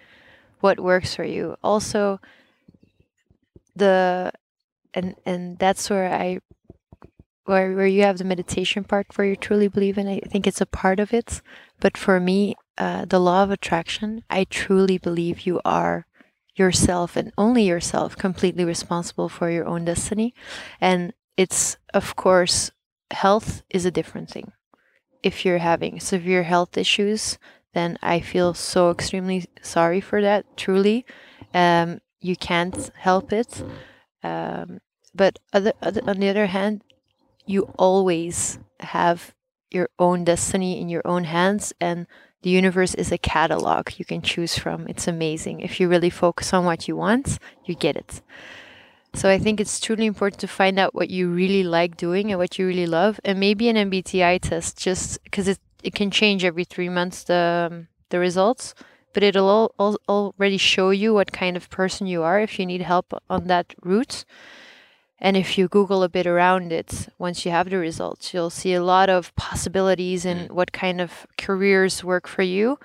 what 0.59 0.79
works 0.79 1.15
for 1.15 1.23
you. 1.23 1.55
Also, 1.63 2.19
the 3.75 4.31
and 4.93 5.15
and 5.25 5.57
that's 5.59 5.89
where 5.89 6.11
I 6.11 6.39
where 7.45 7.73
where 7.75 7.87
you 7.87 8.03
have 8.03 8.17
the 8.17 8.23
meditation 8.23 8.83
part 8.83 9.07
where 9.15 9.27
you 9.27 9.35
truly 9.35 9.67
believe 9.67 9.97
in. 9.97 10.07
I 10.07 10.19
think 10.19 10.45
it's 10.45 10.61
a 10.61 10.65
part 10.65 10.99
of 10.99 11.13
it, 11.13 11.41
but 11.79 11.97
for 11.97 12.19
me, 12.19 12.55
uh, 12.77 13.05
the 13.05 13.19
law 13.19 13.43
of 13.43 13.51
attraction, 13.51 14.23
I 14.29 14.45
truly 14.45 14.97
believe 14.97 15.45
you 15.45 15.61
are 15.65 16.05
yourself 16.55 17.15
and 17.15 17.31
only 17.37 17.63
yourself 17.63 18.17
completely 18.17 18.65
responsible 18.65 19.29
for 19.29 19.49
your 19.49 19.65
own 19.65 19.85
destiny, 19.85 20.33
and 20.81 21.13
it's 21.37 21.77
of 21.93 22.15
course 22.15 22.71
health 23.11 23.63
is 23.69 23.85
a 23.85 23.91
different 23.91 24.29
thing. 24.29 24.51
If 25.23 25.43
you're 25.43 25.59
having 25.59 25.99
severe 25.99 26.43
health 26.43 26.77
issues, 26.77 27.37
then 27.73 27.97
I 28.01 28.19
feel 28.19 28.53
so 28.53 28.89
extremely 28.89 29.45
sorry 29.61 30.01
for 30.01 30.21
that, 30.21 30.45
truly. 30.57 31.05
Um, 31.53 32.01
you 32.19 32.35
can't 32.35 32.91
help 32.95 33.31
it. 33.31 33.63
Um, 34.23 34.79
but 35.13 35.39
other, 35.53 35.73
other, 35.81 36.01
on 36.05 36.19
the 36.19 36.29
other 36.29 36.47
hand, 36.47 36.83
you 37.45 37.71
always 37.77 38.59
have 38.79 39.33
your 39.71 39.89
own 39.99 40.23
destiny 40.23 40.79
in 40.79 40.89
your 40.89 41.01
own 41.05 41.25
hands, 41.25 41.73
and 41.79 42.07
the 42.41 42.49
universe 42.49 42.93
is 42.95 43.11
a 43.11 43.17
catalog 43.17 43.91
you 43.97 44.05
can 44.05 44.21
choose 44.21 44.57
from. 44.57 44.87
It's 44.87 45.07
amazing. 45.07 45.61
If 45.61 45.79
you 45.79 45.87
really 45.87 46.09
focus 46.09 46.53
on 46.53 46.65
what 46.65 46.87
you 46.87 46.95
want, 46.95 47.37
you 47.65 47.75
get 47.75 47.95
it. 47.95 48.21
So 49.13 49.29
I 49.29 49.39
think 49.39 49.59
it's 49.59 49.79
truly 49.79 50.05
important 50.05 50.39
to 50.41 50.47
find 50.47 50.77
out 50.77 50.93
what 50.93 51.09
you 51.09 51.29
really 51.29 51.63
like 51.63 51.97
doing 51.97 52.31
and 52.31 52.39
what 52.39 52.59
you 52.59 52.67
really 52.67 52.85
love, 52.85 53.19
and 53.25 53.39
maybe 53.39 53.67
an 53.69 53.75
MBTI 53.75 54.39
test, 54.41 54.77
just 54.77 55.23
because 55.23 55.47
it 55.47 55.59
it 55.83 55.95
can 55.95 56.11
change 56.11 56.43
every 56.43 56.63
three 56.63 56.89
months 56.89 57.23
the 57.23 57.69
um, 57.71 57.87
the 58.09 58.19
results, 58.19 58.73
but 59.13 59.23
it'll 59.23 59.47
all, 59.47 59.71
all, 59.77 59.97
already 60.07 60.57
show 60.57 60.89
you 60.89 61.13
what 61.13 61.31
kind 61.31 61.55
of 61.55 61.69
person 61.69 62.07
you 62.07 62.23
are 62.23 62.39
if 62.39 62.59
you 62.59 62.65
need 62.65 62.81
help 62.81 63.13
on 63.29 63.47
that 63.47 63.73
route. 63.83 64.25
And 65.21 65.35
if 65.35 65.57
you 65.57 65.67
Google 65.67 66.01
a 66.01 66.09
bit 66.09 66.25
around 66.25 66.71
it, 66.71 67.09
once 67.17 67.45
you 67.45 67.51
have 67.51 67.69
the 67.69 67.77
results, 67.77 68.33
you'll 68.33 68.49
see 68.49 68.73
a 68.73 68.83
lot 68.83 69.09
of 69.09 69.35
possibilities 69.35 70.25
and 70.25 70.49
what 70.49 70.71
kind 70.71 71.01
of 71.01 71.27
careers 71.37 72.03
work 72.03 72.27
for 72.27 72.41
you. 72.41 72.79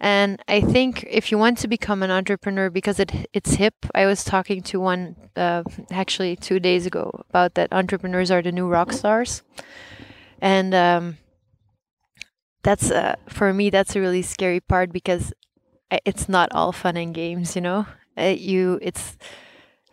And 0.00 0.42
I 0.48 0.62
think 0.62 1.04
if 1.08 1.30
you 1.30 1.36
want 1.36 1.58
to 1.58 1.68
become 1.68 2.02
an 2.02 2.10
entrepreneur 2.10 2.70
because 2.70 2.98
it 2.98 3.28
it's 3.34 3.54
hip, 3.54 3.74
I 3.94 4.06
was 4.06 4.24
talking 4.24 4.62
to 4.62 4.80
one 4.80 5.16
uh, 5.36 5.62
actually 5.90 6.36
two 6.36 6.58
days 6.58 6.86
ago 6.86 7.24
about 7.28 7.54
that 7.54 7.72
entrepreneurs 7.72 8.30
are 8.30 8.40
the 8.40 8.52
new 8.52 8.66
rock 8.66 8.92
stars, 8.92 9.42
and 10.40 10.74
um, 10.74 11.18
that's 12.62 12.90
uh, 12.90 13.16
for 13.28 13.52
me 13.52 13.70
that's 13.70 13.96
a 13.96 14.00
really 14.00 14.22
scary 14.22 14.60
part 14.60 14.92
because 14.92 15.32
it's 16.04 16.28
not 16.28 16.50
all 16.52 16.72
fun 16.72 16.96
and 16.96 17.14
games. 17.14 17.54
You 17.56 17.62
know, 17.62 17.86
uh, 18.18 18.34
you 18.36 18.78
it's. 18.82 19.16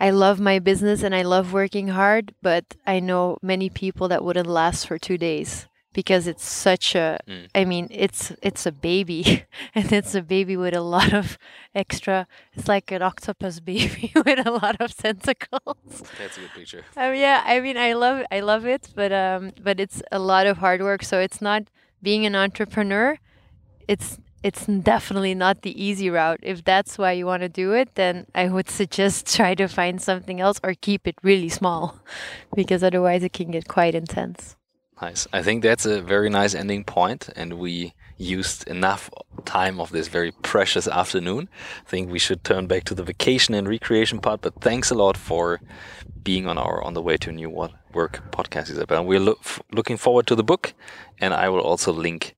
I 0.01 0.11
love 0.11 0.39
my 0.39 0.59
business 0.59 1.03
and 1.03 1.13
I 1.13 1.23
love 1.23 1.51
working 1.51 1.89
hard, 1.89 2.33
but 2.41 2.63
I 2.87 3.01
know 3.01 3.37
many 3.41 3.69
people 3.69 4.07
that 4.07 4.23
wouldn't 4.23 4.47
last 4.47 4.87
for 4.87 4.97
two 4.97 5.17
days 5.17 5.67
because 5.91 6.25
it's 6.27 6.45
such 6.45 6.95
a 6.95 7.19
Mm. 7.27 7.47
I 7.53 7.65
mean, 7.65 7.87
it's 7.91 8.31
it's 8.41 8.65
a 8.65 8.71
baby, 8.71 9.43
and 9.75 9.91
it's 9.91 10.15
a 10.15 10.21
baby 10.21 10.55
with 10.55 10.73
a 10.73 10.81
lot 10.81 11.13
of 11.13 11.37
extra. 11.75 12.27
It's 12.53 12.67
like 12.67 12.91
an 12.91 13.01
octopus 13.01 13.59
baby 13.73 14.11
with 14.15 14.45
a 14.45 14.51
lot 14.51 14.79
of 14.79 14.95
tentacles. 14.95 16.03
That's 16.17 16.37
a 16.37 16.41
good 16.41 16.51
picture. 16.55 16.83
Um, 16.95 17.13
yeah, 17.15 17.43
I 17.45 17.59
mean, 17.59 17.77
I 17.77 17.93
love 17.93 18.23
I 18.31 18.39
love 18.39 18.65
it, 18.65 18.89
but 18.95 19.11
um, 19.11 19.51
but 19.61 19.79
it's 19.79 20.01
a 20.11 20.19
lot 20.19 20.47
of 20.47 20.57
hard 20.59 20.81
work. 20.81 21.03
So 21.03 21.19
it's 21.19 21.41
not 21.41 21.63
being 22.01 22.25
an 22.25 22.35
entrepreneur. 22.35 23.17
It's 23.87 24.17
it's 24.41 24.65
definitely 24.65 25.35
not 25.35 25.63
the 25.63 25.83
easy 25.83 26.09
route. 26.09 26.39
If 26.41 26.63
that's 26.63 26.97
why 26.97 27.11
you 27.11 27.25
want 27.25 27.41
to 27.41 27.49
do 27.49 27.73
it, 27.73 27.95
then 27.95 28.25
I 28.33 28.47
would 28.47 28.69
suggest 28.81 29.35
try 29.35 29.55
to 29.55 29.67
find 29.67 30.01
something 30.01 30.39
else 30.39 30.59
or 30.63 30.73
keep 30.73 31.07
it 31.07 31.15
really 31.23 31.49
small, 31.49 31.99
because 32.55 32.83
otherwise 32.83 33.23
it 33.23 33.33
can 33.33 33.51
get 33.51 33.67
quite 33.67 33.95
intense. 33.95 34.55
Nice. 35.01 35.27
I 35.31 35.41
think 35.43 35.63
that's 35.63 35.85
a 35.85 36.01
very 36.01 36.29
nice 36.29 36.53
ending 36.53 36.83
point, 36.83 37.29
and 37.35 37.53
we 37.53 37.93
used 38.17 38.67
enough 38.67 39.09
time 39.45 39.79
of 39.79 39.91
this 39.91 40.09
very 40.09 40.31
precious 40.31 40.89
afternoon. 40.89 41.47
I 41.85 41.89
think 41.89 42.11
we 42.11 42.19
should 42.19 42.43
turn 42.43 42.67
back 42.67 42.83
to 42.85 42.95
the 42.95 43.03
vacation 43.03 43.53
and 43.53 43.67
recreation 43.67 44.19
part. 44.19 44.41
But 44.41 44.59
thanks 44.59 44.91
a 44.91 44.95
lot 44.95 45.15
for 45.15 45.61
being 46.21 46.47
on 46.47 46.57
our 46.57 46.83
on 46.83 46.93
the 46.95 47.01
way 47.01 47.15
to 47.17 47.29
a 47.29 47.33
new 47.33 47.49
Wo- 47.49 47.69
work 47.93 48.21
podcast, 48.31 48.69
Isabel. 48.69 49.05
We're 49.05 49.19
look, 49.19 49.39
looking 49.71 49.97
forward 49.97 50.27
to 50.27 50.35
the 50.35 50.43
book, 50.43 50.73
and 51.19 51.33
I 51.33 51.49
will 51.49 51.61
also 51.61 51.91
link 51.91 52.35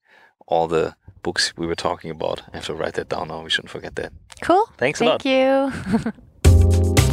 all 0.47 0.68
the 0.68 0.95
books 1.24 1.54
we 1.58 1.68
were 1.68 1.76
talking 1.76 2.12
about. 2.12 2.41
I 2.54 2.58
have 2.58 2.66
to 2.66 2.74
write 2.74 2.95
that 2.95 3.10
down 3.10 3.28
now. 3.28 3.43
We 3.43 3.49
shouldn't 3.49 3.72
forget 3.72 3.95
that. 3.95 4.12
Cool. 4.41 4.66
Thanks 4.78 5.02
a 5.02 5.06
lot. 5.06 5.22
Thank 5.22 6.14
you. 6.16 7.08